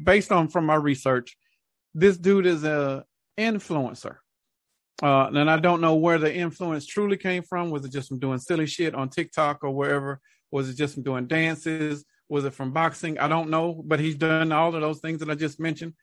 Based 0.02 0.32
on 0.32 0.48
from 0.48 0.66
my 0.66 0.76
research, 0.76 1.36
this 1.94 2.16
dude 2.16 2.46
is 2.46 2.64
a 2.64 3.04
influencer. 3.38 4.16
Uh, 5.02 5.26
and 5.26 5.50
I 5.50 5.58
don't 5.58 5.80
know 5.80 5.96
where 5.96 6.18
the 6.18 6.32
influence 6.32 6.86
truly 6.86 7.16
came 7.16 7.42
from. 7.42 7.70
Was 7.70 7.84
it 7.84 7.92
just 7.92 8.08
from 8.08 8.20
doing 8.20 8.38
silly 8.38 8.66
shit 8.66 8.94
on 8.94 9.08
TikTok 9.08 9.64
or 9.64 9.70
wherever? 9.70 10.20
Was 10.52 10.68
it 10.68 10.76
just 10.76 10.94
from 10.94 11.02
doing 11.02 11.26
dances? 11.26 12.04
Was 12.28 12.44
it 12.44 12.54
from 12.54 12.72
boxing? 12.72 13.18
I 13.18 13.26
don't 13.26 13.50
know, 13.50 13.82
but 13.84 13.98
he's 13.98 14.14
done 14.14 14.52
all 14.52 14.74
of 14.74 14.80
those 14.80 15.00
things 15.00 15.18
that 15.20 15.30
I 15.30 15.34
just 15.34 15.58
mentioned. 15.58 15.94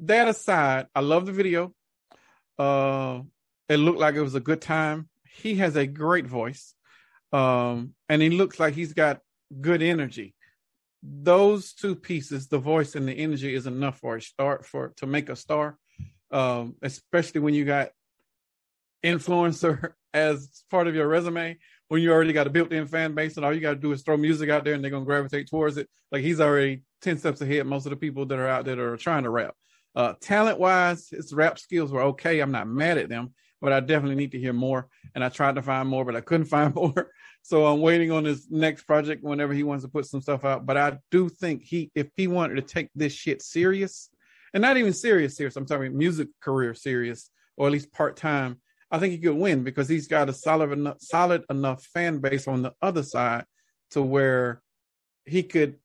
That 0.00 0.28
aside, 0.28 0.86
I 0.94 1.00
love 1.00 1.26
the 1.26 1.32
video. 1.32 1.74
Uh, 2.58 3.22
it 3.68 3.78
looked 3.78 3.98
like 3.98 4.14
it 4.14 4.22
was 4.22 4.34
a 4.34 4.40
good 4.40 4.60
time. 4.60 5.08
He 5.28 5.56
has 5.56 5.76
a 5.76 5.86
great 5.86 6.26
voice. 6.26 6.74
Um, 7.32 7.94
and 8.08 8.22
he 8.22 8.30
looks 8.30 8.60
like 8.60 8.74
he's 8.74 8.92
got 8.92 9.20
good 9.60 9.82
energy. 9.82 10.34
Those 11.02 11.72
two 11.72 11.96
pieces, 11.96 12.48
the 12.48 12.58
voice 12.58 12.94
and 12.94 13.08
the 13.08 13.12
energy, 13.12 13.54
is 13.54 13.66
enough 13.66 13.98
for 13.98 14.16
a 14.16 14.22
start 14.22 14.66
for 14.66 14.92
to 14.96 15.06
make 15.06 15.28
a 15.28 15.36
star. 15.36 15.78
Um, 16.30 16.76
especially 16.82 17.40
when 17.40 17.54
you 17.54 17.64
got 17.64 17.90
influencer 19.04 19.92
as 20.14 20.64
part 20.70 20.86
of 20.86 20.94
your 20.94 21.08
resume 21.08 21.56
when 21.90 22.00
you 22.00 22.12
already 22.12 22.32
got 22.32 22.46
a 22.46 22.50
built-in 22.50 22.86
fan 22.86 23.14
base 23.16 23.36
and 23.36 23.44
all 23.44 23.52
you 23.52 23.60
got 23.60 23.70
to 23.70 23.80
do 23.80 23.90
is 23.90 24.02
throw 24.02 24.16
music 24.16 24.48
out 24.48 24.62
there 24.62 24.74
and 24.74 24.84
they're 24.84 24.92
to 24.92 25.00
gravitate 25.00 25.50
towards 25.50 25.76
it. 25.76 25.88
Like 26.12 26.22
he's 26.22 26.40
already 26.40 26.82
10 27.02 27.18
steps 27.18 27.40
ahead. 27.40 27.66
Most 27.66 27.84
of 27.84 27.90
the 27.90 27.96
people 27.96 28.26
that 28.26 28.38
are 28.38 28.46
out 28.46 28.64
there 28.64 28.76
that 28.76 28.82
are 28.82 28.96
trying 28.96 29.24
to 29.24 29.30
rap. 29.30 29.56
Uh, 29.96 30.14
talent 30.20 30.60
wise 30.60 31.08
his 31.08 31.32
rap 31.32 31.58
skills 31.58 31.90
were 31.90 32.02
okay. 32.02 32.38
I'm 32.38 32.52
not 32.52 32.68
mad 32.68 32.96
at 32.96 33.08
them 33.08 33.34
but 33.60 33.74
i 33.74 33.80
definitely 33.80 34.16
need 34.16 34.32
to 34.32 34.38
hear 34.38 34.52
more. 34.52 34.88
And 35.16 35.24
i 35.24 35.28
tried 35.28 35.56
to 35.56 35.62
find 35.62 35.88
more 35.88 36.04
but 36.04 36.14
i 36.14 36.20
couldn't 36.20 36.46
find 36.56 36.72
more 36.74 37.10
so 37.42 37.66
i'm 37.66 37.80
waiting 37.80 38.10
on 38.10 38.24
his 38.24 38.50
next 38.50 38.82
project 38.84 39.22
whenever 39.22 39.52
he 39.52 39.62
wants 39.62 39.84
to 39.84 39.90
put 39.90 40.06
some 40.06 40.20
stuff 40.20 40.44
out 40.44 40.66
but 40.66 40.76
i 40.76 40.98
do 41.10 41.28
think 41.28 41.62
he 41.62 41.90
if 41.94 42.08
he 42.16 42.26
wanted 42.26 42.54
to 42.54 42.62
take 42.62 42.88
this 42.94 43.12
shit 43.12 43.42
serious 43.42 44.10
and 44.54 44.62
not 44.62 44.76
even 44.76 44.92
serious 44.92 45.36
serious 45.36 45.56
i'm 45.56 45.66
talking 45.66 45.96
music 45.96 46.28
career 46.40 46.74
serious 46.74 47.30
or 47.56 47.66
at 47.66 47.72
least 47.72 47.92
part-time 47.92 48.56
I 48.90 48.98
think 48.98 49.12
he 49.12 49.18
could 49.18 49.36
win 49.36 49.62
because 49.62 49.88
he's 49.88 50.08
got 50.08 50.28
a 50.28 50.32
solid 50.32 50.72
enough, 50.72 50.96
solid 51.00 51.44
enough 51.48 51.84
fan 51.84 52.18
base 52.18 52.48
on 52.48 52.62
the 52.62 52.72
other 52.82 53.02
side 53.02 53.44
to 53.92 54.02
where 54.02 54.62
he 55.24 55.42
could. 55.42 55.76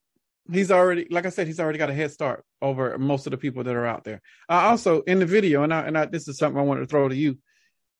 He's 0.51 0.71
already, 0.71 1.07
like 1.09 1.25
I 1.25 1.29
said, 1.29 1.47
he's 1.47 1.59
already 1.59 1.77
got 1.77 1.89
a 1.89 1.93
head 1.93 2.11
start 2.11 2.43
over 2.61 2.97
most 2.97 3.27
of 3.27 3.31
the 3.31 3.37
people 3.37 3.63
that 3.63 3.75
are 3.75 3.85
out 3.85 4.03
there. 4.03 4.21
Uh, 4.49 4.53
also, 4.53 5.01
in 5.01 5.19
the 5.19 5.25
video, 5.25 5.63
and 5.63 5.73
I, 5.73 5.81
and 5.81 5.97
I, 5.97 6.05
this 6.05 6.27
is 6.27 6.37
something 6.37 6.59
I 6.59 6.63
wanted 6.63 6.81
to 6.81 6.87
throw 6.87 7.07
to 7.07 7.15
you. 7.15 7.37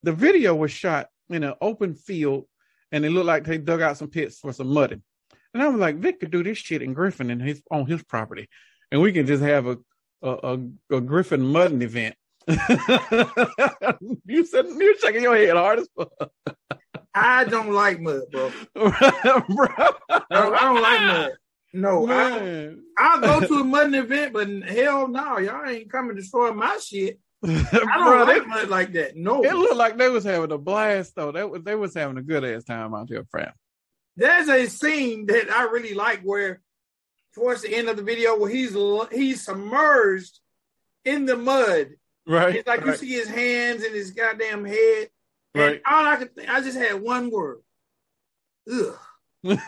The 0.04 0.12
video 0.12 0.56
was 0.56 0.72
shot 0.72 1.08
in 1.30 1.44
an 1.44 1.54
open 1.60 1.96
field, 1.96 2.46
and 2.92 3.06
it 3.06 3.10
looked 3.10 3.26
like 3.26 3.44
they 3.46 3.58
dug 3.58 3.82
out 3.82 3.98
some 3.98 4.10
pits 4.10 4.40
for 4.40 4.54
some 4.54 4.68
mudding. 4.68 5.04
And 5.54 5.64
I 5.64 5.68
was 5.68 5.80
like, 5.80 5.98
Vic 5.98 6.20
could 6.20 6.32
do 6.32 6.44
this 6.44 6.58
shit 6.58 6.82
in 6.82 6.94
Griffin 6.94 7.32
and 7.32 7.42
his 7.42 7.62
on 7.72 7.86
his 7.86 8.04
property, 8.04 8.50
and 8.92 9.02
we 9.02 9.12
can 9.14 9.26
just 9.26 9.44
have 9.44 9.68
a 9.68 9.78
a, 10.22 10.30
a, 10.32 10.96
a 10.98 11.02
Griffin 11.02 11.42
mudding 11.42 11.82
event 11.82 12.16
you 14.26 14.46
said 14.46 14.66
you're 14.78 14.98
shaking 15.00 15.24
your 15.24 15.36
head 15.36 15.56
hard 15.56 15.80
as 15.80 15.90
fuck. 15.98 16.32
I 17.14 17.44
don't 17.46 17.72
like 17.72 18.00
mud, 18.00 18.22
bro. 18.32 18.52
bro. 18.76 18.88
I, 18.88 20.24
don't, 20.30 20.54
I 20.54 20.60
don't 20.60 20.82
like 20.82 21.02
mud. 21.02 21.32
No, 21.74 22.08
I, 22.08 22.72
I'll 23.00 23.20
go 23.20 23.48
to 23.48 23.54
a 23.62 23.64
mudding 23.64 23.96
event, 23.96 24.34
but 24.34 24.48
hell 24.64 25.08
no, 25.08 25.40
y'all 25.40 25.68
ain't 25.68 25.92
coming 25.92 26.16
to 26.16 26.22
destroy 26.22 26.54
my 26.54 26.78
shit. 26.78 27.20
I 27.72 27.78
don't 27.78 27.88
bro, 27.88 28.24
like 28.24 28.42
they, 28.42 28.48
mud 28.48 28.70
like 28.70 28.94
that. 28.94 29.16
No, 29.16 29.44
it 29.44 29.54
looked 29.54 29.76
like 29.76 29.98
they 29.98 30.10
was 30.10 30.24
having 30.24 30.52
a 30.52 30.58
blast 30.58 31.16
though. 31.16 31.32
They 31.32 31.44
was 31.44 31.64
they 31.64 31.76
was 31.76 31.94
having 31.94 32.18
a 32.18 32.22
good 32.22 32.44
ass 32.44 32.64
time 32.64 32.94
out 32.94 33.10
there, 33.10 33.26
friend. 33.26 33.52
There's 34.16 34.50
a 34.50 34.68
scene 34.68 35.26
that 35.28 35.52
I 35.52 35.64
really 35.64 35.94
like 35.94 36.22
where, 36.22 36.62
towards 37.34 37.62
the 37.62 37.76
end 37.76 37.90
of 37.90 37.98
the 37.98 38.04
video, 38.04 38.38
where 38.38 38.50
he's 38.50 38.76
he's 39.12 39.44
submerged 39.44 40.40
in 41.04 41.26
the 41.26 41.38
mud 41.38 41.90
Right. 42.28 42.56
It's 42.56 42.68
like 42.68 42.82
right. 42.82 42.88
you 42.88 42.96
see 42.96 43.14
his 43.14 43.28
hands 43.28 43.84
and 43.84 43.94
his 43.94 44.12
goddamn 44.12 44.66
head. 44.66 45.10
And 45.54 45.64
right. 45.64 45.82
all 45.86 46.06
I 46.06 46.16
could 46.18 46.36
think, 46.36 46.50
I 46.50 46.62
just 46.62 46.78
had 46.78 47.02
one 47.02 47.30
word. 47.30 47.60
Ugh. 48.72 48.98
Ugh. 49.46 49.60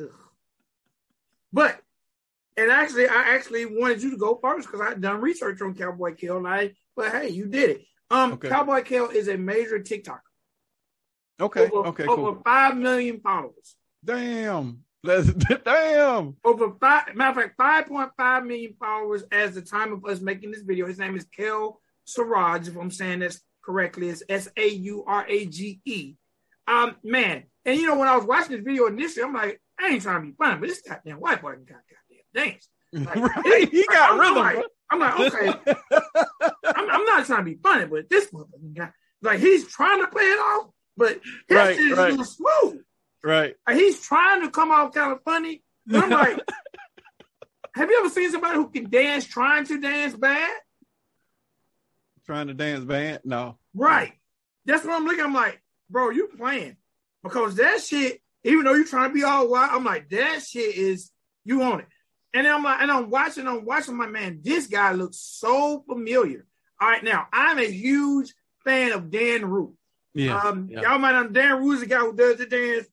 Ugh. 0.00 0.10
But 1.52 1.81
and 2.56 2.70
actually, 2.70 3.06
I 3.06 3.34
actually 3.34 3.66
wanted 3.66 4.02
you 4.02 4.10
to 4.10 4.16
go 4.16 4.38
first 4.42 4.66
because 4.66 4.80
I 4.80 4.90
had 4.90 5.00
done 5.00 5.20
research 5.20 5.60
on 5.62 5.74
Cowboy 5.74 6.14
Kel. 6.14 6.38
And 6.38 6.48
I, 6.48 6.72
but 6.94 7.10
hey, 7.10 7.28
you 7.28 7.46
did 7.46 7.70
it. 7.70 7.82
Um, 8.10 8.34
okay. 8.34 8.48
Cowboy 8.48 8.82
Kel 8.82 9.08
is 9.08 9.28
a 9.28 9.38
major 9.38 9.78
TikToker. 9.78 10.20
Okay. 11.40 11.70
Over, 11.70 11.88
okay. 11.88 12.06
Over 12.06 12.32
cool. 12.34 12.42
five 12.44 12.76
million 12.76 13.20
followers. 13.20 13.76
Damn. 14.04 14.84
Damn. 15.64 16.36
Over 16.44 16.74
five, 16.80 17.14
matter 17.14 17.30
of 17.30 17.44
fact, 17.46 17.56
five 17.56 17.86
point 17.86 18.10
five 18.16 18.44
million 18.44 18.74
followers 18.78 19.24
as 19.32 19.54
the 19.54 19.62
time 19.62 19.92
of 19.92 20.04
us 20.04 20.20
making 20.20 20.52
this 20.52 20.62
video. 20.62 20.86
His 20.86 20.98
name 20.98 21.16
is 21.16 21.24
Kel 21.24 21.80
Saurage, 22.04 22.68
if 22.68 22.76
I'm 22.76 22.90
saying 22.90 23.20
this 23.20 23.40
correctly. 23.64 24.10
It's 24.10 24.22
S 24.28 24.48
A 24.56 24.68
U 24.68 25.04
R 25.06 25.26
A 25.28 25.46
G 25.46 25.80
E. 25.84 26.14
Um, 26.68 26.96
man, 27.02 27.44
and 27.64 27.76
you 27.76 27.86
know 27.86 27.98
when 27.98 28.08
I 28.08 28.16
was 28.16 28.26
watching 28.26 28.52
this 28.52 28.64
video 28.64 28.86
initially, 28.86 29.24
I'm 29.24 29.34
like, 29.34 29.60
I 29.78 29.88
ain't 29.88 30.02
trying 30.02 30.22
to 30.22 30.28
be 30.28 30.34
funny, 30.36 30.60
but 30.60 30.68
this 30.68 30.82
goddamn 30.88 31.18
white 31.18 31.42
boy 31.42 31.52
got 31.52 31.66
goddamn 31.66 31.82
dance. 32.34 32.68
Like, 32.94 33.16
right, 33.16 33.70
he 33.70 33.86
got 33.86 34.12
I'm, 34.12 34.20
rhythm. 34.20 34.36
I'm 34.36 34.56
like, 34.56 34.66
I'm 34.90 34.98
like, 35.00 35.32
okay, 35.32 35.46
I'm, 36.76 36.90
I'm, 36.90 37.04
not 37.06 37.24
trying 37.24 37.38
to 37.38 37.44
be 37.44 37.54
funny, 37.54 37.86
but 37.86 38.10
this 38.10 38.26
motherfucker 38.26 38.74
got 38.74 38.92
like 39.22 39.40
he's 39.40 39.66
trying 39.66 40.02
to 40.02 40.08
play 40.08 40.24
it 40.24 40.38
off, 40.38 40.66
but 40.94 41.20
his 41.48 41.56
right, 41.56 41.74
shit 41.74 41.90
is 41.90 41.96
right. 41.98 42.26
smooth. 42.26 42.82
Right. 43.24 43.54
He's 43.70 44.00
trying 44.00 44.42
to 44.42 44.50
come 44.50 44.70
off 44.70 44.92
kind 44.92 45.12
of 45.12 45.22
funny. 45.22 45.62
I'm 45.92 46.10
like, 46.10 46.38
have 47.74 47.90
you 47.90 47.98
ever 48.00 48.10
seen 48.10 48.30
somebody 48.30 48.56
who 48.56 48.68
can 48.68 48.90
dance 48.90 49.24
trying 49.26 49.64
to 49.66 49.80
dance 49.80 50.14
bad? 50.14 50.54
Trying 52.26 52.48
to 52.48 52.54
dance 52.54 52.84
bad? 52.84 53.22
No. 53.24 53.58
Right. 53.74 54.12
That's 54.64 54.84
what 54.84 54.94
I'm 54.94 55.04
looking. 55.04 55.24
I'm 55.24 55.34
like, 55.34 55.60
bro, 55.88 56.10
you 56.10 56.28
playing. 56.36 56.76
Because 57.22 57.56
that 57.56 57.80
shit, 57.80 58.20
even 58.44 58.64
though 58.64 58.74
you're 58.74 58.84
trying 58.84 59.10
to 59.10 59.14
be 59.14 59.24
all 59.24 59.48
wild, 59.48 59.70
I'm 59.72 59.84
like, 59.84 60.08
that 60.10 60.42
shit 60.42 60.74
is 60.76 61.10
you 61.44 61.62
on 61.62 61.80
it. 61.80 61.86
And 62.34 62.46
I'm 62.46 62.62
like, 62.62 62.80
and 62.80 62.90
I'm 62.90 63.10
watching, 63.10 63.46
I'm 63.46 63.64
watching 63.64 63.96
my 63.96 64.06
man. 64.06 64.40
This 64.42 64.66
guy 64.66 64.92
looks 64.92 65.18
so 65.18 65.84
familiar. 65.86 66.46
All 66.80 66.88
right, 66.88 67.04
now 67.04 67.26
I'm 67.32 67.58
a 67.58 67.70
huge 67.70 68.32
fan 68.64 68.92
of 68.92 69.10
Dan 69.10 69.44
Root. 69.44 69.74
Yeah, 70.14 70.38
um, 70.38 70.68
yeah. 70.70 70.82
y'all 70.82 70.98
might 70.98 71.12
know 71.12 71.28
Dan 71.28 71.62
Root 71.62 71.74
is 71.74 71.80
the 71.80 71.86
guy 71.86 72.00
who 72.00 72.14
does 72.14 72.36
the 72.36 72.46
dance. 72.46 72.86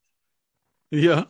Yeah. 0.91 1.25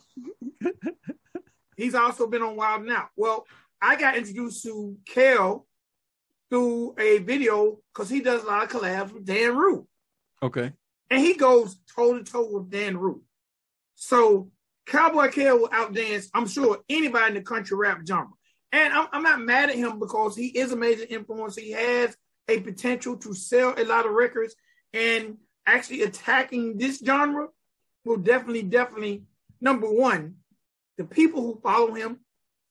He's 1.76 1.96
also 1.96 2.28
been 2.28 2.42
on 2.42 2.56
Wild 2.56 2.84
'N 2.84 2.92
Out. 2.92 3.10
Well, 3.16 3.46
I 3.82 3.96
got 3.96 4.18
introduced 4.18 4.64
to 4.64 4.98
Kel 5.06 5.66
through 6.50 6.96
a 6.98 7.20
video 7.20 7.80
because 7.94 8.10
he 8.10 8.22
does 8.22 8.44
a 8.44 8.48
lot 8.48 8.64
of 8.64 8.70
collabs 8.70 9.14
with 9.14 9.26
Dan 9.26 9.56
Root. 9.56 9.86
Okay. 10.44 10.74
And 11.10 11.22
he 11.22 11.36
goes 11.36 11.80
toe 11.96 12.18
to 12.18 12.24
toe 12.24 12.50
with 12.52 12.70
Dan 12.70 12.98
Root. 12.98 13.24
So 13.96 14.52
Cowboy 14.90 15.30
Kel 15.30 15.60
will 15.60 15.70
outdance, 15.70 16.30
I'm 16.34 16.48
sure, 16.48 16.80
anybody 16.90 17.28
in 17.28 17.34
the 17.36 17.42
country 17.42 17.78
rap 17.78 18.00
genre. 18.08 18.34
And 18.72 18.92
I'm, 18.92 19.08
I'm 19.12 19.24
not 19.24 19.40
mad 19.40 19.70
at 19.70 19.76
him 19.76 20.00
because 20.00 20.36
he 20.36 20.48
is 20.48 20.72
a 20.72 20.76
major 20.76 21.06
influence. 21.08 21.56
He 21.56 21.72
has 21.72 22.18
a 22.48 22.60
potential 22.60 23.16
to 23.18 23.34
sell 23.36 23.76
a 23.78 23.86
lot 23.86 24.08
of 24.08 24.14
records 24.14 24.56
and 24.92 25.38
actually 25.68 26.02
attacking 26.02 26.78
this 26.78 27.00
genre 27.06 27.50
will 28.04 28.18
definitely, 28.18 28.64
definitely 28.64 29.24
number 29.62 29.88
one, 29.88 30.36
the 30.98 31.06
people 31.06 31.42
who 31.44 31.62
follow 31.62 31.94
him, 31.94 32.20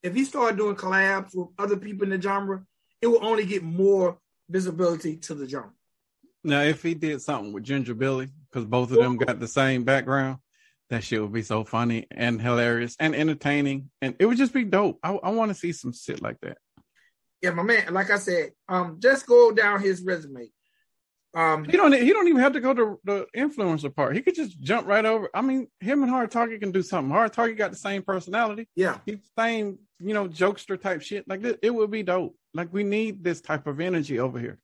if 0.02 0.12
he 0.14 0.24
started 0.24 0.56
doing 0.56 0.74
collabs 0.74 1.36
with 1.36 1.48
other 1.56 1.76
people 1.76 2.02
in 2.02 2.10
the 2.10 2.20
genre, 2.20 2.64
it 3.00 3.06
will 3.06 3.24
only 3.24 3.46
get 3.46 3.62
more 3.62 4.18
visibility 4.48 5.16
to 5.18 5.34
the 5.34 5.48
genre. 5.48 5.70
Now, 6.42 6.62
if 6.62 6.82
he 6.82 6.94
did 6.94 7.22
something 7.22 7.52
with 7.52 7.62
Ginger 7.62 7.94
Billy, 7.94 8.28
because 8.50 8.64
both 8.64 8.90
of 8.90 8.98
them 8.98 9.16
got 9.16 9.38
the 9.38 9.46
same 9.46 9.84
background, 9.84 10.38
that 10.90 11.04
shit 11.04 11.20
would 11.20 11.32
be 11.32 11.42
so 11.42 11.64
funny 11.64 12.06
and 12.10 12.40
hilarious 12.40 12.96
and 12.98 13.14
entertaining, 13.14 13.90
and 14.00 14.14
it 14.18 14.26
would 14.26 14.38
just 14.38 14.54
be 14.54 14.64
dope. 14.64 14.98
I, 15.02 15.12
I 15.12 15.30
want 15.30 15.50
to 15.50 15.54
see 15.54 15.72
some 15.72 15.92
shit 15.92 16.22
like 16.22 16.40
that. 16.42 16.58
Yeah, 17.42 17.50
my 17.50 17.62
man. 17.62 17.92
Like 17.92 18.10
I 18.10 18.18
said, 18.18 18.52
um, 18.68 18.98
just 19.00 19.26
go 19.26 19.52
down 19.52 19.80
his 19.80 20.02
resume. 20.02 20.48
Um, 21.34 21.64
he 21.64 21.76
don't. 21.76 21.92
He 21.92 22.12
don't 22.12 22.26
even 22.26 22.40
have 22.40 22.54
to 22.54 22.60
go 22.60 22.74
to 22.74 22.98
the 23.04 23.26
influencer 23.36 23.94
part. 23.94 24.16
He 24.16 24.22
could 24.22 24.34
just 24.34 24.58
jump 24.60 24.86
right 24.88 25.04
over. 25.04 25.28
I 25.34 25.42
mean, 25.42 25.68
him 25.78 26.02
and 26.02 26.10
Hard 26.10 26.30
Target 26.30 26.60
can 26.60 26.72
do 26.72 26.82
something. 26.82 27.10
Hard 27.10 27.32
Target 27.32 27.58
got 27.58 27.70
the 27.70 27.76
same 27.76 28.02
personality. 28.02 28.68
Yeah, 28.74 28.98
he's 29.04 29.18
the 29.18 29.42
same. 29.42 29.78
You 30.00 30.14
know, 30.14 30.26
jokester 30.26 30.80
type 30.80 31.02
shit. 31.02 31.28
Like 31.28 31.42
this, 31.42 31.56
it 31.62 31.70
would 31.70 31.90
be 31.90 32.02
dope. 32.02 32.34
Like 32.54 32.72
we 32.72 32.82
need 32.82 33.22
this 33.22 33.40
type 33.40 33.66
of 33.66 33.78
energy 33.78 34.18
over 34.18 34.38
here. 34.38 34.58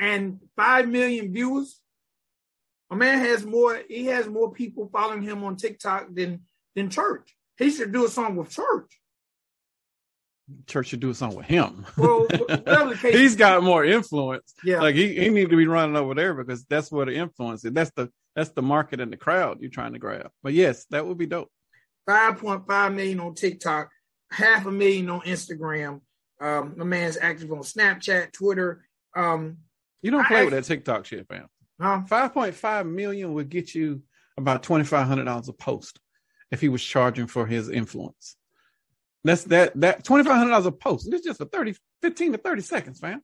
And 0.00 0.40
five 0.56 0.88
million 0.88 1.32
viewers. 1.32 1.80
A 2.90 2.96
man 2.96 3.18
has 3.18 3.44
more. 3.44 3.80
He 3.88 4.06
has 4.06 4.26
more 4.28 4.52
people 4.52 4.88
following 4.92 5.22
him 5.22 5.42
on 5.44 5.56
TikTok 5.56 6.08
than 6.12 6.42
than 6.74 6.90
Church. 6.90 7.34
He 7.56 7.70
should 7.70 7.92
do 7.92 8.04
a 8.04 8.08
song 8.08 8.36
with 8.36 8.50
Church. 8.50 9.00
Church 10.66 10.88
should 10.88 11.00
do 11.00 11.14
something 11.14 11.38
with 11.38 11.46
him. 11.46 11.86
Well, 11.96 12.26
he's 13.00 13.34
got 13.34 13.62
more 13.62 13.82
influence. 13.84 14.52
Yeah, 14.62 14.80
like 14.80 14.94
he, 14.94 15.14
he 15.14 15.30
need 15.30 15.48
to 15.50 15.56
be 15.56 15.66
running 15.66 15.96
over 15.96 16.14
there 16.14 16.34
because 16.34 16.64
that's 16.64 16.92
where 16.92 17.06
the 17.06 17.14
influence 17.14 17.64
is. 17.64 17.72
That's 17.72 17.90
the 17.96 18.10
that's 18.36 18.50
the 18.50 18.60
market 18.62 19.00
and 19.00 19.10
the 19.10 19.16
crowd 19.16 19.58
you're 19.60 19.70
trying 19.70 19.94
to 19.94 19.98
grab. 19.98 20.30
But 20.42 20.52
yes, 20.52 20.84
that 20.90 21.06
would 21.06 21.16
be 21.16 21.26
dope. 21.26 21.50
Five 22.06 22.38
point 22.38 22.66
five 22.66 22.92
million 22.92 23.20
on 23.20 23.34
TikTok, 23.34 23.88
half 24.30 24.66
a 24.66 24.70
million 24.70 25.08
on 25.08 25.22
Instagram. 25.22 26.00
Um, 26.40 26.74
my 26.76 26.84
man's 26.84 27.16
active 27.16 27.50
on 27.50 27.60
Snapchat, 27.60 28.32
Twitter. 28.32 28.84
Um, 29.16 29.58
You 30.02 30.10
don't 30.10 30.26
play 30.26 30.40
I- 30.40 30.44
with 30.44 30.52
that 30.52 30.64
TikTok 30.64 31.06
shit, 31.06 31.26
fam. 31.26 31.46
Five 31.80 32.32
point 32.32 32.54
five 32.54 32.86
million 32.86 33.34
would 33.34 33.48
get 33.48 33.74
you 33.74 34.02
about 34.36 34.62
twenty 34.62 34.84
five 34.84 35.06
hundred 35.06 35.24
dollars 35.24 35.48
a 35.48 35.52
post 35.52 35.98
if 36.50 36.60
he 36.60 36.68
was 36.68 36.82
charging 36.82 37.26
for 37.26 37.46
his 37.46 37.68
influence. 37.68 38.36
That's 39.24 39.44
that 39.44 39.78
that 39.80 40.04
twenty 40.04 40.24
five 40.24 40.36
hundred 40.36 40.50
dollars 40.50 40.66
a 40.66 40.72
post. 40.72 41.10
This 41.10 41.22
just 41.22 41.38
for 41.38 41.46
30, 41.46 41.74
15 42.02 42.32
to 42.32 42.38
thirty 42.38 42.62
seconds, 42.62 43.00
fam. 43.00 43.22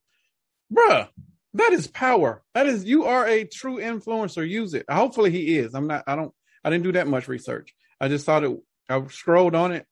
Bruh, 0.73 1.09
that 1.55 1.73
is 1.73 1.87
power. 1.87 2.43
That 2.55 2.67
is 2.67 2.85
you 2.85 3.05
are 3.05 3.27
a 3.27 3.45
true 3.45 3.77
influencer. 3.77 4.49
Use 4.49 4.75
it. 4.75 4.87
Hopefully 4.91 5.31
he 5.31 5.59
is. 5.59 5.75
I'm 5.75 5.87
not. 5.87 6.05
I 6.07 6.17
don't. 6.17 6.33
I 6.65 6.71
didn't 6.71 6.85
do 6.85 6.93
that 6.93 7.09
much 7.09 7.29
research. 7.29 7.75
I 8.01 8.09
just 8.09 8.27
thought 8.27 8.45
it. 8.45 8.59
I 8.89 9.07
scrolled 9.09 9.55
on 9.55 9.73
it, 9.73 9.87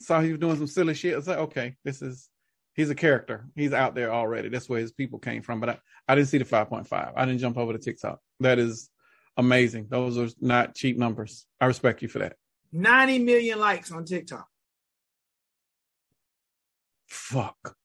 saw 0.00 0.20
he 0.20 0.32
was 0.32 0.40
doing 0.40 0.56
some 0.56 0.66
silly 0.66 0.94
shit. 0.94 1.14
I 1.14 1.16
was 1.16 1.28
like, 1.28 1.38
okay, 1.38 1.76
this 1.84 2.02
is. 2.02 2.28
He's 2.74 2.90
a 2.90 2.94
character. 2.94 3.46
He's 3.56 3.72
out 3.72 3.94
there 3.94 4.12
already. 4.12 4.48
That's 4.48 4.68
where 4.68 4.80
his 4.80 4.92
people 4.92 5.18
came 5.18 5.42
from. 5.42 5.60
But 5.60 5.70
I, 5.70 5.78
I 6.08 6.14
didn't 6.14 6.28
see 6.28 6.38
the 6.38 6.44
5.5. 6.44 7.12
I 7.16 7.24
didn't 7.24 7.40
jump 7.40 7.58
over 7.58 7.72
to 7.72 7.78
TikTok. 7.78 8.20
That 8.40 8.58
is 8.58 8.88
amazing. 9.36 9.88
Those 9.90 10.18
are 10.18 10.28
not 10.40 10.74
cheap 10.74 10.96
numbers. 10.96 11.46
I 11.60 11.66
respect 11.66 12.02
you 12.02 12.08
for 12.08 12.20
that. 12.20 12.36
90 12.72 13.18
million 13.20 13.58
likes 13.58 13.90
on 13.90 14.04
TikTok. 14.04 14.46
Fuck. 17.08 17.76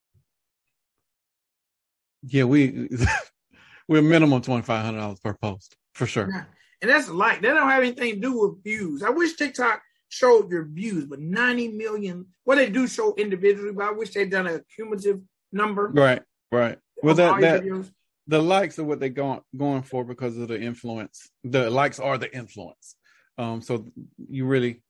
Yeah, 2.28 2.44
we 2.44 2.90
we're 3.88 4.02
minimum 4.02 4.42
twenty 4.42 4.64
five 4.64 4.84
hundred 4.84 5.00
dollars 5.00 5.20
per 5.20 5.36
post 5.36 5.76
for 5.94 6.06
sure. 6.06 6.48
And 6.82 6.92
that's 6.92 7.10
like. 7.10 7.42
That 7.42 7.54
don't 7.54 7.70
have 7.70 7.84
anything 7.84 8.16
to 8.16 8.20
do 8.20 8.40
with 8.40 8.64
views. 8.64 9.04
I 9.04 9.10
wish 9.10 9.36
TikTok 9.36 9.82
showed 10.16 10.50
your 10.50 10.64
views, 10.66 11.06
but 11.06 11.20
90 11.20 11.70
million. 11.70 12.26
Well, 12.46 12.58
they 12.58 12.70
do 12.70 12.88
show 12.88 13.14
individually, 13.16 13.74
but 13.74 13.86
I 13.86 13.92
wish 13.92 14.12
they'd 14.14 14.32
done 14.32 14.48
a 14.48 14.62
cumulative 14.76 15.20
number. 15.52 15.90
Right, 15.94 16.22
right. 16.52 16.78
Well, 17.04 17.16
that 17.16 17.42
that 17.42 17.64
videos. 17.64 17.92
the 18.28 18.42
likes 18.42 18.80
are 18.80 18.84
what 18.86 19.00
they're 19.02 19.10
going 19.10 19.42
going 19.56 19.84
for 19.84 20.06
because 20.06 20.38
of 20.38 20.48
the 20.48 20.60
influence. 20.60 21.30
The 21.44 21.70
likes 21.70 22.00
are 22.00 22.18
the 22.18 22.34
influence. 22.34 22.96
Um, 23.38 23.62
so 23.62 23.86
you 24.30 24.46
really 24.46 24.82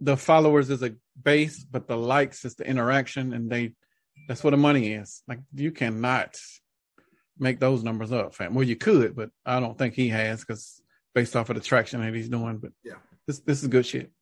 the 0.00 0.16
followers 0.16 0.70
is 0.70 0.82
a 0.82 0.94
base, 1.20 1.64
but 1.64 1.88
the 1.88 1.96
likes 1.96 2.44
is 2.44 2.54
the 2.54 2.66
interaction, 2.66 3.32
and 3.32 3.50
they 3.50 3.72
that's 4.28 4.44
where 4.44 4.52
the 4.52 4.56
money 4.56 4.92
is. 4.92 5.22
Like 5.26 5.40
you 5.54 5.72
cannot 5.72 6.38
make 7.38 7.58
those 7.58 7.82
numbers 7.82 8.12
up, 8.12 8.34
fam. 8.34 8.54
Well, 8.54 8.68
you 8.68 8.76
could, 8.76 9.16
but 9.16 9.30
I 9.44 9.58
don't 9.58 9.76
think 9.76 9.94
he 9.94 10.08
has 10.10 10.40
because 10.40 10.80
based 11.14 11.34
off 11.34 11.50
of 11.50 11.56
the 11.56 11.62
traction 11.62 12.00
that 12.02 12.14
he's 12.14 12.28
doing. 12.28 12.58
But 12.58 12.72
Yeah. 12.84 12.98
this 13.26 13.40
this 13.40 13.62
is 13.62 13.68
good 13.68 13.86
shit. 13.86 14.12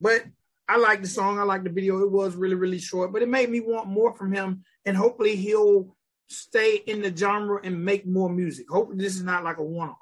But 0.00 0.24
I 0.68 0.76
like 0.76 1.02
the 1.02 1.08
song. 1.08 1.38
I 1.38 1.42
like 1.42 1.64
the 1.64 1.70
video. 1.70 2.00
It 2.02 2.10
was 2.10 2.34
really, 2.36 2.54
really 2.54 2.78
short, 2.78 3.12
but 3.12 3.22
it 3.22 3.28
made 3.28 3.50
me 3.50 3.60
want 3.60 3.88
more 3.88 4.14
from 4.14 4.32
him. 4.32 4.64
And 4.86 4.96
hopefully 4.96 5.36
he'll 5.36 5.94
stay 6.28 6.76
in 6.86 7.02
the 7.02 7.14
genre 7.14 7.60
and 7.62 7.84
make 7.84 8.06
more 8.06 8.28
music. 8.30 8.66
Hopefully 8.70 8.98
this 8.98 9.16
is 9.16 9.22
not 9.22 9.44
like 9.44 9.58
a 9.58 9.62
one-off. 9.62 9.96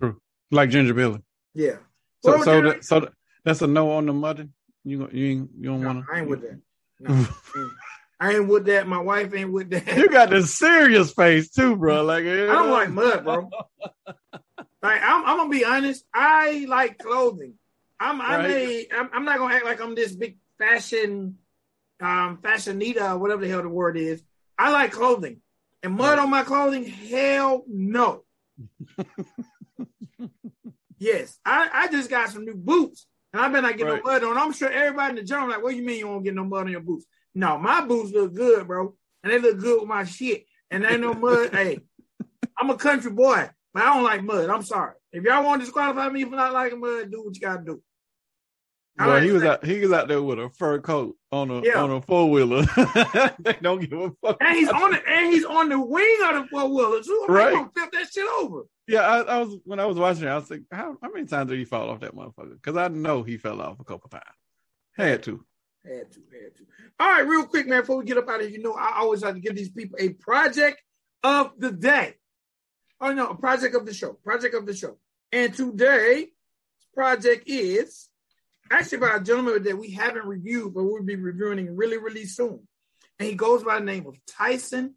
True. 0.00 0.20
Like 0.50 0.70
Ginger 0.70 0.94
Billy. 0.94 1.22
Yeah. 1.54 1.76
So 2.24 2.32
Well, 2.32 2.42
so 2.44 2.60
that, 2.62 2.84
so 2.84 3.08
that's 3.44 3.62
a 3.62 3.66
no 3.66 3.90
on 3.92 4.06
the 4.06 4.12
mudding. 4.12 4.52
You 4.84 5.08
you 5.12 5.26
ain't- 5.26 5.50
you 5.58 5.64
don't 5.70 5.80
No, 5.80 5.86
want 5.88 6.06
to. 6.06 6.12
I 6.12 6.18
ain't 6.20 6.28
with 6.28 6.40
that. 6.42 6.60
No, 7.00 7.26
I 8.20 8.32
ain't 8.34 8.48
with 8.48 8.66
that. 8.66 8.86
My 8.86 8.98
wife 8.98 9.32
ain't 9.34 9.52
with 9.52 9.70
that. 9.70 9.96
You 9.96 10.08
got 10.08 10.28
this 10.30 10.54
serious 10.54 11.12
face 11.12 11.50
too, 11.50 11.76
bro. 11.76 12.02
Like 12.04 12.24
I 12.24 12.46
don't 12.46 12.70
like 12.70 12.90
mud, 12.90 13.24
bro. 13.24 13.48
Like 14.82 15.02
I'm, 15.02 15.26
I'm 15.26 15.36
gonna 15.36 15.50
be 15.50 15.64
honest. 15.64 16.04
I 16.14 16.64
like 16.66 16.98
clothing. 16.98 17.54
I'm, 18.00 18.20
I'm 18.20 18.40
Right. 18.40 18.50
a, 18.50 18.88
I'm, 18.96 19.10
I'm 19.12 19.24
not 19.24 19.38
gonna 19.38 19.54
act 19.54 19.64
like 19.64 19.80
I'm 19.80 19.94
this 19.94 20.14
big 20.14 20.38
fashion, 20.58 21.36
um, 22.00 22.38
fashionita, 22.42 23.12
or 23.14 23.18
whatever 23.18 23.42
the 23.42 23.48
hell 23.48 23.62
the 23.62 23.68
word 23.68 23.96
is. 23.98 24.22
I 24.58 24.70
like 24.70 24.92
clothing, 24.92 25.42
and 25.82 25.94
mud 25.94 26.18
on 26.18 26.30
my 26.30 26.42
clothing. 26.42 26.84
Hell 26.86 27.64
no. 27.68 28.24
yes, 30.98 31.38
I, 31.44 31.68
I 31.72 31.88
just 31.88 32.10
got 32.10 32.30
some 32.30 32.44
new 32.44 32.54
boots, 32.56 33.06
and 33.32 33.42
I 33.42 33.48
better 33.48 33.62
not 33.62 33.76
get 33.76 33.86
Right. 33.86 34.02
no 34.04 34.10
mud 34.10 34.24
on. 34.24 34.38
I'm 34.38 34.52
sure 34.52 34.70
everybody 34.70 35.10
in 35.10 35.16
the 35.16 35.22
general 35.22 35.48
like, 35.48 35.62
what 35.62 35.70
do 35.70 35.76
you 35.76 35.84
mean 35.84 35.98
you 35.98 36.08
won't 36.08 36.24
get 36.24 36.34
no 36.34 36.44
mud 36.44 36.62
on 36.66 36.72
your 36.72 36.80
boots? 36.80 37.06
No, 37.34 37.58
my 37.58 37.84
boots 37.84 38.12
look 38.12 38.34
good, 38.34 38.66
bro, 38.66 38.94
and 39.22 39.32
they 39.32 39.38
look 39.38 39.58
good 39.58 39.80
with 39.80 39.88
my 39.88 40.04
shit, 40.04 40.46
and 40.70 40.84
ain't 40.84 41.00
no 41.00 41.14
mud. 41.14 41.50
hey, 41.52 41.80
I'm 42.58 42.70
a 42.70 42.76
country 42.76 43.10
boy, 43.10 43.48
but 43.72 43.82
I 43.82 43.94
don't 43.94 44.04
like 44.04 44.22
mud. 44.22 44.50
I'm 44.50 44.62
sorry. 44.62 44.94
If 45.12 45.24
y'all 45.24 45.44
want 45.44 45.60
to 45.60 45.66
disqualify 45.66 46.08
me 46.08 46.24
for 46.24 46.36
not 46.36 46.52
liking 46.52 46.80
mud, 46.80 47.10
do 47.10 47.24
what 47.24 47.34
you 47.34 47.40
gotta 47.40 47.62
do. 47.64 47.82
Bro, 49.04 49.20
he 49.22 49.30
was 49.32 49.42
out. 49.42 49.64
He 49.64 49.80
was 49.80 49.92
out 49.92 50.08
there 50.08 50.22
with 50.22 50.38
a 50.38 50.50
fur 50.50 50.80
coat 50.80 51.16
on 51.32 51.50
a 51.50 51.62
Yeah. 51.62 51.82
on 51.82 51.90
a 51.90 52.00
four 52.02 52.30
wheeler. 52.30 52.62
they 53.38 53.56
don't 53.62 53.80
give 53.80 53.92
a 53.98 54.10
fuck. 54.22 54.36
And 54.40 54.56
he's 54.56 54.68
on 54.68 54.90
the 54.92 55.08
and 55.08 55.32
he's 55.32 55.44
on 55.44 55.68
the 55.68 55.80
wing 55.80 56.18
of 56.28 56.34
the 56.42 56.48
four 56.50 56.68
wheeler 56.68 57.02
too. 57.02 57.26
I'm 57.28 57.34
Right. 57.34 57.54
gonna 57.54 57.70
flip 57.74 57.92
that 57.92 58.12
shit 58.12 58.26
over. 58.38 58.62
Yeah, 58.86 59.02
I, 59.02 59.20
I 59.20 59.38
was 59.38 59.56
when 59.64 59.80
I 59.80 59.86
was 59.86 59.96
watching 59.96 60.24
it. 60.24 60.28
I 60.28 60.34
was 60.36 60.50
like, 60.50 60.62
how 60.72 60.96
how 61.02 61.10
many 61.12 61.26
times 61.26 61.50
did 61.50 61.58
he 61.58 61.64
fall 61.64 61.88
off 61.90 62.00
that 62.00 62.14
motherfucker? 62.14 62.54
Because 62.54 62.76
I 62.76 62.88
know 62.88 63.22
he 63.22 63.36
fell 63.38 63.60
off 63.60 63.80
a 63.80 63.84
couple 63.84 64.08
times. 64.10 64.24
Had 64.96 65.22
to. 65.24 65.44
Had 65.84 66.10
to, 66.12 66.20
had 66.32 66.56
to. 66.56 66.64
All 66.98 67.08
right, 67.08 67.26
real 67.26 67.46
quick, 67.46 67.66
man, 67.66 67.80
before 67.80 67.96
we 67.96 68.04
get 68.04 68.18
up 68.18 68.28
out 68.28 68.40
of 68.40 68.48
here, 68.48 68.50
you 68.50 68.62
know, 68.62 68.74
I 68.74 68.98
always 68.98 69.22
like 69.22 69.34
to 69.34 69.40
give 69.40 69.56
these 69.56 69.70
people 69.70 69.96
a 69.98 70.10
project 70.10 70.82
of 71.22 71.52
the 71.58 71.70
day. 71.70 72.16
Oh 73.00 73.12
no, 73.14 73.28
a 73.28 73.34
project 73.34 73.74
of 73.74 73.86
the 73.86 73.94
show. 73.94 74.12
Project 74.12 74.54
of 74.54 74.66
the 74.66 74.74
show. 74.74 74.98
And 75.32 75.54
today's 75.54 76.26
project 76.94 77.44
is 77.46 78.09
actually 78.70 78.98
by 78.98 79.16
a 79.16 79.20
gentleman 79.20 79.62
that 79.64 79.78
we 79.78 79.90
haven't 79.90 80.26
reviewed, 80.26 80.74
but 80.74 80.84
we'll 80.84 81.02
be 81.02 81.16
reviewing 81.16 81.76
really, 81.76 81.98
really 81.98 82.24
soon. 82.24 82.66
And 83.18 83.28
he 83.28 83.34
goes 83.34 83.62
by 83.62 83.78
the 83.78 83.84
name 83.84 84.06
of 84.06 84.16
Tyson 84.26 84.94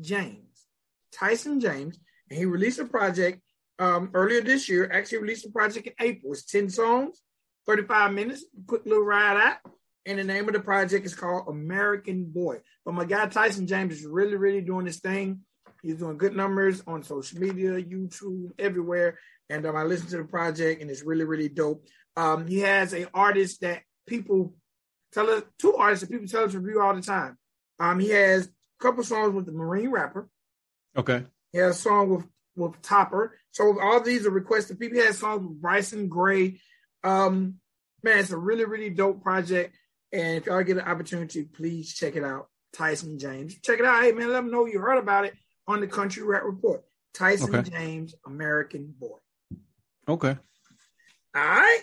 James. 0.00 0.66
Tyson 1.12 1.60
James. 1.60 1.98
And 2.30 2.38
he 2.38 2.44
released 2.44 2.78
a 2.78 2.84
project 2.84 3.40
um, 3.78 4.10
earlier 4.14 4.40
this 4.40 4.68
year. 4.68 4.90
Actually 4.90 5.18
released 5.18 5.46
a 5.46 5.50
project 5.50 5.86
in 5.86 5.92
April. 6.00 6.32
It's 6.32 6.44
10 6.44 6.70
songs, 6.70 7.20
35 7.66 8.12
minutes, 8.12 8.44
quick 8.66 8.86
little 8.86 9.04
ride 9.04 9.36
out. 9.36 9.72
And 10.06 10.18
the 10.18 10.24
name 10.24 10.46
of 10.46 10.54
the 10.54 10.60
project 10.60 11.04
is 11.04 11.14
called 11.14 11.48
American 11.48 12.24
Boy. 12.26 12.60
But 12.84 12.94
my 12.94 13.04
guy 13.04 13.26
Tyson 13.26 13.66
James 13.66 13.98
is 13.98 14.06
really, 14.06 14.36
really 14.36 14.60
doing 14.60 14.86
his 14.86 15.00
thing. 15.00 15.40
He's 15.82 15.96
doing 15.96 16.16
good 16.16 16.34
numbers 16.34 16.82
on 16.86 17.02
social 17.02 17.40
media, 17.40 17.72
YouTube, 17.72 18.50
everywhere. 18.58 19.18
And 19.50 19.66
um, 19.66 19.76
I 19.76 19.82
listened 19.84 20.10
to 20.10 20.18
the 20.18 20.24
project, 20.24 20.80
and 20.80 20.90
it's 20.90 21.02
really, 21.02 21.24
really 21.24 21.48
dope. 21.48 21.86
Um, 22.16 22.46
he 22.46 22.60
has 22.60 22.94
a 22.94 23.08
artist 23.12 23.60
that 23.60 23.82
people 24.06 24.54
tell 25.12 25.28
us, 25.30 25.42
two 25.58 25.74
artists 25.74 26.04
that 26.04 26.10
people 26.10 26.26
tell 26.26 26.44
us 26.44 26.52
to 26.52 26.60
review 26.60 26.80
all 26.80 26.94
the 26.94 27.02
time. 27.02 27.36
Um, 27.78 27.98
he 27.98 28.10
has 28.10 28.46
a 28.46 28.82
couple 28.82 29.04
songs 29.04 29.34
with 29.34 29.46
the 29.46 29.52
Marine 29.52 29.90
rapper. 29.90 30.28
Okay. 30.96 31.24
He 31.52 31.58
has 31.58 31.76
a 31.76 31.78
song 31.78 32.10
with 32.10 32.24
with 32.56 32.80
Topper. 32.80 33.36
So 33.50 33.78
all 33.80 34.00
these 34.00 34.26
are 34.26 34.30
requested. 34.30 34.80
People 34.80 34.98
has 35.00 35.18
songs 35.18 35.46
with 35.46 35.60
Bryson 35.60 36.08
Gray. 36.08 36.60
Um, 37.04 37.56
man, 38.02 38.18
it's 38.18 38.30
a 38.30 38.36
really 38.38 38.64
really 38.64 38.90
dope 38.90 39.22
project. 39.22 39.76
And 40.12 40.38
if 40.38 40.46
y'all 40.46 40.62
get 40.62 40.78
an 40.78 40.84
opportunity, 40.84 41.42
please 41.44 41.92
check 41.92 42.16
it 42.16 42.24
out. 42.24 42.48
Tyson 42.72 43.18
James, 43.18 43.58
check 43.60 43.78
it 43.78 43.84
out. 43.84 44.02
Hey 44.02 44.12
man, 44.12 44.28
let 44.28 44.40
them 44.40 44.50
know 44.50 44.66
you 44.66 44.78
heard 44.78 44.98
about 44.98 45.26
it 45.26 45.34
on 45.66 45.80
the 45.80 45.86
Country 45.86 46.22
Rap 46.22 46.42
Report. 46.44 46.82
Tyson 47.12 47.54
Okay. 47.54 47.70
James, 47.70 48.14
American 48.26 48.94
Boy. 48.98 49.18
Okay. 50.08 50.36
All 51.34 51.42
right. 51.42 51.82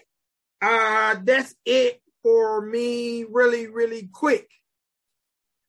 Uh, 0.64 1.16
that's 1.24 1.54
it 1.66 2.02
for 2.22 2.62
me. 2.66 3.26
Really, 3.26 3.68
really 3.68 4.10
quick. 4.12 4.50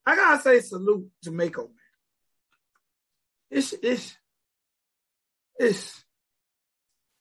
I 0.06 0.14
gotta 0.14 0.40
say 0.40 0.60
salute 0.60 1.10
to 1.22 1.32
Mako, 1.32 1.62
man. 1.62 1.70
This, 3.50 3.74
this, 3.82 4.16
this, 5.58 6.04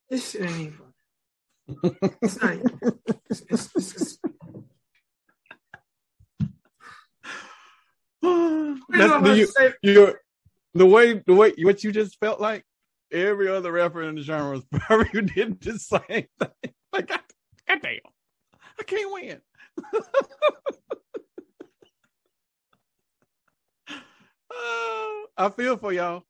this 0.07 0.31
shit 0.31 0.41
ain't 0.41 0.59
even 0.59 0.73
funny. 0.77 2.09
It's 2.21 2.41
not 2.41 2.53
even. 2.53 2.79
It's, 3.29 3.41
it's, 3.49 3.71
it's, 3.75 3.95
it's, 3.95 4.17
you, 8.23 9.47
you're, 9.81 10.19
the 10.75 10.85
way 10.85 11.23
the 11.25 11.33
way 11.33 11.53
what 11.57 11.83
you 11.83 11.91
just 11.91 12.19
felt 12.19 12.39
like 12.39 12.65
every 13.11 13.47
other 13.47 13.71
rapper 13.71 14.03
in 14.03 14.15
the 14.15 14.21
genre 14.21 14.51
was 14.51 14.63
probably 14.71 15.21
did 15.21 15.59
the 15.61 15.79
same 15.79 16.01
thing. 16.09 16.27
Like, 16.93 17.07
God, 17.07 17.21
God 17.67 17.79
damn, 17.81 17.99
I 18.79 18.83
can't 18.83 19.13
win. 19.13 19.41
Uh, 23.87 23.97
I 25.37 25.49
feel 25.49 25.77
for 25.77 25.91
y'all. 25.93 26.23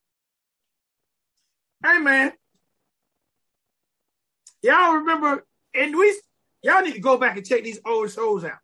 hey 1.83 1.99
man, 1.99 2.31
y'all 4.61 4.95
remember? 4.95 5.45
And 5.75 5.97
we, 5.97 6.21
y'all 6.61 6.81
need 6.81 6.93
to 6.93 6.99
go 6.99 7.17
back 7.17 7.35
and 7.37 7.45
check 7.45 7.63
these 7.63 7.79
old 7.85 8.11
shows 8.11 8.43
out. 8.45 8.59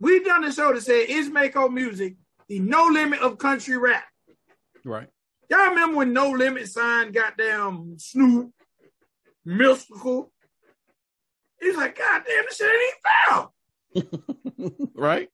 We've 0.00 0.24
done 0.24 0.44
a 0.44 0.52
show 0.52 0.72
that 0.72 0.82
said, 0.82 1.06
"Is 1.08 1.28
Mako 1.28 1.68
Music 1.68 2.16
the 2.48 2.60
no 2.60 2.86
limit 2.86 3.20
of 3.20 3.38
country 3.38 3.76
rap?" 3.76 4.04
Right. 4.84 5.08
Y'all 5.50 5.70
remember 5.70 5.96
when 5.98 6.12
No 6.12 6.30
Limit 6.30 6.68
signed 6.68 7.14
goddamn 7.14 7.98
Snoop, 7.98 8.52
Mystikal? 9.46 10.28
He's 11.60 11.76
like, 11.76 11.98
God 11.98 12.22
damn, 12.26 12.44
this 12.44 12.56
shit 12.56 12.70
ain't 12.70 14.04
even 14.04 14.76
foul. 14.76 14.90
right. 14.94 15.28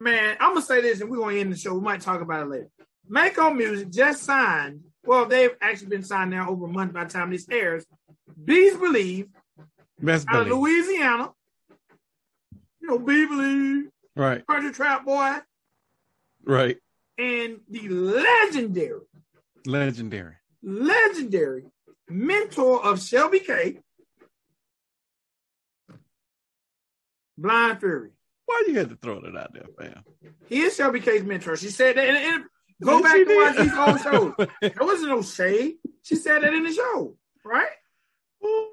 Man, 0.00 0.36
I'm 0.40 0.54
gonna 0.54 0.62
say 0.66 0.80
this, 0.80 1.00
and 1.00 1.10
we're 1.10 1.18
gonna 1.18 1.36
end 1.36 1.52
the 1.52 1.56
show. 1.56 1.74
We 1.74 1.80
might 1.80 2.00
talk 2.00 2.20
about 2.20 2.42
it 2.42 2.48
later. 2.50 2.68
Mako 3.08 3.50
Music 3.54 3.90
just 3.90 4.24
signed. 4.24 4.80
Well, 5.04 5.26
they've 5.26 5.54
actually 5.60 5.88
been 5.88 6.02
signed 6.02 6.30
now 6.30 6.48
over 6.50 6.64
a 6.64 6.68
month 6.68 6.92
by 6.92 7.04
the 7.04 7.10
time 7.10 7.30
this 7.30 7.46
airs. 7.50 7.84
Bezz 8.42 8.78
Believe 8.80 9.28
Best 10.00 10.26
out 10.28 10.42
of. 10.42 10.48
Louisiana. 10.48 11.30
You 12.80 12.88
know, 12.88 12.98
Bee 12.98 13.26
Believe, 13.26 13.86
Right, 14.16 14.46
Country 14.46 14.72
Trap 14.72 15.04
Boy, 15.06 15.36
right. 16.44 16.76
and 17.16 17.60
the 17.70 17.88
legendary, 17.88 19.00
Legendary. 19.64 20.34
legendary 20.62 21.64
mentor 22.10 22.84
of 22.84 23.00
Shelby 23.02 23.40
K. 23.40 23.78
Blind 27.36 27.80
Fury. 27.80 28.10
Why 28.46 28.64
you 28.66 28.74
had 28.78 28.90
to 28.90 28.96
throw 28.96 29.20
that 29.20 29.36
out 29.36 29.52
there, 29.54 29.66
fam? 29.78 30.04
He 30.48 30.60
is 30.62 30.76
Shelby 30.76 31.00
K's 31.00 31.22
mentor. 31.24 31.56
She 31.56 31.70
said 31.70 31.96
that. 31.96 32.06
And, 32.06 32.16
and 32.16 32.44
go 32.82 33.02
back 33.02 33.14
to 33.16 33.36
watch 33.36 33.56
these 33.56 33.72
old 33.74 34.00
shows. 34.00 34.48
There 34.60 34.86
wasn't 34.86 35.08
no 35.10 35.22
shade. 35.22 35.74
She 36.02 36.16
said 36.16 36.42
that 36.42 36.52
in 36.52 36.62
the 36.64 36.72
show, 36.72 37.16
right? 37.44 37.68
Ooh, 38.44 38.68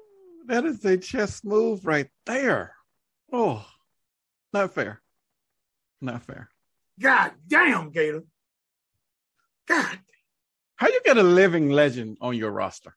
that 0.46 0.64
is 0.66 0.84
a 0.84 0.98
chess 0.98 1.42
move 1.42 1.86
right 1.86 2.08
there. 2.26 2.74
Oh, 3.32 3.64
not 4.52 4.74
fair. 4.74 5.00
Not 6.02 6.22
fair. 6.22 6.50
God 7.00 7.32
damn, 7.48 7.90
Gator. 7.90 8.24
God, 9.66 9.98
How 10.76 10.88
you 10.88 11.00
get 11.04 11.16
a 11.16 11.22
living 11.22 11.70
legend 11.70 12.18
on 12.20 12.36
your 12.36 12.50
roster? 12.50 12.94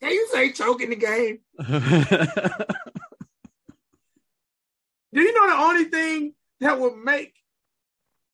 can 0.00 0.10
you 0.12 0.28
say 0.32 0.52
choking 0.52 0.90
the 0.90 0.96
game? 0.96 1.38
Do 5.12 5.20
you 5.20 5.32
know 5.34 5.46
the 5.54 5.62
only 5.62 5.84
thing 5.84 6.34
that 6.60 6.78
would 6.80 6.96
make, 6.96 7.34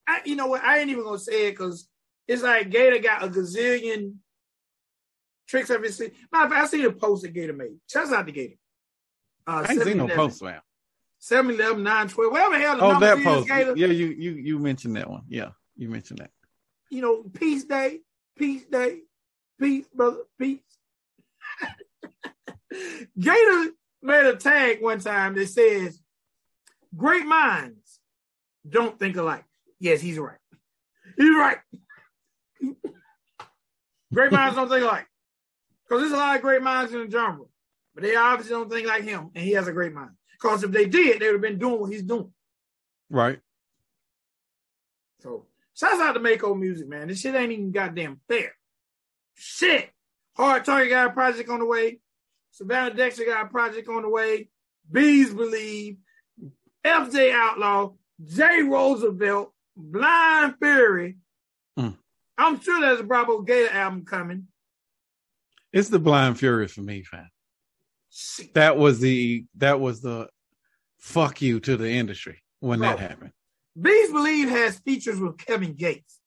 I, 0.07 0.21
you 0.25 0.37
know 0.37 0.47
what? 0.47 0.63
I 0.63 0.79
ain't 0.79 0.91
even 0.91 1.05
gonna 1.05 1.19
say 1.19 1.49
it 1.49 1.53
because 1.53 1.89
it's 2.27 2.43
like 2.43 2.71
Gator 2.71 2.99
got 2.99 3.25
a 3.25 3.29
gazillion 3.29 4.15
tricks 5.49 5.71
up 5.71 5.83
his 5.83 5.97
sleeve. 5.97 6.13
Matter 6.31 6.47
of 6.47 6.53
fact, 6.53 6.65
I 6.65 6.69
seen 6.69 6.85
a 6.87 6.93
post 6.93 7.23
that 7.23 7.33
Gator 7.33 7.53
made. 7.53 7.77
Shouts 7.91 8.13
out 8.13 8.27
to 8.27 8.33
Gator. 8.33 8.55
Uh, 9.47 9.65
I 9.67 9.73
ain't 9.73 9.83
seen 9.83 9.97
no 9.97 10.05
7-Eleven. 10.05 10.17
post, 10.17 10.43
man. 10.43 10.61
7 11.21 11.51
11, 11.55 11.83
9 11.83 12.09
12, 12.09 12.33
whatever 12.33 12.55
the 12.55 12.61
hell 12.61 12.77
the 12.77 12.85
Oh, 12.85 13.01
that 13.01 13.25
post. 13.25 13.49
Gator. 13.49 13.75
Yeah, 13.77 13.87
you 13.89 14.07
you 14.09 14.33
you 14.33 14.59
mentioned 14.59 14.95
that 14.97 15.11
one. 15.11 15.23
Yeah, 15.29 15.49
you 15.77 15.89
mentioned 15.89 16.21
that. 16.21 16.31
You 16.91 17.03
know, 17.03 17.23
peace 17.35 17.65
day, 17.65 18.01
peace 18.39 18.65
day, 18.71 19.01
peace, 19.61 19.87
brother, 19.93 20.19
peace. 20.39 20.61
Gator 23.19 23.73
made 24.03 24.27
a 24.27 24.37
tag 24.37 24.81
one 24.83 25.01
time 25.01 25.35
that 25.35 25.49
says, 25.49 26.01
Great 26.97 27.27
minds 27.27 28.01
don't 28.69 28.99
think 28.99 29.17
alike. 29.17 29.45
Yes, 29.81 30.01
he's 30.01 30.19
right. 30.19 30.39
He's 31.17 31.35
right. 31.35 31.59
great 34.13 34.33
minds 34.33 34.57
don't 34.57 34.69
think 34.69 34.83
alike. 34.83 35.07
Because 35.85 36.03
there's 36.03 36.13
a 36.13 36.17
lot 36.17 36.37
of 36.37 36.43
great 36.43 36.63
minds 36.63 36.93
in 36.93 37.05
the 37.05 37.11
genre, 37.11 37.47
but 37.95 38.03
they 38.03 38.15
obviously 38.15 38.55
don't 38.55 38.71
think 38.71 38.87
like 38.87 39.05
him, 39.05 39.31
and 39.35 39.45
he 39.45 39.53
has 39.53 39.69
a 39.69 39.73
great 39.73 39.95
mind. 39.95 40.11
Because 40.33 40.63
if 40.63 40.71
they 40.71 40.87
did, 40.87 41.21
they 41.21 41.27
would 41.27 41.35
have 41.35 41.41
been 41.41 41.59
doing 41.59 41.81
what 41.81 41.91
he's 41.93 42.03
doing. 42.03 42.33
Right. 43.11 43.41
So 45.21 45.47
shouts 45.75 46.01
out 46.01 46.13
to 46.13 46.21
Mako 46.21 46.55
Music, 46.55 46.89
man. 46.89 47.09
This 47.09 47.21
shit 47.21 47.35
ain't 47.35 47.53
even 47.53 47.73
goddamn 47.73 48.21
fair. 48.29 48.53
Shit. 49.35 49.91
Hard 50.37 50.65
Target 50.65 50.91
got 50.91 51.07
a 51.09 51.13
project 51.13 51.49
on 51.49 51.59
the 51.59 51.67
way. 51.67 52.01
Savannah 52.53 52.95
Dexter 52.95 53.25
got 53.25 53.47
a 53.47 53.49
project 53.49 53.89
on 53.89 54.03
the 54.03 54.09
way. 54.09 54.49
Bezz 54.91 55.35
Believe. 55.35 55.97
FJ 56.89 57.33
Outlaw. 57.33 57.93
Jay 58.25 58.63
Roosevelt. 58.63 59.53
Blind 59.77 60.55
Fury. 60.61 61.17
Mm. 61.79 61.97
I'm 62.37 62.61
sure 62.61 62.81
there's 62.81 63.01
a 63.01 63.05
Bravo 63.05 63.43
Gator 63.43 63.71
album 63.73 64.05
coming. 64.05 64.49
It's 65.73 65.89
the 65.89 65.99
blind 65.99 66.39
fury 66.39 66.67
for 66.67 66.81
me, 66.81 67.03
fam. 67.03 67.29
That 68.55 68.77
was 68.77 69.01
the 69.01 69.45
that 69.59 69.79
was 69.81 70.01
the 70.01 70.29
fuck 70.99 71.43
you 71.43 71.61
to 71.61 71.77
the 71.77 71.91
industry 71.91 72.43
when 72.61 72.81
that 72.81 72.99
happened. 72.99 73.33
Bezz 73.79 74.11
Believe 74.11 74.49
has 74.49 74.79
features 74.79 75.21
with 75.21 75.39
Kevin 75.39 75.75
Gates. 75.75 76.19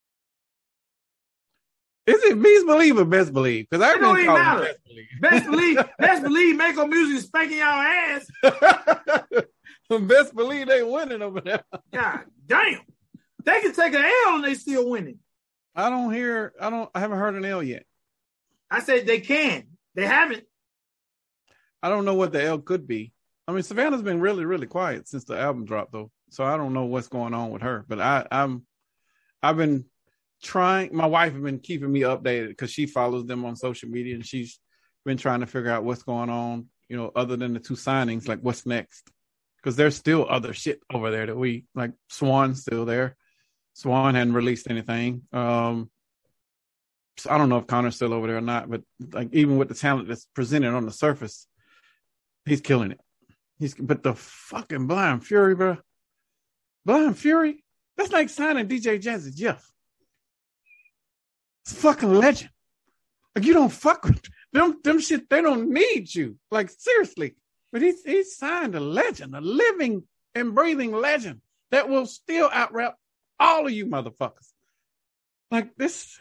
Is 2.08 2.24
it 2.24 2.42
Beast 2.42 2.66
Believe 2.66 2.98
or 2.98 3.06
Best 3.06 3.34
Believe? 3.34 3.68
Because 3.70 3.84
I 3.86 3.98
don't 3.98 4.20
even 4.20 4.34
matter. 4.34 4.66
it 4.66 4.78
Best 5.22 5.46
believe, 5.46 5.78
best 6.00 6.24
believe 6.24 6.58
Mako 6.58 6.88
Music 6.88 7.26
spanking 7.28 7.60
y'all 7.60 7.68
ass. 7.68 8.26
Best 10.08 10.36
Believe. 10.36 10.68
They 10.68 10.84
winning 10.84 11.22
over 11.22 11.42
there. 11.42 11.64
God 11.92 12.22
damn. 12.46 12.80
They 13.44 13.62
can 13.62 13.74
take 13.74 13.94
an 13.94 14.06
L 14.28 14.36
and 14.36 14.44
they 14.44 14.54
still 14.54 14.90
winning. 14.90 15.20
I 15.76 15.90
don't 15.90 16.14
hear. 16.14 16.54
I 16.60 16.70
don't. 16.70 16.90
I 16.94 17.00
haven't 17.00 17.20
heard 17.20 17.36
an 17.36 17.46
L 17.46 17.64
yet. 17.64 17.86
I 18.70 18.82
said 18.82 19.06
they 19.06 19.20
can. 19.20 19.66
They 19.96 20.06
haven't. 20.06 20.44
I 21.84 21.90
don't 21.90 22.06
know 22.06 22.14
what 22.14 22.32
the 22.32 22.44
L 22.44 22.60
could 22.60 22.88
be. 22.88 23.12
I 23.48 23.52
mean, 23.52 23.64
Savannah's 23.64 24.04
been 24.04 24.22
really, 24.22 24.46
really 24.46 24.68
quiet 24.68 25.08
since 25.08 25.26
the 25.26 25.38
album 25.38 25.66
dropped, 25.66 25.92
though. 25.92 26.12
So 26.30 26.44
I 26.44 26.56
don't 26.56 26.74
know 26.74 26.86
what's 26.86 27.08
going 27.08 27.34
on 27.34 27.52
with 27.52 27.64
her. 27.64 27.84
But 27.88 28.00
I, 28.00 28.26
I'm, 28.32 28.66
I've 29.42 29.58
been 29.58 29.86
trying. 30.42 30.96
My 30.96 31.08
wife 31.08 31.34
has 31.34 31.42
been 31.42 31.60
keeping 31.60 31.92
me 31.92 32.02
updated 32.02 32.50
because 32.50 32.72
she 32.72 32.86
follows 32.86 33.26
them 33.26 33.44
on 33.44 33.56
social 33.56 33.90
media, 33.90 34.16
and 34.16 34.26
she's 34.26 34.60
been 35.04 35.18
trying 35.18 35.40
to 35.40 35.48
figure 35.48 35.72
out 35.72 35.84
what's 35.84 36.04
going 36.04 36.30
on. 36.30 36.68
You 36.88 36.98
know, 36.98 37.12
other 37.16 37.36
than 37.36 37.54
the 37.54 37.60
two 37.60 37.74
signings, 37.74 38.28
like 38.28 38.40
what's 38.40 38.66
next? 38.66 39.10
Because 39.62 39.76
there's 39.76 39.96
still 39.96 40.26
other 40.28 40.54
shit 40.54 40.82
over 40.92 41.12
there 41.12 41.28
that 41.28 41.38
we 41.38 41.66
like. 41.76 41.92
Swan's 42.10 42.62
still 42.62 42.86
there. 42.86 43.16
Swan 43.74 44.16
hadn't 44.16 44.34
released 44.34 44.70
anything. 44.70 45.24
Um, 45.32 45.90
so 47.18 47.30
I 47.30 47.38
don't 47.38 47.50
know 47.50 47.58
if 47.58 47.68
Connor's 47.68 47.96
still 47.96 48.14
over 48.14 48.28
there 48.28 48.38
or 48.38 48.42
not, 48.42 48.70
but 48.70 48.82
like 49.14 49.30
even 49.34 49.58
with 49.58 49.68
the 49.68 49.76
talent 49.76 50.08
that's 50.08 50.26
presented 50.34 50.74
on 50.74 50.86
the 50.86 50.92
surface, 50.92 51.48
he's 52.46 52.62
killing 52.62 52.92
it. 52.92 53.00
He's 53.60 53.76
but 53.76 54.02
the 54.02 54.16
fucking 54.16 54.88
Blind 54.88 55.26
Fury, 55.26 55.54
bro. 55.54 55.78
Blind 56.84 57.18
Fury, 57.18 57.64
that's 57.96 58.12
like 58.12 58.30
signing 58.30 58.68
DJ 58.68 59.00
Jazzy 59.02 59.36
Jeff. 59.36 59.72
It's 61.64 61.76
fucking 61.76 62.12
legend. 62.12 62.50
Like 63.36 63.46
you 63.46 63.54
don't 63.54 63.72
fuck 63.72 64.04
with 64.04 64.22
them. 64.52 64.80
Them 64.84 65.00
shit. 65.00 65.30
They 65.30 65.42
don't 65.42 65.70
need 65.70 66.14
you. 66.14 66.38
Like 66.50 66.72
seriously. 66.72 67.36
But 67.72 67.82
he's 67.82 68.04
he 68.04 68.24
signed 68.24 68.76
a 68.76 68.80
legend, 68.80 69.36
a 69.36 69.42
living 69.42 70.04
and 70.36 70.54
breathing 70.56 70.92
legend 70.92 71.42
that 71.72 71.90
will 71.90 72.06
still 72.06 72.50
out 72.52 72.74
rap 72.74 72.96
all 73.40 73.66
of 73.66 73.72
you 73.72 73.86
motherfuckers. 73.86 74.50
Like 75.50 75.76
this, 75.76 76.18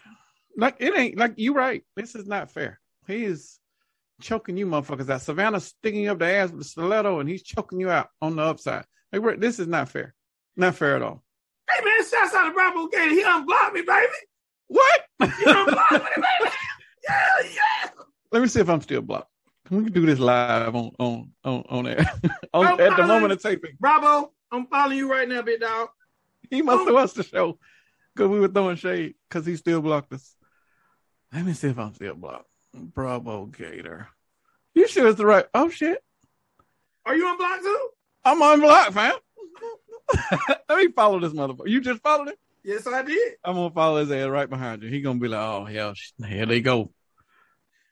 like 0.57 0.77
it 0.79 0.97
ain't 0.97 1.19
like 1.19 1.35
you 1.37 1.55
right. 1.55 1.85
This 1.97 2.15
is 2.15 2.27
not 2.27 2.51
fair. 2.51 2.81
He 3.07 3.25
is 3.25 3.59
choking 4.21 4.57
you 4.57 4.67
motherfuckers 4.67 5.09
out. 5.11 5.23
Savannah's 5.23 5.67
sticking 5.67 6.09
up 6.09 6.19
the 6.19 6.27
ass 6.27 6.51
with 6.51 6.61
a 6.61 6.65
stiletto 6.65 7.21
and 7.21 7.29
he's 7.29 7.43
choking 7.43 7.81
you 7.81 7.91
out 7.91 8.09
on 8.23 8.37
the 8.37 8.43
upside. 8.43 8.85
Like 9.13 9.41
this 9.41 9.59
is 9.59 9.67
not 9.67 9.89
fair. 9.89 10.15
Not 10.57 10.77
fair 10.77 10.97
at 10.97 11.03
all. 11.03 11.23
Hey 11.71 11.85
man, 11.85 12.05
shouts 12.05 12.35
out 12.35 12.49
to 12.49 12.55
Bravo 12.55 12.89
Gator. 12.89 13.11
He 13.11 13.23
unblocked 13.25 13.75
me, 13.75 13.83
baby. 13.83 14.13
What? 14.69 15.01
He 15.21 15.45
unblocked 15.47 15.93
me, 15.93 15.99
baby. 16.17 16.53
Yeah, 17.09 17.49
yeah. 17.55 17.91
Let 18.31 18.43
me 18.43 18.49
see 18.49 18.61
if 18.61 18.69
I'm 18.69 18.83
still 18.83 19.01
blocked. 19.01 19.31
We 19.71 19.85
can 19.85 19.93
do 19.93 20.05
this 20.05 20.19
live 20.19 20.75
on 20.75 20.91
on 20.99 21.31
on 21.45 21.65
on 21.69 21.87
air 21.87 22.05
on, 22.55 22.81
at 22.81 22.97
the 22.97 23.07
moment 23.07 23.33
of 23.33 23.43
taping. 23.43 23.77
Bravo, 23.79 24.33
I'm 24.51 24.67
following 24.67 24.99
you 24.99 25.11
right 25.11 25.29
now, 25.29 25.43
big 25.43 25.61
dog. 25.61 25.91
He 26.51 26.61
must 26.61 26.87
have 26.87 26.95
watched 26.95 27.15
the 27.15 27.23
show 27.23 27.59
because 28.15 28.31
we 28.31 28.41
were 28.41 28.49
throwing 28.49 28.77
shade 28.77 29.15
because 29.29 29.47
he 29.47 29.55
still 29.55 29.81
blocked 29.81 30.13
us. 30.13 30.35
Let 31.33 31.45
me 31.45 31.53
see 31.53 31.69
if 31.69 31.79
I'm 31.79 31.95
still 31.95 32.15
blocked. 32.17 32.49
Bravo 32.75 33.47
Gator. 33.47 34.09
You 34.75 34.89
sure 34.89 35.07
it's 35.07 35.19
the 35.19 35.27
right? 35.27 35.47
Oh 35.55 35.69
shit, 35.69 36.03
Are 37.07 37.15
you 37.15 37.31
unblocked 37.31 37.63
too? 37.63 37.89
I'm 38.25 38.43
unblocked, 38.43 38.93
fam. 38.95 39.15
Let 40.69 40.79
me 40.79 40.89
follow 40.89 41.21
this 41.21 41.33
motherfucker. 41.33 41.69
You 41.69 41.81
just 41.81 42.03
followed 42.03 42.29
him. 42.29 42.35
Yes, 42.65 42.87
I 42.87 43.03
did. 43.03 43.35
I'm 43.45 43.55
gonna 43.55 43.71
follow 43.71 44.01
his 44.01 44.11
ass 44.11 44.29
right 44.29 44.51
behind 44.51 44.83
you. 44.83 44.89
He 44.89 45.01
gonna 45.01 45.21
be 45.21 45.29
like, 45.29 45.41
oh 45.41 45.65
hell, 45.65 45.95
here 46.27 46.47
they 46.47 46.61
go. 46.61 46.93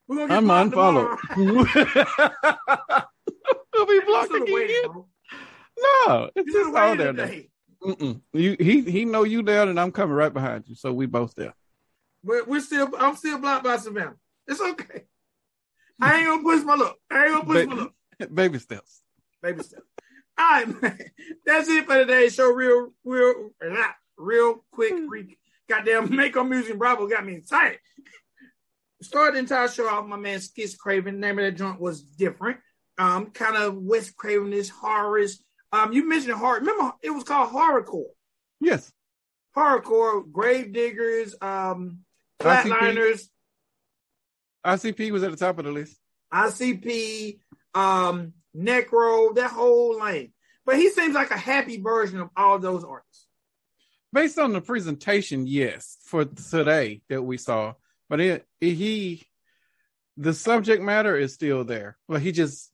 We're 0.08 0.16
gonna 0.16 0.28
get 0.28 0.36
I'm 0.38 0.44
blocked 0.44 0.66
unfollowed. 0.66 1.18
tomorrow. 1.34 1.64
He'll 3.74 3.86
be 3.86 3.92
You 3.94 4.02
blocked 4.06 4.32
should've 4.32 4.48
again. 4.48 4.82
bro. 4.86 5.06
No, 6.06 6.30
it's 6.34 6.46
You 6.46 6.52
just 6.52 6.56
should've 6.56 6.74
all 6.74 6.96
there. 6.96 7.12
now. 7.12 7.24
today. 7.26 7.50
Mm-mm. 7.82 8.20
You, 8.32 8.56
he 8.58 8.80
he 8.82 9.04
know 9.04 9.22
you 9.22 9.42
there, 9.42 9.68
and 9.68 9.78
I'm 9.78 9.92
coming 9.92 10.16
right 10.16 10.32
behind 10.32 10.64
you. 10.66 10.74
So 10.74 10.92
we 10.92 11.06
both 11.06 11.34
there. 11.34 11.54
But 12.24 12.48
we're 12.48 12.60
still, 12.60 12.88
I'm 12.98 13.14
still 13.14 13.38
blocked 13.38 13.62
by 13.64 13.76
Savannah. 13.76 14.16
It's 14.48 14.60
okay. 14.60 15.04
I 16.00 16.16
ain't 16.18 16.26
gonna 16.26 16.42
push 16.42 16.64
my 16.64 16.74
luck. 16.74 16.96
I 17.10 17.26
ain't 17.26 17.32
gonna 17.34 17.44
push 17.44 17.66
my 17.66 17.74
Ba- 17.74 17.80
luck. 17.82 17.92
baby 18.34 18.58
steps. 18.58 19.00
Baby 19.42 19.62
steps. 19.62 19.82
All 20.36 20.50
right, 20.50 20.82
man. 20.82 20.98
That's 21.46 21.68
it 21.68 21.86
for 21.86 21.94
today's 21.98 22.34
show. 22.34 22.52
Real, 22.52 22.92
real, 23.04 23.50
real 24.16 24.64
quick. 24.72 24.94
Hmm. 24.94 25.08
Re- 25.08 25.38
goddamn, 25.68 26.14
Mako 26.16 26.42
Music 26.44 26.76
Bravo 26.78 27.06
got 27.06 27.24
me 27.24 27.34
excited. 27.34 27.78
Started 29.00 29.34
the 29.34 29.38
entire 29.40 29.68
show 29.68 29.88
off. 29.88 30.06
My 30.06 30.16
man 30.16 30.40
Skis 30.40 30.76
Craven. 30.76 31.20
Name 31.20 31.38
of 31.38 31.44
that 31.44 31.56
joint 31.56 31.80
was 31.80 32.02
different. 32.02 32.58
Um, 32.98 33.26
kind 33.30 33.56
of 33.56 33.76
Wes 33.76 34.10
Craven 34.10 34.52
is 34.52 34.68
horror. 34.68 35.24
Um, 35.72 35.92
you 35.92 36.08
mentioned 36.08 36.34
horror. 36.34 36.60
Remember, 36.60 36.92
it 37.02 37.10
was 37.10 37.24
called 37.24 37.50
horrorcore. 37.50 38.10
Yes. 38.60 38.92
Hardcore, 39.56 40.24
Gravediggaz, 40.30 41.42
um, 41.42 42.00
ICP. 42.40 42.62
Flatliners, 42.62 43.22
ICP 44.64 45.10
was 45.10 45.22
at 45.22 45.30
the 45.30 45.36
top 45.36 45.58
of 45.58 45.64
the 45.64 45.72
list. 45.72 45.96
ICP, 46.32 47.38
um, 47.74 48.32
Necro, 48.56 49.34
that 49.34 49.50
whole 49.50 50.00
lane. 50.00 50.32
But 50.64 50.76
he 50.76 50.90
seems 50.90 51.14
like 51.14 51.30
a 51.30 51.38
happy 51.38 51.80
version 51.80 52.20
of 52.20 52.28
all 52.36 52.58
those 52.58 52.84
artists. 52.84 53.26
Based 54.12 54.38
on 54.38 54.52
the 54.52 54.60
presentation, 54.60 55.46
yes, 55.46 55.96
for 56.04 56.24
today 56.24 57.02
that 57.08 57.22
we 57.22 57.36
saw, 57.36 57.74
but 58.08 58.20
it, 58.20 58.46
it- 58.60 58.74
he, 58.74 59.22
the 60.16 60.32
subject 60.34 60.82
matter 60.82 61.16
is 61.16 61.32
still 61.34 61.64
there. 61.64 61.96
but 62.08 62.20
he 62.20 62.32
just 62.32 62.70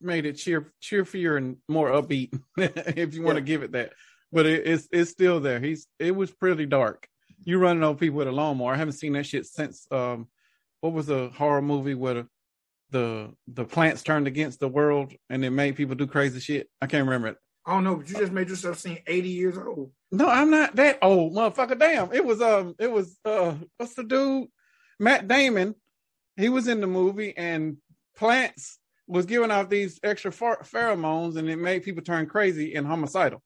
made 0.00 0.24
it 0.24 0.34
cheer 0.38 0.72
cheerfier 0.82 1.36
and 1.36 1.56
more 1.68 1.90
upbeat, 1.90 2.32
if 2.56 3.14
you 3.14 3.22
want 3.22 3.36
to 3.36 3.42
Yeah. 3.42 3.46
give 3.46 3.62
it 3.62 3.72
that. 3.72 3.92
But 4.32 4.46
it, 4.46 4.66
it's 4.66 4.88
it's 4.92 5.10
still 5.10 5.40
there. 5.40 5.60
He's 5.60 5.86
it 5.98 6.12
was 6.16 6.30
pretty 6.30 6.64
dark. 6.66 7.06
You 7.44 7.58
running 7.58 7.82
over 7.82 7.98
people 7.98 8.18
with 8.18 8.28
a 8.28 8.32
lawnmower. 8.32 8.72
I 8.72 8.76
haven't 8.76 8.94
seen 8.94 9.12
that 9.14 9.26
shit 9.26 9.44
since 9.46 9.86
um, 9.90 10.28
what 10.80 10.92
was 10.92 11.06
the 11.06 11.30
horror 11.30 11.60
movie 11.62 11.94
where 11.94 12.14
the 12.14 12.26
the 12.90 13.30
the 13.48 13.64
plants 13.64 14.02
turned 14.02 14.26
against 14.26 14.58
the 14.60 14.68
world 14.68 15.12
and 15.28 15.44
it 15.44 15.50
made 15.50 15.76
people 15.76 15.96
do 15.96 16.06
crazy 16.06 16.40
shit. 16.40 16.68
I 16.80 16.86
can't 16.86 17.04
remember 17.04 17.28
it. 17.28 17.36
I 17.66 17.72
don't 17.74 17.84
know, 17.84 17.96
but 17.96 18.08
you 18.08 18.16
just 18.16 18.32
made 18.32 18.48
yourself 18.48 18.78
seem 18.78 18.98
80 19.06 19.28
years 19.28 19.58
old. 19.58 19.92
No, 20.10 20.26
I'm 20.28 20.50
not 20.50 20.74
that 20.76 20.98
old, 21.02 21.34
motherfucker. 21.34 21.78
Damn. 21.78 22.12
It 22.12 22.24
was 22.24 22.40
um 22.40 22.74
it 22.78 22.90
was 22.90 23.18
uh 23.24 23.54
what's 23.76 23.94
the 23.94 24.04
dude? 24.04 24.48
Matt 25.00 25.26
Damon. 25.26 25.74
He 26.36 26.48
was 26.48 26.68
in 26.68 26.80
the 26.80 26.86
movie 26.86 27.36
and 27.36 27.78
plants 28.16 28.78
was 29.08 29.26
giving 29.26 29.50
out 29.50 29.70
these 29.70 29.98
extra 30.04 30.30
pher- 30.30 30.62
pheromones 30.62 31.36
and 31.36 31.48
it 31.48 31.56
made 31.56 31.82
people 31.82 32.02
turn 32.02 32.26
crazy 32.26 32.74
and 32.74 32.86
homicidal. 32.86 33.42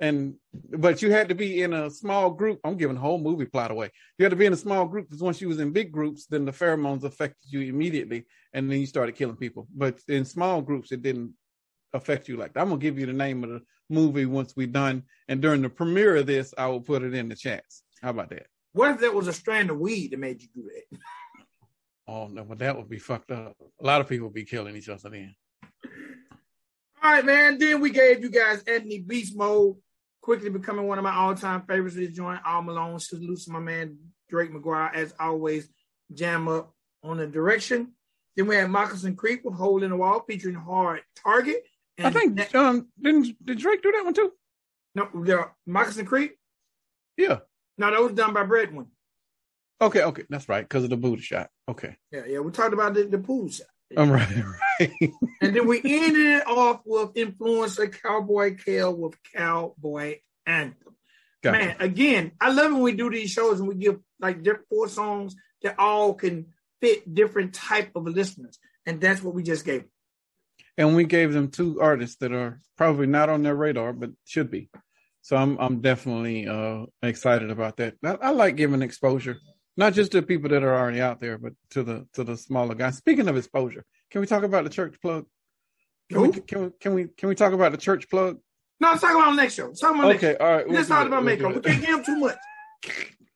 And 0.00 0.34
but 0.70 1.02
you 1.02 1.10
had 1.10 1.28
to 1.28 1.34
be 1.34 1.62
in 1.62 1.72
a 1.72 1.90
small 1.90 2.30
group. 2.30 2.60
I'm 2.64 2.76
giving 2.76 2.94
the 2.94 3.00
whole 3.00 3.18
movie 3.18 3.46
plot 3.46 3.70
away. 3.70 3.90
You 4.16 4.24
had 4.24 4.30
to 4.30 4.36
be 4.36 4.46
in 4.46 4.52
a 4.52 4.56
small 4.56 4.86
group 4.86 5.08
because 5.08 5.22
once 5.22 5.40
you 5.40 5.48
was 5.48 5.60
in 5.60 5.72
big 5.72 5.92
groups, 5.92 6.26
then 6.26 6.44
the 6.44 6.52
pheromones 6.52 7.04
affected 7.04 7.52
you 7.52 7.60
immediately, 7.62 8.24
and 8.52 8.70
then 8.70 8.78
you 8.80 8.86
started 8.86 9.16
killing 9.16 9.36
people. 9.36 9.66
But 9.74 10.00
in 10.06 10.24
small 10.24 10.62
groups, 10.62 10.92
it 10.92 11.02
didn't 11.02 11.34
affect 11.92 12.28
you 12.28 12.36
like 12.36 12.54
that. 12.54 12.60
I'm 12.60 12.68
gonna 12.68 12.80
give 12.80 12.98
you 12.98 13.06
the 13.06 13.12
name 13.12 13.42
of 13.42 13.50
the 13.50 13.60
movie 13.90 14.26
once 14.26 14.54
we're 14.56 14.68
done, 14.68 15.02
and 15.26 15.42
during 15.42 15.62
the 15.62 15.68
premiere 15.68 16.16
of 16.16 16.26
this, 16.26 16.54
I 16.56 16.68
will 16.68 16.80
put 16.80 17.02
it 17.02 17.14
in 17.14 17.28
the 17.28 17.36
chats. 17.36 17.82
How 18.00 18.10
about 18.10 18.30
that? 18.30 18.46
What 18.72 18.90
if 18.90 19.00
that 19.00 19.14
was 19.14 19.28
a 19.28 19.32
strand 19.32 19.70
of 19.70 19.78
weed 19.78 20.12
that 20.12 20.18
made 20.18 20.42
you 20.42 20.48
do 20.54 20.62
that? 20.64 20.98
Oh 22.10 22.26
no, 22.26 22.42
but 22.42 22.60
that 22.60 22.74
would 22.74 22.88
be 22.88 22.98
fucked 22.98 23.30
up. 23.30 23.54
A 23.82 23.84
lot 23.84 24.00
of 24.00 24.08
people 24.08 24.28
would 24.28 24.34
be 24.34 24.46
killing 24.46 24.74
each 24.74 24.88
other 24.88 25.10
then. 25.10 25.34
All 27.02 27.12
right, 27.12 27.22
man. 27.22 27.58
Then 27.58 27.82
we 27.82 27.90
gave 27.90 28.22
you 28.22 28.30
guys 28.30 28.62
Anthony 28.62 29.00
Beast 29.00 29.36
Mode, 29.36 29.76
quickly 30.22 30.48
becoming 30.48 30.86
one 30.86 30.96
of 30.96 31.04
my 31.04 31.12
all-time 31.14 31.64
favorites. 31.68 31.96
We 31.96 32.08
joint, 32.08 32.40
All 32.46 32.62
Malone, 32.62 32.98
salute 32.98 33.40
to 33.40 33.50
my 33.50 33.58
man 33.58 33.98
Drake 34.30 34.50
McGuire, 34.50 34.94
as 34.94 35.12
always, 35.20 35.68
jam 36.14 36.48
up 36.48 36.72
on 37.02 37.18
the 37.18 37.26
direction. 37.26 37.92
Then 38.36 38.46
we 38.46 38.56
had 38.56 38.70
Moccasin 38.70 39.14
Creek 39.14 39.40
with 39.44 39.54
Hole 39.54 39.82
in 39.82 39.90
the 39.90 39.96
Wall 39.96 40.24
featuring 40.26 40.54
Hard 40.54 41.02
Target. 41.22 41.62
I 41.98 42.08
think 42.10 42.36
that, 42.36 42.54
um 42.54 42.88
didn't 42.98 43.36
did 43.44 43.58
Drake 43.58 43.82
do 43.82 43.92
that 43.92 44.04
one 44.04 44.14
too? 44.14 44.32
no, 44.94 45.08
yeah, 45.26 45.44
Moccasin 45.66 46.06
Creek. 46.06 46.38
Yeah. 47.18 47.40
No, 47.78 47.90
that 47.90 48.02
was 48.02 48.12
done 48.12 48.34
by 48.34 48.42
Breadwin. 48.44 48.86
Okay, 49.80 50.02
okay, 50.02 50.24
that's 50.28 50.48
right, 50.48 50.62
because 50.68 50.82
of 50.84 50.90
the 50.90 50.96
booty 50.96 51.22
shot. 51.22 51.50
Okay, 51.68 51.96
Yeah, 52.10 52.22
yeah. 52.26 52.40
We 52.40 52.50
talked 52.50 52.74
about 52.74 52.94
the, 52.94 53.04
the 53.04 53.18
pool 53.18 53.48
shot. 53.48 53.68
I'm 53.96 54.10
right, 54.10 54.28
right. 54.80 55.12
And 55.40 55.56
then 55.56 55.66
we 55.66 55.78
ended 55.84 56.26
it 56.26 56.46
off 56.46 56.80
with 56.84 57.14
influencer 57.14 57.90
Cowboy 58.02 58.56
Kel 58.56 58.94
with 58.94 59.14
Cowboy 59.34 60.18
Anthem. 60.44 60.94
Gotcha. 61.42 61.58
Man, 61.58 61.76
again, 61.78 62.32
I 62.40 62.50
love 62.50 62.72
when 62.72 62.82
we 62.82 62.92
do 62.92 63.08
these 63.08 63.30
shows 63.30 63.60
and 63.60 63.68
we 63.68 63.76
give 63.76 64.00
like 64.20 64.42
different 64.42 64.68
four 64.68 64.88
songs 64.88 65.36
that 65.62 65.76
all 65.78 66.14
can 66.14 66.46
fit 66.80 67.14
different 67.14 67.54
type 67.54 67.92
of 67.94 68.04
listeners, 68.04 68.58
and 68.84 69.00
that's 69.00 69.22
what 69.22 69.34
we 69.34 69.42
just 69.44 69.64
gave. 69.64 69.84
and 70.76 70.96
we 70.96 71.04
gave 71.04 71.32
them 71.32 71.48
two 71.50 71.80
artists 71.80 72.16
that 72.16 72.32
are 72.32 72.60
probably 72.76 73.06
not 73.06 73.28
on 73.28 73.42
their 73.42 73.54
radar, 73.54 73.92
but 73.92 74.10
should 74.24 74.50
be. 74.50 74.68
So 75.22 75.36
I'm 75.36 75.58
I'm 75.58 75.80
definitely 75.80 76.48
uh 76.48 76.86
excited 77.02 77.50
about 77.50 77.76
that. 77.78 77.94
I, 78.04 78.16
I 78.22 78.30
like 78.30 78.56
giving 78.56 78.82
exposure, 78.82 79.36
not 79.76 79.92
just 79.92 80.12
to 80.12 80.22
people 80.22 80.48
that 80.50 80.62
are 80.62 80.74
already 80.78 81.00
out 81.00 81.20
there, 81.20 81.38
but 81.38 81.52
to 81.70 81.82
the 81.82 82.06
to 82.14 82.24
the 82.24 82.36
smaller 82.36 82.74
guys. 82.74 82.96
Speaking 82.96 83.28
of 83.28 83.36
exposure, 83.36 83.84
can 84.10 84.20
we 84.20 84.26
talk 84.26 84.42
about 84.42 84.64
the 84.64 84.70
church 84.70 84.96
plug? 85.02 85.26
Can 86.10 86.22
we 86.22 86.30
can 86.32 86.62
we 86.64 86.70
can 86.80 86.94
we 86.94 87.04
can 87.16 87.28
we 87.28 87.34
talk 87.34 87.52
about 87.52 87.72
the 87.72 87.78
church 87.78 88.08
plug? 88.08 88.38
No, 88.80 88.90
let's 88.90 89.00
talk 89.02 89.10
about 89.14 89.30
the 89.30 89.36
next 89.36 89.54
show. 89.54 89.66
Let's 89.66 89.80
talk 89.80 89.94
about 89.94 90.08
next 90.08 90.22
Okay, 90.24 90.36
all 90.36 90.52
right. 90.56 90.66
show. 90.66 90.72
Let's 90.72 90.88
talk 90.88 91.02
it. 91.02 91.06
about 91.08 91.24
We'll 91.24 91.36
makeup. 91.36 91.54
We 91.56 91.60
can't 91.60 91.80
give 91.80 91.98
him 91.98 92.04
too 92.04 92.16
much. 92.16 92.36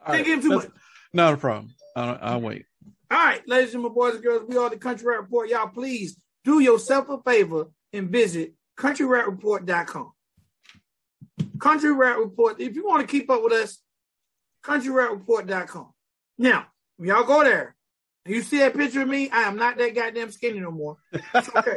All 0.06 0.14
Can't 0.14 0.26
give 0.26 0.38
him 0.38 0.42
too 0.42 0.56
much. 0.56 0.68
Not 1.12 1.34
a 1.34 1.36
problem. 1.36 1.74
I'll, 1.96 2.18
I'll 2.22 2.40
wait. 2.40 2.64
All 3.10 3.18
right, 3.18 3.42
ladies 3.46 3.74
and 3.74 3.82
my 3.82 3.88
boys 3.90 4.14
and 4.14 4.22
girls, 4.22 4.44
we 4.48 4.56
are 4.56 4.70
the 4.70 4.78
Country 4.78 5.06
Rap 5.08 5.20
Report. 5.20 5.48
Y'all, 5.50 5.68
please 5.68 6.16
do 6.44 6.60
yourself 6.60 7.08
a 7.10 7.18
favor 7.22 7.66
and 7.92 8.08
visit 8.08 8.54
countryrapreport.com. 8.78 10.12
Country 11.62 11.92
Rap 11.92 12.18
Report. 12.18 12.60
If 12.60 12.74
you 12.74 12.84
want 12.84 13.02
to 13.02 13.06
keep 13.06 13.30
up 13.30 13.42
with 13.44 13.52
us, 13.52 13.78
countryrapreport.com. 14.64 15.92
Now, 16.36 16.66
when 16.96 17.08
y'all 17.08 17.22
go 17.22 17.44
there, 17.44 17.76
you 18.26 18.42
see 18.42 18.58
that 18.58 18.76
picture 18.76 19.02
of 19.02 19.08
me, 19.08 19.30
I 19.30 19.42
am 19.42 19.56
not 19.56 19.78
that 19.78 19.94
goddamn 19.94 20.32
skinny 20.32 20.58
no 20.58 20.72
more. 20.72 20.96
It's 21.12 21.48
okay. 21.54 21.76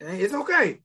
it's 0.00 0.34
okay. 0.34 0.80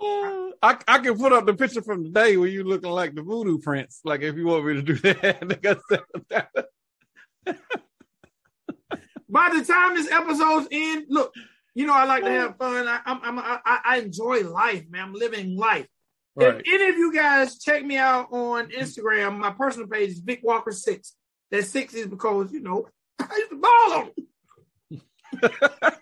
Uh, 0.00 0.50
I, 0.62 0.78
I 0.88 0.98
can 1.00 1.18
put 1.18 1.34
up 1.34 1.44
the 1.44 1.52
picture 1.52 1.82
from 1.82 2.04
today 2.04 2.38
where 2.38 2.48
you 2.48 2.64
looking 2.64 2.90
like 2.90 3.14
the 3.14 3.20
voodoo 3.20 3.58
prince. 3.58 4.00
Like 4.02 4.22
if 4.22 4.36
you 4.36 4.46
want 4.46 4.64
me 4.64 4.74
to 4.74 4.82
do 4.82 4.94
that, 4.96 5.42
Like 5.46 5.66
I 5.66 5.76
said, 5.90 6.00
By 9.28 9.50
the 9.50 9.64
time 9.66 9.96
this 9.96 10.10
episode's 10.10 10.68
in, 10.70 11.04
look, 11.10 11.34
you 11.74 11.86
know 11.86 11.94
I 11.94 12.04
like 12.04 12.24
to 12.24 12.30
have 12.30 12.56
fun. 12.58 12.88
I, 12.88 13.00
I'm, 13.04 13.20
I'm, 13.22 13.38
I, 13.38 13.60
I 13.84 13.98
enjoy 13.98 14.40
life, 14.48 14.84
man. 14.90 15.02
I'm 15.08 15.12
living 15.14 15.56
life. 15.56 15.86
right. 16.36 16.60
If 16.64 16.72
any 16.80 16.88
of 16.90 16.96
you 16.96 17.12
guys 17.14 17.58
check 17.58 17.84
me 17.84 17.96
out 17.96 18.32
on 18.32 18.70
Instagram, 18.70 19.38
my 19.38 19.50
personal 19.50 19.88
page 19.88 20.10
is 20.10 20.18
Vic 20.20 20.40
Walker 20.42 20.72
Six. 20.72 21.14
That 21.50 21.64
six 21.64 21.94
is 21.94 22.06
because 22.06 22.52
you 22.52 22.60
know 22.60 22.86
I 23.18 23.36
used 23.36 23.50
to 23.50 23.56
ball 23.56 23.92
on. 23.92 24.10
'em. 25.42 25.92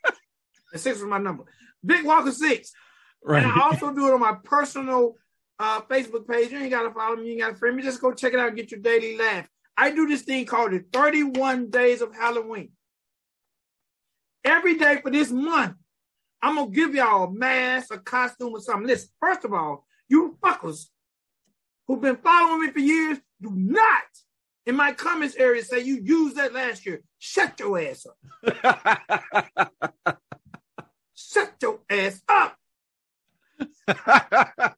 and 0.72 0.80
six 0.80 0.98
was 1.00 1.08
my 1.08 1.18
number. 1.18 1.44
Vic 1.82 2.04
Walker 2.04 2.32
Six. 2.32 2.72
right. 3.24 3.42
And 3.42 3.52
I 3.52 3.60
also 3.62 3.92
do 3.92 4.08
it 4.08 4.14
on 4.14 4.20
my 4.20 4.36
personal 4.44 5.14
uh, 5.58 5.80
Facebook 5.82 6.26
page. 6.28 6.50
You 6.52 6.58
ain't 6.58 6.70
gotta 6.70 6.90
follow 6.92 7.16
me, 7.16 7.26
you 7.26 7.32
ain't 7.32 7.40
gotta 7.40 7.56
friend 7.56 7.76
me. 7.76 7.82
Just 7.82 8.00
go 8.00 8.12
check 8.12 8.32
it 8.32 8.38
out 8.38 8.48
and 8.48 8.56
get 8.56 8.70
your 8.70 8.80
daily 8.80 9.16
laugh. 9.16 9.46
I 9.76 9.90
do 9.92 10.06
this 10.08 10.22
thing 10.22 10.44
called 10.44 10.72
the 10.72 10.84
31 10.92 11.70
Days 11.70 12.00
of 12.02 12.14
Halloween. 12.14 12.70
Every 14.45 14.76
day 14.76 15.01
for 15.03 15.11
this 15.11 15.30
month, 15.30 15.76
I'm 16.41 16.57
gonna 16.57 16.70
give 16.70 16.95
y'all 16.95 17.24
a 17.24 17.30
mask, 17.30 17.93
a 17.93 17.99
costume, 17.99 18.53
or 18.55 18.61
something. 18.61 18.86
Listen, 18.86 19.11
first 19.20 19.45
of 19.45 19.53
all, 19.53 19.86
you 20.09 20.39
fuckers 20.43 20.86
who've 21.86 22.01
been 22.01 22.16
following 22.16 22.61
me 22.61 22.70
for 22.70 22.78
years, 22.78 23.18
do 23.41 23.51
not 23.51 24.05
in 24.66 24.76
my 24.76 24.93
comments 24.93 25.34
area 25.36 25.62
say 25.62 25.80
you 25.80 26.01
used 26.03 26.36
that 26.36 26.53
last 26.53 26.84
year. 26.86 27.03
Shut 27.18 27.59
your 27.59 27.80
ass 27.80 28.07
up. 28.07 29.72
Shut 31.14 31.55
your 31.61 31.80
ass 31.91 32.22
up. 32.28 32.57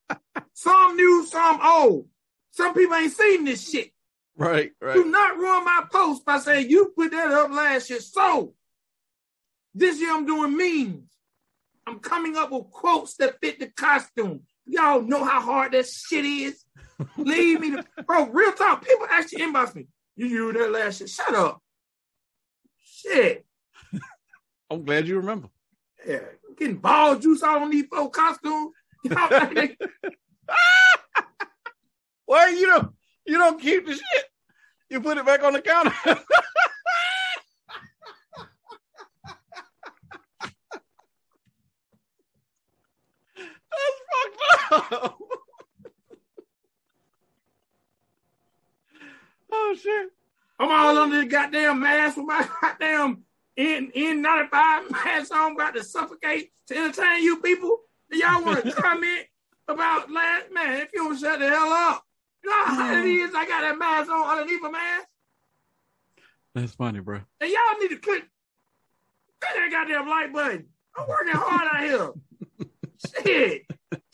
Some 0.55 0.97
new, 0.97 1.27
some 1.27 1.59
old. 1.65 2.07
Some 2.51 2.75
people 2.75 2.95
ain't 2.95 3.13
seen 3.13 3.45
this 3.45 3.71
shit. 3.71 3.93
right, 4.37 4.73
right. 4.81 4.95
Do 4.95 5.07
not 5.07 5.39
ruin 5.39 5.65
my 5.65 5.85
post 5.91 6.25
by 6.25 6.39
saying 6.39 6.69
you 6.69 6.93
put 6.95 7.13
that 7.13 7.31
up 7.31 7.51
last 7.51 7.89
year. 7.89 8.01
So 8.01 8.53
this 9.75 10.01
year 10.01 10.12
I'm 10.12 10.27
doing 10.27 10.57
memes. 10.57 11.09
I'm 11.87 11.99
coming 12.01 12.37
up 12.37 12.51
with 12.53 12.71
quotes 12.71 13.16
that 13.16 13.41
fit 13.41 13.59
the 13.59 13.68
costume. 13.68 14.41
Y'all 14.66 15.03
know 15.03 15.25
how 15.25 15.41
hard 15.41 15.73
that 15.73 15.87
shit 15.89 16.25
is. 16.25 16.64
Leave 17.16 17.61
me, 17.61 17.71
to, 17.73 17.85
bro. 18.07 18.27
Real 18.29 18.53
talk. 18.53 18.85
People 18.87 19.07
actually 19.11 19.43
inbox 19.43 19.75
me. 19.75 19.87
You 20.16 20.27
used 20.27 20.59
that 20.59 20.71
last 20.71 20.99
shit. 20.99 21.09
Shut 21.09 21.35
up. 21.35 21.61
Shit. 22.85 23.45
I'm 24.71 24.85
glad 24.85 25.09
you 25.09 25.16
remember. 25.16 25.49
Yeah, 26.07 26.21
getting 26.57 26.77
ball 26.77 27.16
juice 27.16 27.43
out 27.43 27.62
on 27.62 27.71
these 27.71 27.87
folk 27.87 28.12
costumes. 28.12 28.73
Y'all 29.05 29.29
think 29.55 29.79
they- 29.79 30.11
Well, 32.27 32.53
you 32.53 32.66
don't 32.66 32.93
you 33.27 33.39
don't 33.39 33.61
keep 33.61 33.87
the 33.87 33.93
shit. 33.95 34.25
You 34.89 35.01
put 35.01 35.18
it 35.18 35.27
back 35.27 35.43
on 35.43 35.53
the 35.55 35.62
counter. 35.62 35.93
Oh 49.53 49.77
shit. 49.81 50.11
I'm 50.59 50.71
all 50.71 50.97
under 50.97 51.18
the 51.18 51.27
goddamn 51.27 51.81
mask 51.81 52.16
with 52.16 52.27
my 52.27 52.49
goddamn 52.61 53.25
N 53.57 53.91
N95 53.97 54.91
mask 54.91 55.35
on, 55.35 55.53
about 55.53 55.75
to 55.75 55.85
suffocate 55.85 56.53
to 56.68 56.77
entertain 56.77 57.23
you 57.23 57.41
people. 57.41 57.79
Do 58.11 58.18
y'all 58.18 58.45
want 58.45 58.64
to 58.64 58.73
comment 58.83 59.27
about 59.68 60.11
last 60.11 60.53
man. 60.53 60.83
If 60.83 60.93
you 60.93 61.05
don't 61.05 61.18
shut 61.18 61.39
the 61.39 61.49
hell 61.49 61.73
up, 61.73 62.05
you 62.43 62.51
know 62.51 62.64
how 62.64 62.75
hot 62.75 62.99
it 62.99 63.07
is. 63.07 63.35
I 63.35 63.47
got 63.47 63.62
that 63.62 63.79
mask 63.79 64.11
on 64.11 64.39
underneath 64.39 64.64
a 64.64 64.71
mask. 64.71 65.07
That's 66.55 66.73
funny, 66.73 67.01
bro. 67.01 67.21
And 67.41 67.51
y'all 67.51 67.81
need 67.81 67.89
to 67.89 67.97
click, 67.97 68.25
click 69.41 69.55
that 69.55 69.68
goddamn 69.71 70.09
like 70.09 70.33
button. 70.33 70.66
I'm 70.97 71.09
working 71.09 71.33
hard 71.35 71.68
out 71.73 71.83
here. 71.83 72.68
Shit. 73.25 73.62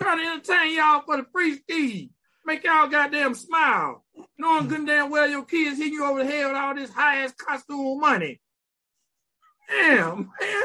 Trying 0.01 0.19
to 0.19 0.25
entertain 0.25 0.77
y'all 0.77 1.03
for 1.03 1.17
the 1.17 1.27
free 1.33 1.57
ski. 1.57 2.11
Make 2.45 2.65
y'all 2.65 2.89
goddamn 2.89 3.35
smile. 3.35 4.05
Knowing 4.39 4.65
hmm. 4.65 4.69
good 4.69 4.87
damn 4.87 5.11
well 5.11 5.29
your 5.29 5.45
kids 5.45 5.79
hitting 5.79 5.95
you 5.95 6.05
over 6.05 6.23
the 6.23 6.31
head 6.31 6.47
with 6.47 6.57
all 6.57 6.75
this 6.75 6.93
high 6.93 7.23
ass 7.23 7.33
costume 7.33 8.01
money. 8.01 8.41
Damn, 9.69 10.31
man. 10.41 10.63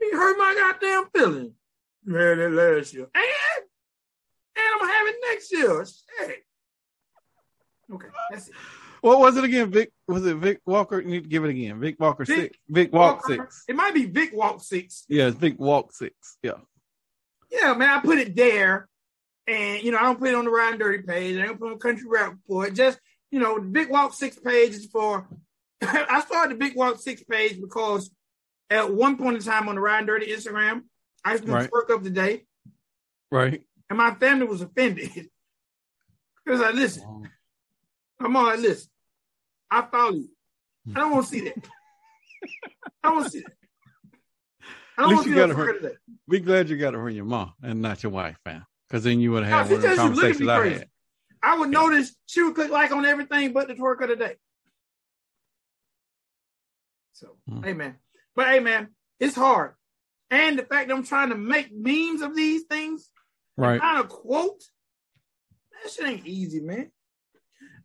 He 0.00 0.10
hurt 0.12 0.38
my 0.38 0.54
goddamn 0.56 1.06
feelings. 1.14 1.52
Man, 2.04 2.38
that 2.38 2.52
last 2.52 2.94
year. 2.94 3.08
And, 3.14 3.24
and 4.56 4.64
I'm 4.74 4.78
gonna 4.78 4.92
have 4.92 5.06
it 5.08 5.16
next 5.28 5.52
year. 5.52 5.84
Shit. 5.84 6.44
Okay, 7.92 8.08
that's 8.30 8.48
it. 8.48 8.54
What 9.00 9.18
was 9.20 9.36
it 9.36 9.44
again? 9.44 9.70
Vic 9.70 9.92
was 10.08 10.24
it 10.26 10.36
Vic 10.36 10.60
Walker? 10.66 11.00
You 11.00 11.08
need 11.08 11.24
to 11.24 11.28
give 11.28 11.44
it 11.44 11.50
again. 11.50 11.78
Vic 11.78 11.96
Walker 12.00 12.24
Vic 12.24 12.36
six. 12.36 12.58
Vic 12.68 12.92
Walk 12.92 13.28
Walker- 13.28 13.42
six. 13.42 13.64
It 13.68 13.76
might 13.76 13.94
be 13.94 14.06
Vic 14.06 14.30
Walk 14.32 14.62
Six. 14.62 15.04
Yeah, 15.08 15.28
it's 15.28 15.36
Vic 15.36 15.58
Walk 15.58 15.92
six. 15.92 16.38
Yeah. 16.42 16.52
Yeah, 17.50 17.74
man, 17.74 17.90
I 17.90 18.00
put 18.00 18.18
it 18.18 18.34
there. 18.36 18.88
And, 19.46 19.82
you 19.82 19.92
know, 19.92 19.98
I 19.98 20.02
don't 20.02 20.18
put 20.18 20.28
it 20.28 20.34
on 20.34 20.44
the 20.44 20.50
Ride 20.50 20.70
and 20.70 20.78
Dirty 20.80 21.02
page. 21.04 21.38
I 21.38 21.46
don't 21.46 21.58
put 21.58 21.68
it 21.68 21.72
on 21.74 21.78
Country 21.78 22.08
Rap 22.08 22.32
Report. 22.32 22.74
Just, 22.74 22.98
you 23.30 23.38
know, 23.38 23.58
the 23.60 23.68
Vic 23.68 23.90
Walk 23.90 24.12
6 24.14 24.38
page 24.40 24.70
is 24.70 24.86
for, 24.86 25.28
I 25.82 26.20
started 26.26 26.58
the 26.58 26.64
Vic 26.64 26.76
Walk 26.76 26.98
6 26.98 27.22
page 27.24 27.60
because 27.60 28.10
at 28.70 28.92
one 28.92 29.16
point 29.16 29.36
in 29.36 29.42
time 29.42 29.68
on 29.68 29.76
the 29.76 29.80
Ride 29.80 29.98
and 29.98 30.06
Dirty 30.08 30.26
Instagram, 30.32 30.82
I 31.24 31.32
used 31.32 31.44
to 31.44 31.46
do 31.48 31.54
Right. 31.54 31.70
work 31.70 31.90
of 31.90 32.02
the 32.02 32.10
day, 32.10 32.44
Right. 33.30 33.62
and 33.88 33.96
my 33.98 34.14
family 34.14 34.46
was 34.46 34.62
offended. 34.62 35.10
Because 36.44 36.60
I 36.60 36.70
listen, 36.70 37.02
I'm 38.20 38.36
all 38.36 38.44
like, 38.44 38.60
listen, 38.60 38.88
I 39.68 39.82
follow 39.82 40.12
you. 40.12 40.28
I 40.94 41.00
don't 41.00 41.10
want 41.10 41.24
to 41.26 41.30
see 41.32 41.40
that. 41.40 41.56
I 43.02 43.08
don't 43.08 43.14
want 43.16 43.24
to 43.26 43.30
see 43.32 43.40
that. 43.40 43.52
I 44.98 45.02
At 45.02 45.04
don't 45.04 45.10
least 45.10 45.16
want 45.18 45.24
to 45.24 45.30
you 45.30 45.36
got 45.36 45.46
that 45.48 45.52
it 45.52 45.56
twerk 45.56 45.66
right. 45.66 45.76
of 45.76 45.82
the 45.82 45.88
day. 45.90 45.94
Be 46.28 46.40
glad 46.40 46.68
you 46.68 46.76
got 46.78 46.94
it 46.94 46.96
from 46.98 47.10
your 47.10 47.24
mom 47.24 47.52
and 47.62 47.82
not 47.82 48.02
your 48.02 48.12
wife, 48.12 48.38
man. 48.46 48.64
Because 48.88 49.04
then 49.04 49.20
you 49.20 49.32
would 49.32 49.44
have 49.44 49.52
had 49.52 49.66
she 49.68 49.74
one 49.74 49.76
of 49.76 49.82
the 49.82 49.96
just 49.96 50.08
was 50.08 50.18
looking 50.18 50.48
at 50.48 50.56
conversations 50.56 50.74
I 50.74 50.78
had. 50.78 50.88
I 51.42 51.58
would 51.58 51.70
notice 51.70 52.16
she 52.26 52.42
would 52.42 52.54
click 52.54 52.70
like 52.70 52.92
on 52.92 53.04
everything 53.04 53.52
but 53.52 53.68
the 53.68 53.74
twerk 53.74 54.00
of 54.02 54.08
the 54.08 54.16
day. 54.16 54.36
So, 57.12 57.36
Hmm. 57.48 57.62
hey 57.62 57.72
man, 57.72 57.96
but 58.34 58.46
hey 58.48 58.60
man, 58.60 58.88
it's 59.18 59.34
hard, 59.34 59.74
and 60.30 60.58
the 60.58 60.64
fact 60.64 60.88
that 60.88 60.94
I'm 60.96 61.04
trying 61.04 61.30
to 61.30 61.34
make 61.36 61.68
memes 61.74 62.20
of 62.22 62.36
these 62.36 62.64
things, 62.64 63.10
Right. 63.56 63.80
kind 63.80 63.98
of 64.00 64.08
quote, 64.08 64.62
that 65.82 65.90
shit 65.92 66.06
ain't 66.06 66.26
easy, 66.26 66.60
man. 66.60 66.90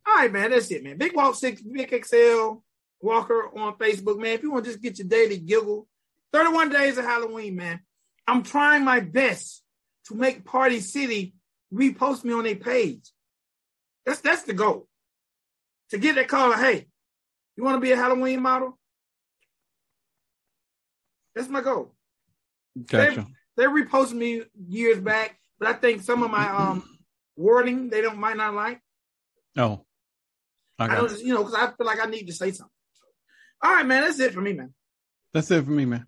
All 0.06 0.16
right, 0.16 0.32
man, 0.32 0.52
that's 0.52 0.70
it, 0.72 0.84
man. 0.84 0.98
Vic 0.98 1.16
Walk 1.16 1.36
Six, 1.36 1.62
Big 1.62 1.90
XL 2.06 2.56
Walker 3.00 3.58
on 3.58 3.78
Facebook, 3.78 4.20
man. 4.20 4.34
If 4.34 4.44
you 4.44 4.52
want 4.52 4.66
to 4.66 4.72
just 4.72 4.82
get 4.84 4.98
your 5.00 5.08
daily 5.08 5.38
giggle, 5.38 5.88
31 6.34 6.70
days 6.70 6.98
of 6.98 7.06
Halloween, 7.06 7.56
man. 7.56 7.82
I'm 8.28 8.44
trying 8.44 8.86
my 8.86 9.00
best 9.00 9.64
to 10.08 10.16
make 10.16 10.46
Party 10.46 10.80
City 10.80 11.34
repost 11.74 12.24
me 12.24 12.34
on 12.34 12.44
their 12.44 12.56
page. 12.56 13.12
That's 14.06 14.22
that's 14.22 14.44
the 14.44 14.54
goal. 14.54 14.88
To 15.90 15.98
get 15.98 16.16
that 16.16 16.28
call, 16.28 16.54
hey, 16.54 16.88
you 17.58 17.64
want 17.64 17.76
to 17.76 17.82
be 17.82 17.92
a 17.92 17.98
Halloween 17.98 18.42
model? 18.42 18.78
That's 21.36 21.50
my 21.50 21.62
goal. 21.62 21.94
Gotcha. 22.86 23.28
They 23.58 23.66
reposted 23.66 24.14
me 24.14 24.44
years 24.68 25.00
back, 25.00 25.38
but 25.60 25.68
I 25.68 25.74
think 25.74 26.02
some 26.02 26.24
of 26.24 26.32
my 26.32 26.48
um 26.48 26.84
wording 27.36 27.90
they 27.90 28.02
don't 28.02 28.18
might 28.18 28.38
not 28.38 28.54
like. 28.54 28.80
No. 29.56 29.86
I 30.80 30.86
I 30.86 30.96
don't, 30.96 31.20
you 31.20 31.34
know, 31.34 31.44
because 31.44 31.56
I 31.56 31.68
feel 31.68 31.86
like 31.86 32.02
I 32.02 32.10
need 32.10 32.28
to 32.28 32.34
say 32.34 32.52
something. 32.52 32.72
All 33.62 33.74
right, 33.74 33.86
man, 33.86 34.02
that's 34.02 34.20
it 34.20 34.34
for 34.34 34.42
me, 34.42 34.54
man. 34.54 34.74
That's 35.34 35.52
it 35.52 35.64
for 35.64 35.72
me, 35.72 35.86
man. 35.86 36.06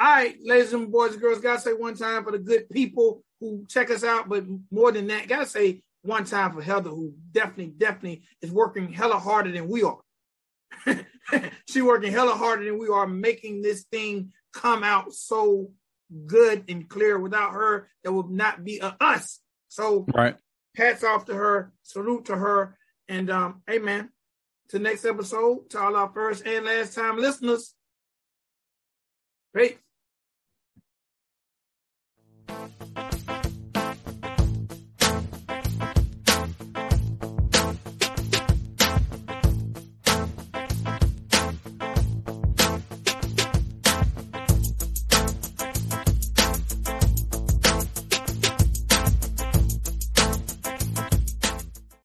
All 0.00 0.06
right, 0.06 0.36
ladies 0.44 0.72
and 0.72 0.92
boys 0.92 1.12
and 1.12 1.20
girls, 1.20 1.40
gotta 1.40 1.60
say 1.60 1.72
one 1.72 1.96
time 1.96 2.22
for 2.24 2.30
the 2.32 2.38
good 2.38 2.70
people 2.70 3.24
who 3.40 3.64
check 3.68 3.90
us 3.90 4.04
out, 4.04 4.28
but 4.28 4.44
more 4.70 4.92
than 4.92 5.08
that, 5.08 5.26
gotta 5.26 5.46
say 5.46 5.82
one 6.02 6.24
time 6.24 6.52
for 6.52 6.62
Heather, 6.62 6.90
who 6.90 7.14
definitely, 7.32 7.74
definitely 7.76 8.22
is 8.40 8.52
working 8.52 8.92
hella 8.92 9.18
harder 9.18 9.50
than 9.50 9.68
we 9.68 9.82
are. 9.82 9.98
she 11.68 11.82
working 11.82 12.12
hella 12.12 12.34
harder 12.34 12.64
than 12.64 12.78
we 12.78 12.88
are, 12.88 13.06
making 13.08 13.60
this 13.60 13.84
thing 13.84 14.32
come 14.52 14.84
out 14.84 15.12
so 15.12 15.72
good 16.26 16.64
and 16.68 16.88
clear. 16.88 17.18
Without 17.18 17.52
her, 17.52 17.88
there 18.04 18.12
would 18.12 18.30
not 18.30 18.64
be 18.64 18.78
a 18.78 18.96
us. 19.00 19.40
So 19.68 20.06
Right. 20.14 20.36
hats 20.76 21.02
off 21.02 21.24
to 21.26 21.34
her, 21.34 21.72
salute 21.82 22.26
to 22.26 22.36
her, 22.36 22.78
and 23.08 23.30
um, 23.30 23.62
man, 23.66 24.10
to 24.68 24.78
next 24.78 25.04
episode, 25.04 25.70
to 25.70 25.80
all 25.80 25.96
our 25.96 26.10
first 26.14 26.46
and 26.46 26.66
last 26.66 26.94
time 26.94 27.18
listeners. 27.18 27.74
Great. 29.52 29.78